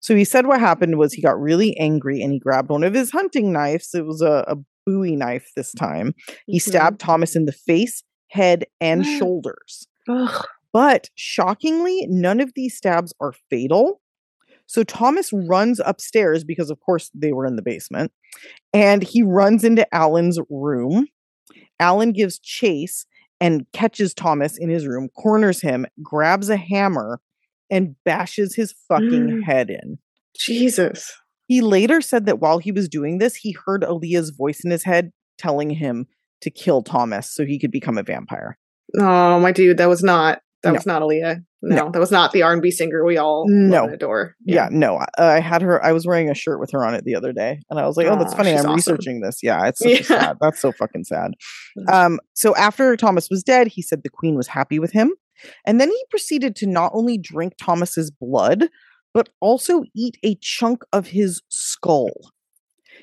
So 0.00 0.14
he 0.14 0.24
said 0.24 0.46
what 0.46 0.60
happened 0.60 0.98
was 0.98 1.12
he 1.12 1.22
got 1.22 1.40
really 1.40 1.76
angry 1.78 2.20
and 2.22 2.32
he 2.32 2.38
grabbed 2.38 2.70
one 2.70 2.84
of 2.84 2.94
his 2.94 3.10
hunting 3.10 3.52
knives. 3.52 3.90
It 3.94 4.06
was 4.06 4.22
a, 4.22 4.44
a 4.46 4.56
Bowie 4.86 5.16
knife 5.16 5.48
this 5.56 5.72
time. 5.72 6.14
He 6.46 6.58
Mhm. 6.58 6.62
stabbed 6.62 7.00
Thomas 7.00 7.34
in 7.36 7.44
the 7.46 7.52
face, 7.52 8.02
head, 8.30 8.66
and 8.80 9.04
shoulders. 9.04 9.86
Ugh. 10.08 10.46
But 10.72 11.08
shockingly, 11.16 12.06
none 12.08 12.40
of 12.40 12.52
these 12.54 12.76
stabs 12.76 13.12
are 13.20 13.32
fatal. 13.50 14.00
So 14.66 14.84
Thomas 14.84 15.32
runs 15.32 15.80
upstairs 15.84 16.44
because, 16.44 16.70
of 16.70 16.78
course, 16.80 17.10
they 17.14 17.32
were 17.32 17.44
in 17.46 17.56
the 17.56 17.62
basement, 17.62 18.12
and 18.72 19.02
he 19.02 19.22
runs 19.22 19.64
into 19.64 19.92
Allan's 19.92 20.38
room. 20.48 21.08
Allan 21.80 22.12
gives 22.12 22.38
chase 22.38 23.04
and 23.40 23.66
catches 23.72 24.14
Thomas 24.14 24.56
in 24.58 24.68
his 24.68 24.86
room, 24.86 25.08
corners 25.16 25.60
him, 25.60 25.86
grabs 26.02 26.48
a 26.50 26.56
hammer, 26.56 27.20
and 27.70 27.96
bashes 28.04 28.54
his 28.54 28.74
fucking 28.86 29.28
Mm. 29.28 29.42
head 29.44 29.70
in. 29.70 29.98
Jesus. 30.36 31.12
He 31.48 31.60
later 31.62 32.00
said 32.00 32.26
that 32.26 32.38
while 32.38 32.58
he 32.58 32.70
was 32.70 32.88
doing 32.88 33.18
this, 33.18 33.34
he 33.34 33.56
heard 33.66 33.82
Aaliyah's 33.82 34.30
voice 34.30 34.60
in 34.64 34.70
his 34.70 34.84
head 34.84 35.10
telling 35.36 35.70
him 35.70 36.06
to 36.42 36.50
kill 36.50 36.82
Thomas 36.82 37.28
so 37.34 37.44
he 37.44 37.58
could 37.58 37.72
become 37.72 37.98
a 37.98 38.02
vampire. 38.04 38.56
Oh, 38.98 39.40
my 39.40 39.50
dude, 39.52 39.78
that 39.78 39.88
was 39.88 40.02
not 40.02 40.42
that 40.62 40.70
No. 40.70 40.74
was 40.74 40.86
not 40.86 41.02
Aaliyah. 41.02 41.44
No, 41.62 41.76
No. 41.86 41.90
that 41.90 41.98
was 41.98 42.10
not 42.10 42.32
the 42.32 42.42
R 42.42 42.52
and 42.52 42.62
B 42.62 42.70
singer 42.70 43.04
we 43.04 43.16
all 43.18 43.44
No. 43.48 43.84
adore. 43.88 44.34
Yeah, 44.44 44.68
no, 44.70 44.96
I, 45.18 45.34
I 45.36 45.40
had 45.40 45.62
her. 45.62 45.82
I 45.84 45.92
was 45.92 46.06
wearing 46.06 46.30
a 46.30 46.34
shirt 46.34 46.58
with 46.60 46.70
her 46.72 46.84
on 46.84 46.94
it 46.94 47.04
the 47.04 47.14
other 47.14 47.32
day, 47.32 47.60
and 47.70 47.78
I 47.78 47.86
was 47.86 47.96
like, 47.96 48.06
"Oh, 48.06 48.16
that's 48.16 48.32
Aw, 48.32 48.36
funny." 48.36 48.50
I'm 48.52 48.58
awesome. 48.60 48.74
researching 48.74 49.20
this. 49.20 49.40
Yeah, 49.42 49.66
it's 49.66 49.80
Yeah. 49.84 50.02
sad. 50.02 50.36
That's 50.40 50.60
so 50.60 50.72
fucking 50.72 51.04
sad. 51.04 51.32
Um, 51.88 52.18
so 52.34 52.54
after 52.56 52.96
Thomas 52.96 53.28
was 53.30 53.42
dead, 53.42 53.68
he 53.68 53.82
said 53.82 54.02
the 54.02 54.08
queen 54.10 54.36
was 54.36 54.48
happy 54.48 54.78
with 54.78 54.92
him, 54.92 55.12
and 55.66 55.80
then 55.80 55.88
he 55.90 56.04
proceeded 56.10 56.56
to 56.56 56.66
not 56.66 56.92
only 56.94 57.18
drink 57.18 57.54
Thomas's 57.58 58.10
blood, 58.10 58.68
but 59.12 59.28
also 59.40 59.84
eat 59.94 60.16
a 60.22 60.36
chunk 60.36 60.82
of 60.92 61.08
his 61.08 61.42
skull. 61.48 62.12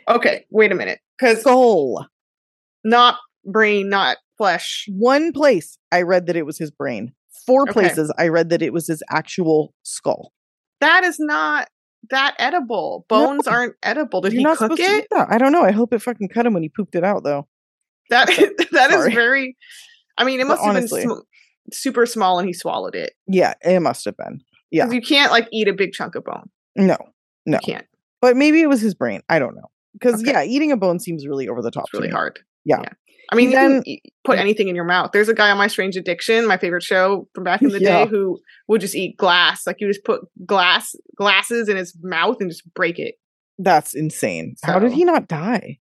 Okay, 0.09 0.45
wait 0.51 0.71
a 0.71 0.75
minute, 0.75 0.99
because 1.19 1.41
Skull. 1.41 2.07
not 2.83 3.15
brain, 3.45 3.89
not 3.89 4.17
flesh. 4.37 4.85
One 4.89 5.31
place 5.31 5.77
I 5.91 6.03
read 6.03 6.27
that 6.27 6.35
it 6.35 6.45
was 6.45 6.57
his 6.57 6.71
brain. 6.71 7.13
Four 7.47 7.63
Okay. 7.63 7.71
places 7.73 8.13
I 8.19 8.27
read 8.27 8.49
that 8.49 8.61
it 8.61 8.73
was 8.73 8.85
his 8.87 9.01
actual 9.09 9.73
skull. 9.83 10.31
That 10.81 11.03
is 11.03 11.17
not 11.19 11.69
that 12.11 12.35
edible. 12.37 13.05
Bones 13.09 13.47
aren't 13.47 13.73
edible. 13.81 14.21
Did 14.21 14.33
You're 14.33 14.51
he 14.51 14.55
cook 14.57 14.79
it? 14.79 15.07
that. 15.11 15.27
I 15.31 15.37
don't 15.39 15.51
know. 15.51 15.63
I 15.63 15.71
hope 15.71 15.93
it 15.93 15.99
fucking 16.01 16.29
cut 16.29 16.45
him 16.45 16.53
when 16.53 16.61
he 16.63 16.69
pooped 16.69 16.93
it 16.95 17.03
out, 17.03 17.23
though. 17.23 17.47
That 18.09 18.27
that 18.71 18.91
is 18.91 18.95
Sorry. 18.97 19.13
very. 19.15 19.57
I 20.17 20.23
mean, 20.23 20.39
it 20.39 20.43
But 20.43 20.49
must 20.49 20.61
have 20.63 20.75
honestly- 20.75 21.01
been 21.01 21.09
sm- 21.15 21.21
super 21.73 22.05
small, 22.05 22.37
and 22.39 22.47
he 22.47 22.53
swallowed 22.53 22.95
it. 22.95 23.13
Yeah, 23.27 23.53
it 23.61 23.79
must 23.81 24.05
have 24.05 24.15
been. 24.17 24.41
Yeah. 24.69 24.89
you 24.91 25.01
can't 25.01 25.31
like 25.31 25.47
eat 25.51 25.67
a 25.69 25.73
big 25.73 25.93
chunk 25.93 26.15
of 26.15 26.25
bone. 26.25 26.49
No, 26.75 26.97
no. 27.45 27.59
You 27.65 27.73
can't. 27.73 27.85
But 28.21 28.35
maybe 28.35 28.61
it 28.61 28.67
was 28.67 28.81
his 28.81 28.93
brain. 28.93 29.21
I 29.29 29.39
don't 29.39 29.55
know. 29.55 29.69
Because 29.93 30.21
Okay. 30.21 30.31
yeah, 30.31 30.43
eating 30.43 30.71
a 30.71 30.77
bone 30.77 30.99
seems 30.99 31.25
really 31.25 31.47
over 31.47 31.61
the 31.61 31.71
top. 31.71 31.85
It's 31.85 31.93
really 31.93 32.07
me. 32.09 32.13
hard. 32.13 32.39
Yeah. 32.65 32.81
I 33.31 33.35
mean, 33.35 33.49
He 33.49 33.53
you 33.53 33.59
can 33.59 34.11
put 34.23 34.39
anything 34.39 34.67
in 34.69 34.75
your 34.75 34.85
mouth. 34.85 35.11
There's 35.13 35.29
a 35.29 35.33
guy 35.33 35.51
on 35.51 35.57
My 35.57 35.67
Strange 35.67 35.95
Addiction, 35.97 36.47
my 36.47 36.57
favorite 36.57 36.83
show 36.83 37.27
from 37.33 37.43
back 37.43 37.61
in 37.61 37.69
the 37.69 37.79
Yeah. 37.81 38.05
day, 38.05 38.09
who 38.09 38.39
would 38.67 38.81
just 38.81 38.95
eat 38.95 39.17
glass. 39.17 39.67
Like 39.67 39.77
you 39.79 39.87
just 39.87 40.03
put 40.05 40.21
glass 40.45 40.95
glasses 41.17 41.67
in 41.69 41.77
his 41.77 41.95
mouth 42.01 42.37
and 42.39 42.49
just 42.49 42.63
break 42.73 42.99
it. 42.99 43.15
That's 43.59 43.93
insane. 43.95 44.55
How 44.63 44.79
did 44.79 44.91
he 44.93 45.03
not 45.03 45.27
die? 45.27 45.79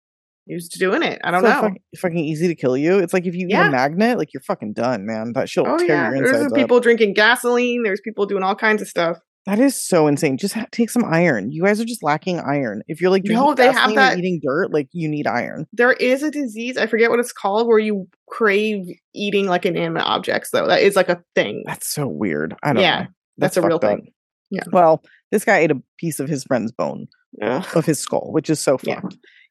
He 0.46 0.54
was 0.54 0.68
doing 0.68 1.02
it. 1.04 1.20
I 1.22 1.30
don't 1.30 1.42
So 1.42 1.48
know. 1.48 1.60
fuck- 1.60 1.76
fucking 1.98 2.18
easy 2.18 2.48
to 2.48 2.54
kill 2.56 2.76
you. 2.76 2.98
It's 2.98 3.12
like 3.12 3.24
if 3.26 3.34
you 3.36 3.46
eat 3.48 3.54
a 3.54 3.70
magnet, 3.70 4.18
like 4.18 4.34
you're 4.34 4.40
fucking 4.42 4.72
done, 4.72 5.06
man. 5.06 5.32
That 5.34 5.48
shit'll 5.48 5.72
oh 5.74 5.78
tear 5.78 5.86
yeah, 5.86 6.12
your 6.14 6.32
there's 6.32 6.52
people 6.52 6.78
up. 6.78 6.82
drinking 6.82 7.14
gasoline. 7.14 7.84
There's 7.84 8.00
people 8.00 8.26
doing 8.26 8.42
all 8.42 8.56
kinds 8.56 8.82
of 8.82 8.88
stuff. 8.88 9.18
That 9.50 9.58
is 9.58 9.74
so 9.74 10.06
insane. 10.06 10.36
Just 10.38 10.54
ha- 10.54 10.66
take 10.70 10.90
some 10.90 11.04
iron. 11.04 11.50
You 11.50 11.64
guys 11.64 11.80
are 11.80 11.84
just 11.84 12.04
lacking 12.04 12.38
iron. 12.38 12.82
If 12.86 13.00
you're 13.00 13.10
like 13.10 13.24
drinking 13.24 13.44
No, 13.44 13.54
they 13.54 13.72
have 13.72 13.92
that- 13.96 14.16
eating 14.16 14.40
dirt, 14.40 14.72
like 14.72 14.88
you 14.92 15.08
need 15.08 15.26
iron. 15.26 15.66
There 15.72 15.92
is 15.92 16.22
a 16.22 16.30
disease. 16.30 16.76
I 16.76 16.86
forget 16.86 17.10
what 17.10 17.18
it's 17.18 17.32
called, 17.32 17.66
where 17.66 17.80
you 17.80 18.06
crave 18.28 18.86
eating 19.12 19.46
like 19.46 19.66
inanimate 19.66 20.04
objects. 20.04 20.50
Though 20.52 20.68
that 20.68 20.82
is 20.82 20.94
like 20.94 21.08
a 21.08 21.20
thing. 21.34 21.64
That's 21.66 21.88
so 21.88 22.06
weird. 22.06 22.54
I 22.62 22.68
don't 22.68 22.76
know. 22.76 22.82
Yeah, 22.82 23.00
know. 23.02 23.06
that's 23.38 23.56
a 23.56 23.62
real 23.62 23.76
up. 23.76 23.82
thing. 23.82 24.12
Yeah. 24.50 24.62
Well, 24.70 25.02
this 25.32 25.44
guy 25.44 25.58
ate 25.58 25.72
a 25.72 25.82
piece 25.98 26.20
of 26.20 26.28
his 26.28 26.44
friend's 26.44 26.70
bone 26.70 27.08
Ugh. 27.42 27.66
of 27.74 27.84
his 27.86 27.98
skull, 27.98 28.28
which 28.32 28.50
is 28.50 28.60
so 28.60 28.78
Yeah. 28.84 29.00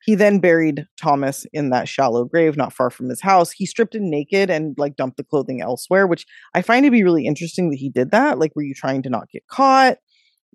He 0.04 0.16
then 0.16 0.40
buried 0.40 0.86
Thomas 1.00 1.46
in 1.54 1.70
that 1.72 1.88
shallow 1.88 2.26
grave 2.26 2.56
not 2.56 2.74
far 2.74 2.90
from 2.90 3.10
his 3.10 3.22
house. 3.22 3.52
He 3.52 3.66
stripped 3.66 3.96
him 3.96 4.10
naked 4.10 4.50
and 4.50 4.76
like 4.78 4.96
dumped 4.96 5.18
the 5.18 5.24
clothing 5.24 5.62
elsewhere, 5.62 6.08
which 6.08 6.26
I 6.54 6.62
find 6.62 6.86
to 6.86 6.92
be 6.92 7.04
really 7.04 7.26
interesting 7.26 7.70
that 7.70 7.78
he 7.78 7.90
did 7.90 8.12
that. 8.12 8.40
Like, 8.40 8.56
were 8.56 8.64
you 8.64 8.74
trying 8.74 9.04
to 9.04 9.10
not 9.10 9.30
get 9.30 9.48
caught? 9.48 9.98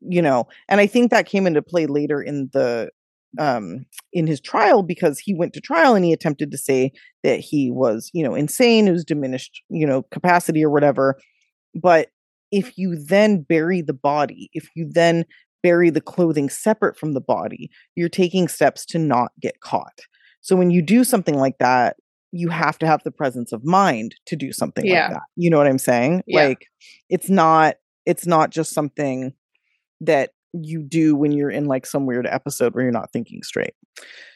You 0.00 0.22
know, 0.22 0.48
and 0.68 0.80
I 0.80 0.86
think 0.86 1.10
that 1.10 1.26
came 1.26 1.46
into 1.46 1.62
play 1.62 1.86
later 1.86 2.22
in 2.22 2.50
the 2.52 2.90
um 3.38 3.84
in 4.12 4.26
his 4.26 4.40
trial 4.40 4.82
because 4.82 5.18
he 5.18 5.34
went 5.34 5.52
to 5.54 5.60
trial 5.60 5.94
and 5.94 6.04
he 6.04 6.12
attempted 6.12 6.50
to 6.52 6.58
say 6.58 6.92
that 7.22 7.40
he 7.40 7.70
was, 7.70 8.10
you 8.14 8.22
know, 8.22 8.34
insane, 8.34 8.88
it 8.88 8.92
was 8.92 9.04
diminished, 9.04 9.62
you 9.68 9.86
know, 9.86 10.02
capacity 10.10 10.64
or 10.64 10.70
whatever. 10.70 11.18
But 11.74 12.08
if 12.52 12.78
you 12.78 12.96
then 12.96 13.42
bury 13.42 13.82
the 13.82 13.94
body, 13.94 14.48
if 14.52 14.68
you 14.76 14.88
then 14.88 15.24
bury 15.64 15.88
the 15.90 16.00
clothing 16.00 16.48
separate 16.50 16.96
from 16.96 17.14
the 17.14 17.20
body, 17.20 17.70
you're 17.96 18.08
taking 18.10 18.46
steps 18.46 18.84
to 18.84 18.98
not 18.98 19.32
get 19.40 19.60
caught. 19.60 19.98
So 20.42 20.54
when 20.54 20.70
you 20.70 20.82
do 20.82 21.02
something 21.04 21.36
like 21.38 21.56
that, 21.58 21.96
you 22.32 22.50
have 22.50 22.78
to 22.80 22.86
have 22.86 23.02
the 23.02 23.10
presence 23.10 23.50
of 23.50 23.64
mind 23.64 24.14
to 24.26 24.36
do 24.36 24.52
something 24.52 24.84
Yeah. 24.84 25.04
like 25.04 25.12
that. 25.14 25.22
You 25.36 25.48
know 25.50 25.56
what 25.56 25.66
I'm 25.66 25.78
saying? 25.78 26.22
Yeah. 26.26 26.48
Like 26.48 26.66
it's 27.08 27.30
not 27.30 27.76
it's 28.04 28.26
not 28.26 28.50
just 28.50 28.74
something 28.74 29.32
that 30.02 30.30
you 30.52 30.82
do 30.82 31.16
when 31.16 31.32
you're 31.32 31.50
in 31.50 31.64
like 31.64 31.86
some 31.86 32.04
weird 32.06 32.26
episode 32.26 32.74
where 32.74 32.82
you're 32.84 32.92
not 32.92 33.10
thinking 33.12 33.42
straight. 33.42 33.74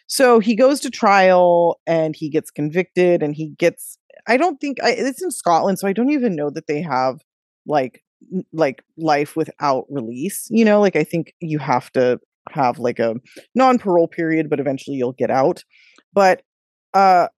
So 0.06 0.38
he 0.38 0.54
goes 0.56 0.80
to 0.80 0.90
trial 0.90 1.78
and 1.86 2.16
he 2.16 2.30
gets 2.30 2.50
convicted 2.50 3.22
and 3.22 3.34
he 3.34 3.50
gets 3.58 3.98
I 4.26 4.36
don't 4.38 4.58
think 4.60 4.78
I, 4.82 4.90
it's 4.92 5.22
in 5.22 5.30
Scotland 5.30 5.78
so 5.78 5.86
I 5.86 5.92
don't 5.92 6.10
even 6.10 6.34
know 6.34 6.48
that 6.50 6.66
they 6.68 6.80
have 6.80 7.20
like 7.66 8.02
like 8.52 8.82
life 8.96 9.36
without 9.36 9.84
release. 9.90 10.46
You 10.50 10.64
know, 10.64 10.80
like 10.80 10.96
I 10.96 11.04
think 11.04 11.32
you 11.40 11.58
have 11.58 11.90
to 11.92 12.18
have 12.50 12.78
like 12.78 12.98
a 12.98 13.14
non-parole 13.54 14.08
period 14.08 14.48
but 14.48 14.58
eventually 14.58 14.96
you'll 14.96 15.12
get 15.12 15.30
out. 15.30 15.64
But 16.12 16.42
uh 16.94 17.28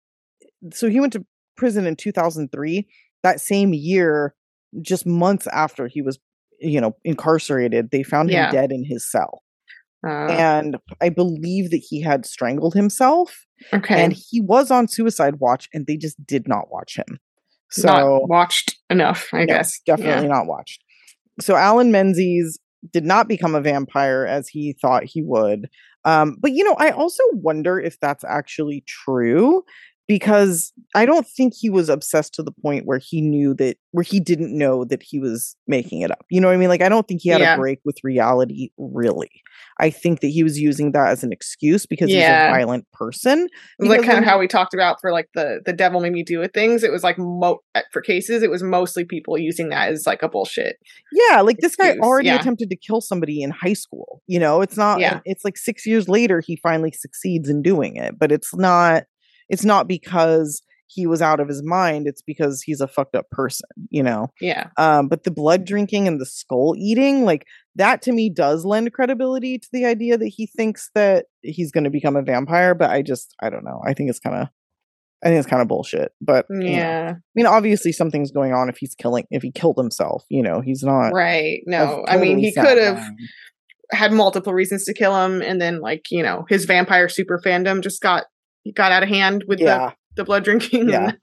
so 0.73 0.89
he 0.89 1.01
went 1.01 1.13
to 1.15 1.25
prison 1.57 1.87
in 1.87 1.97
2003. 1.97 2.87
That 3.23 3.41
same 3.41 3.75
year 3.75 4.35
just 4.83 5.05
months 5.07 5.47
after 5.53 5.89
he 5.89 6.01
was 6.03 6.19
you 6.61 6.81
know 6.81 6.97
incarcerated, 7.05 7.91
they 7.91 8.03
found 8.03 8.31
Yeah. 8.31 8.47
him 8.49 8.53
dead 8.55 8.73
in 8.73 8.85
his 8.85 9.11
cell. 9.11 9.43
Uh, 10.07 10.11
And 10.31 10.77
I 11.01 11.11
believe 11.11 11.71
that 11.73 11.83
he 11.89 12.01
had 12.01 12.25
strangled 12.25 12.75
himself 12.75 13.45
okay. 13.73 14.03
and 14.03 14.13
he 14.15 14.41
was 14.41 14.71
on 14.71 14.89
suicide 14.89 15.37
watch 15.41 15.69
and 15.75 15.87
they 15.87 15.97
just 15.99 16.25
did 16.25 16.49
not 16.49 16.71
watch 16.71 16.97
him. 16.97 17.19
So 17.71 17.87
not 17.87 18.29
watched 18.29 18.77
enough, 18.89 19.29
I 19.33 19.41
no, 19.41 19.47
guess. 19.47 19.81
definitely 19.87 20.29
not 20.29 20.47
watched. 20.47 20.83
So 21.41 21.57
Allan 21.57 21.93
Menzies 21.93 22.59
did 22.93 23.05
not 23.05 23.29
become 23.29 23.55
a 23.55 23.61
vampire 23.61 24.27
as 24.27 24.49
he 24.49 24.75
thought 24.81 25.05
he 25.05 25.23
would. 25.23 25.69
Um, 26.05 26.37
but 26.41 26.53
you 26.53 26.65
know, 26.65 26.77
I 26.79 26.91
also 26.91 27.23
wonder 27.33 27.79
if 27.79 27.99
that's 28.01 28.25
actually 28.25 28.85
true 28.87 29.63
because 30.11 30.73
I 30.97 31.07
don't 31.07 31.25
think 31.25 31.53
he 31.57 31.71
was 31.71 31.89
obsessed 31.89 32.35
to 32.35 32.43
the 32.43 32.51
point 32.51 32.85
where 32.85 32.99
he 32.99 33.21
knew 33.21 33.55
that 33.55 33.77
where 33.93 34.03
he 34.03 34.19
didn't 34.19 34.57
know 34.59 34.85
that 34.85 35.05
he 35.05 35.21
was 35.21 35.55
making 35.69 36.01
it 36.01 36.11
up. 36.11 36.27
You 36.29 36.41
know 36.41 36.49
what 36.49 36.55
I 36.55 36.57
mean? 36.57 36.69
Like 36.69 36.83
I 36.83 36.89
don't 36.89 37.07
think 37.07 37.21
he 37.23 37.29
had 37.29 37.41
Yeah. 37.41 37.55
a 37.55 37.57
break 37.57 37.79
with 37.85 37.97
reality 38.03 38.71
really. 38.77 39.31
I 39.79 39.89
think 39.91 40.19
that 40.21 40.27
he 40.27 40.43
was 40.43 40.59
using 40.59 40.91
that 40.93 41.11
as 41.11 41.23
an 41.23 41.31
excuse 41.33 41.87
because 41.87 42.11
Yeah. 42.11 42.17
he's 42.49 42.49
a 42.49 42.59
violent 42.59 42.91
person. 42.93 43.47
Like 43.79 44.03
kind 44.03 44.19
of 44.19 44.25
how 44.25 44.41
we 44.41 44.49
talked 44.49 44.75
about 44.75 44.97
for 45.01 45.13
like 45.13 45.29
the 45.37 45.61
the 45.65 45.73
devil 45.73 46.01
made 46.01 46.11
me 46.13 46.25
do 46.25 46.43
it 46.43 46.53
things. 46.53 46.83
It 46.83 46.91
was 46.91 47.05
like 47.05 47.17
mo- 47.17 47.61
uh, 47.77 47.83
for 47.93 48.03
cases, 48.03 48.43
it 48.43 48.51
was 48.51 48.65
mostly 48.65 49.05
people 49.05 49.39
using 49.39 49.69
that 49.69 49.93
as 49.93 50.09
like 50.09 50.25
a 50.25 50.29
bullshit. 50.29 50.75
Yeah, 51.13 51.41
like 51.43 51.59
this 51.59 51.77
guy 51.77 51.97
already 51.99 52.31
yeah. 52.31 52.41
attempted 52.41 52.69
to 52.71 52.77
kill 52.77 53.01
somebody 53.01 53.43
in 53.43 53.51
high 53.51 53.75
school. 53.75 54.23
You 54.27 54.41
know, 54.41 54.61
it's 54.61 54.77
not 54.77 54.99
Yeah. 54.99 55.21
it's 55.25 55.45
like 55.45 55.57
6 55.57 55.87
years 55.87 56.09
later 56.09 56.41
he 56.45 56.57
finally 56.57 56.91
succeeds 56.91 57.49
in 57.49 57.63
doing 57.63 57.95
it, 57.95 58.19
but 58.19 58.33
it's 58.33 58.53
not 58.57 59.05
it's 59.51 59.65
not 59.65 59.87
because 59.87 60.63
he 60.87 61.07
was 61.07 61.23
out 61.23 61.39
of 61.39 61.47
his 61.47 61.63
mind, 61.63 62.09
it's 62.09 62.23
because 62.23 62.63
he's 62.63 62.81
a 62.81 62.89
fucked 62.89 63.15
up 63.15 63.31
person, 63.31 63.69
you 63.91 64.03
know. 64.03 64.29
Yeah, 64.41 64.69
Um 64.77 65.09
but 65.09 65.25
the 65.25 65.31
blood 65.31 65.65
drinking 65.65 66.09
and 66.09 66.21
the 66.21 66.27
skull 66.27 66.75
eating, 66.79 67.25
like 67.25 67.47
that 67.77 68.03
to 68.03 68.13
me 68.13 68.31
does 68.31 68.65
lend 68.65 68.93
credibility 68.93 69.59
to 69.59 69.69
the 69.73 69.85
idea 69.85 70.19
that 70.19 70.27
he 70.29 70.47
thinks 70.47 70.91
that 70.95 71.27
he's 71.43 71.71
going 71.71 71.85
to 71.85 71.91
become 71.91 72.17
a 72.17 72.23
vampire, 72.23 72.75
but 72.75 72.91
I 72.91 73.03
just 73.03 73.35
I 73.43 73.51
don't 73.51 73.65
know. 73.65 73.81
I 73.87 73.95
think 73.95 74.11
it's 74.11 74.19
kind 74.19 74.37
of 74.37 74.49
I 75.23 75.29
think 75.29 75.39
it's 75.39 75.49
kind 75.49 75.61
of 75.61 75.69
bullshit, 75.69 76.13
but 76.21 76.47
you 76.49 76.57
know. 76.59 76.67
yeah, 76.67 77.13
I 77.17 77.33
mean, 77.35 77.47
obviously 77.47 77.93
something's 77.93 78.31
going 78.33 78.53
on 78.55 78.69
if 78.69 78.79
he's 78.79 78.95
killing 78.95 79.27
if 79.31 79.43
he 79.43 79.53
killed 79.53 79.77
himself. 79.77 80.25
You 80.31 80.43
know, 80.43 80.61
he's 80.61 80.83
not. 80.83 81.11
right. 81.13 81.61
No, 81.67 82.05
I 82.09 82.17
mean 82.17 82.39
he 82.39 82.53
could 82.53 82.79
have 82.79 83.05
had 83.93 84.13
multiple 84.13 84.55
reasons 84.55 84.85
to 84.85 84.95
kill 84.95 85.15
him, 85.25 85.43
and 85.43 85.61
then 85.61 85.81
like 85.81 86.07
you 86.11 86.23
know 86.23 86.47
his 86.49 86.65
vampire 86.65 87.09
super 87.09 87.39
fandom 87.45 87.83
just 87.83 88.01
got 88.01 88.25
got 88.75 88.93
out 88.93 89.03
of 89.03 89.09
hand 89.09 89.45
with 89.49 89.61
Yeah, 89.61 89.91
the 90.15 90.23
the 90.23 90.25
blood 90.25 90.45
drinking. 90.45 90.89
Yeah. 90.89 91.09
and- 91.11 91.19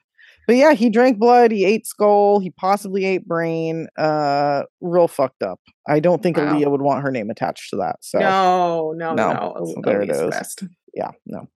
But 0.48 0.56
yeah, 0.56 0.74
he 0.74 0.90
drank 0.90 1.20
blood. 1.20 1.52
He 1.52 1.66
ate 1.66 1.86
skull. 1.86 2.40
He 2.40 2.52
possibly 2.52 3.04
ate 3.06 3.28
brain. 3.28 3.88
Uh, 3.98 4.64
real 4.80 5.10
fucked 5.10 5.44
up. 5.44 5.60
I 5.90 6.00
don't 6.00 6.24
think 6.24 6.38
Wow. 6.38 6.54
Aaliyah 6.54 6.72
would 6.72 6.82
want 6.82 7.04
her 7.04 7.12
name 7.12 7.30
attached 7.30 7.70
to 7.72 7.76
that. 7.78 7.98
So 8.02 8.20
no, 8.20 8.94
no, 8.96 9.14
No. 9.14 9.34
no. 9.34 9.66
So 9.66 9.82
there 9.84 10.02
it 10.02 10.08
the 10.14 10.30
best. 10.30 10.64
yeah, 10.94 11.12
no. 11.26 11.48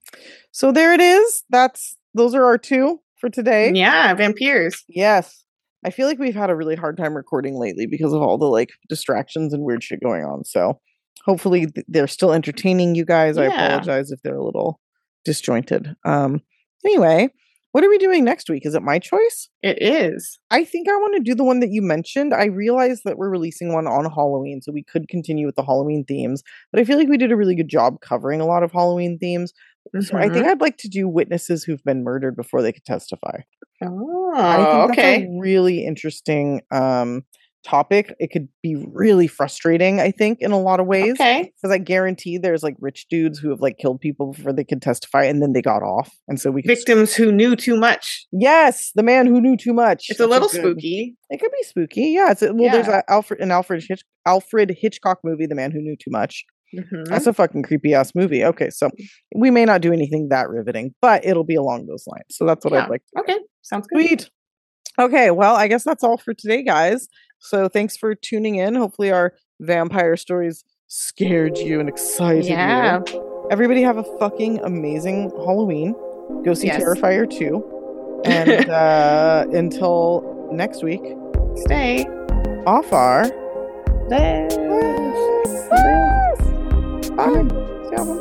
So 0.51 0.71
there 0.73 0.93
it 0.93 0.99
is. 1.01 1.43
That's 1.49 1.95
those 2.13 2.35
are 2.35 2.43
our 2.43 2.57
two 2.57 2.99
for 3.17 3.29
today. 3.29 3.71
Yeah, 3.73 4.13
vampires. 4.13 4.83
Yes. 4.89 5.43
I 5.85 5.89
feel 5.89 6.05
like 6.05 6.19
we've 6.19 6.35
had 6.35 6.49
a 6.49 6.55
really 6.55 6.75
hard 6.75 6.97
time 6.97 7.15
recording 7.15 7.55
lately 7.55 7.87
because 7.87 8.11
of 8.13 8.21
all 8.21 8.37
the 8.37 8.45
like 8.45 8.69
distractions 8.89 9.53
and 9.53 9.63
weird 9.63 9.83
shit 9.83 10.01
going 10.03 10.25
on. 10.25 10.43
So 10.43 10.79
hopefully 11.25 11.67
th- 11.67 11.85
they're 11.87 12.07
still 12.07 12.33
entertaining 12.33 12.95
you 12.95 13.05
guys. 13.05 13.37
I 13.37 13.45
apologize 13.45 14.11
if 14.11 14.21
they're 14.21 14.35
a 14.37 14.43
little 14.43 14.79
disjointed. 15.25 15.95
Um 16.05 16.41
anyway, 16.85 17.29
what 17.71 17.83
are 17.83 17.89
we 17.89 17.97
doing 17.97 18.23
next 18.25 18.49
week? 18.49 18.65
Is 18.65 18.75
it 18.75 18.81
my 18.83 18.99
choice? 18.99 19.49
It 19.63 19.81
is. 19.81 20.39
I 20.49 20.63
think 20.65 20.89
I 20.89 20.95
want 20.97 21.15
to 21.15 21.21
do 21.23 21.35
the 21.35 21.43
one 21.43 21.59
that 21.61 21.71
you 21.71 21.81
mentioned. 21.81 22.33
I 22.33 22.45
realized 22.45 23.03
that 23.05 23.17
we're 23.17 23.29
releasing 23.29 23.73
one 23.73 23.87
on 23.87 24.05
Halloween, 24.11 24.61
so 24.61 24.71
we 24.71 24.83
could 24.83 25.07
continue 25.07 25.45
with 25.45 25.55
the 25.55 25.63
Halloween 25.63 26.03
themes, 26.05 26.43
but 26.71 26.81
I 26.81 26.83
feel 26.83 26.97
like 26.97 27.07
we 27.07 27.17
did 27.17 27.31
a 27.31 27.37
really 27.37 27.55
good 27.55 27.69
job 27.69 28.01
covering 28.01 28.41
a 28.41 28.45
lot 28.45 28.63
of 28.63 28.71
Halloween 28.71 29.17
themes. 29.19 29.53
So 29.99 30.17
I 30.17 30.29
think 30.29 30.45
Mhm. 30.45 30.49
I'd 30.49 30.61
like 30.61 30.77
to 30.77 30.89
do 30.89 31.07
witnesses 31.07 31.63
who've 31.63 31.83
been 31.83 32.03
murdered 32.03 32.35
before 32.35 32.61
they 32.61 32.71
could 32.73 32.85
testify. 32.85 33.39
Oh, 33.83 34.33
I 34.49 34.65
think 34.65 34.89
okay. 34.91 35.19
that's 35.19 35.23
a 35.23 35.39
really 35.39 35.85
interesting 35.85 36.61
um 36.71 37.23
topic. 37.63 38.13
It 38.19 38.31
could 38.31 38.47
be 38.63 38.75
really 38.75 39.27
frustrating, 39.27 39.99
I 39.99 40.11
think, 40.11 40.39
in 40.41 40.51
a 40.51 40.59
lot 40.59 40.79
of 40.79 40.87
ways. 40.87 41.13
Okay. 41.13 41.51
Because 41.55 41.71
I 41.73 41.77
guarantee 41.77 42.37
there's 42.37 42.63
like 42.63 42.75
rich 42.79 43.07
dudes 43.09 43.39
who 43.39 43.49
have 43.49 43.59
like 43.61 43.77
killed 43.77 43.99
people 44.01 44.31
before 44.33 44.53
they 44.53 44.63
could 44.63 44.81
testify 44.81 45.23
and 45.25 45.41
then 45.41 45.53
they 45.53 45.61
got 45.61 45.83
off. 45.83 46.11
And 46.27 46.39
so 46.39 46.51
we 46.51 46.61
Victims 46.63 47.13
who 47.15 47.31
knew 47.31 47.55
too 47.55 47.75
much. 47.77 48.25
Yes, 48.31 48.91
the 48.95 49.03
man 49.03 49.27
who 49.27 49.39
knew 49.41 49.55
too 49.57 49.73
much. 49.73 50.05
It's 50.09 50.19
a 50.19 50.27
little 50.27 50.47
good- 50.47 50.61
spooky. 50.61 51.15
It 51.29 51.39
could 51.39 51.51
be 51.51 51.63
spooky. 51.63 52.01
Yeah. 52.09 52.31
It's 52.31 52.41
a, 52.41 52.53
well, 52.53 52.71
there's 52.71 52.87
a 52.87 53.03
Alfred 53.09 53.39
an 53.41 53.51
Alfred 53.51 53.83
Hitch, 53.87 54.03
Alfred 54.25 54.75
Hitchcock 54.79 55.19
movie, 55.23 55.45
The 55.45 55.55
Man 55.55 55.71
Who 55.71 55.81
Knew 55.81 55.95
Too 55.95 56.11
Much. 56.11 56.43
Mhm. 56.75 57.05
That's 57.05 57.27
a 57.27 57.33
fucking 57.33 57.63
creepy 57.63 57.93
ass 57.93 58.15
movie. 58.15 58.45
Okay, 58.45 58.69
so 58.69 58.89
we 59.35 59.51
may 59.51 59.65
not 59.65 59.81
do 59.81 59.91
anything 59.91 60.29
that 60.29 60.49
riveting, 60.49 60.95
but 61.01 61.25
it'll 61.25 61.43
be 61.43 61.55
along 61.55 61.87
those 61.87 62.05
lines. 62.07 62.23
So 62.31 62.45
that's 62.45 62.63
what 62.63 62.73
Yeah. 62.73 62.85
I'd 62.85 62.89
like. 62.89 63.01
To 63.15 63.21
Okay, 63.23 63.37
sounds 63.61 63.87
good. 63.87 63.99
Sweet. 64.07 64.29
Okay, 64.99 65.31
well, 65.31 65.55
I 65.55 65.67
guess 65.67 65.83
that's 65.83 66.03
all 66.03 66.17
for 66.17 66.33
today, 66.33 66.63
guys. 66.63 67.07
So 67.41 67.67
thanks 67.67 67.97
for 67.97 68.15
tuning 68.15 68.55
in. 68.55 68.75
Hopefully, 68.75 69.11
our 69.11 69.33
vampire 69.59 70.15
stories 70.15 70.63
scared 70.87 71.57
you 71.57 71.79
and 71.79 71.89
excited 71.89 72.45
you. 72.45 72.51
Yeah. 72.51 73.01
you. 73.07 73.47
Everybody 73.51 73.81
have 73.81 73.97
a 73.97 74.03
fucking 74.19 74.59
amazing 74.59 75.29
Halloween. 75.31 75.93
Go 76.45 76.53
see 76.53 76.67
Yes. 76.67 76.81
Terrifier 76.81 77.29
2. 77.29 78.21
And 78.25 78.69
uh, 78.69 79.45
until 79.53 80.49
next 80.53 80.83
week, 80.83 81.01
Stay. 81.57 82.05
off 82.65 82.91
our. 82.93 83.27
Bye. 84.09 84.47
Bye. 87.15 87.47
See 87.97 88.20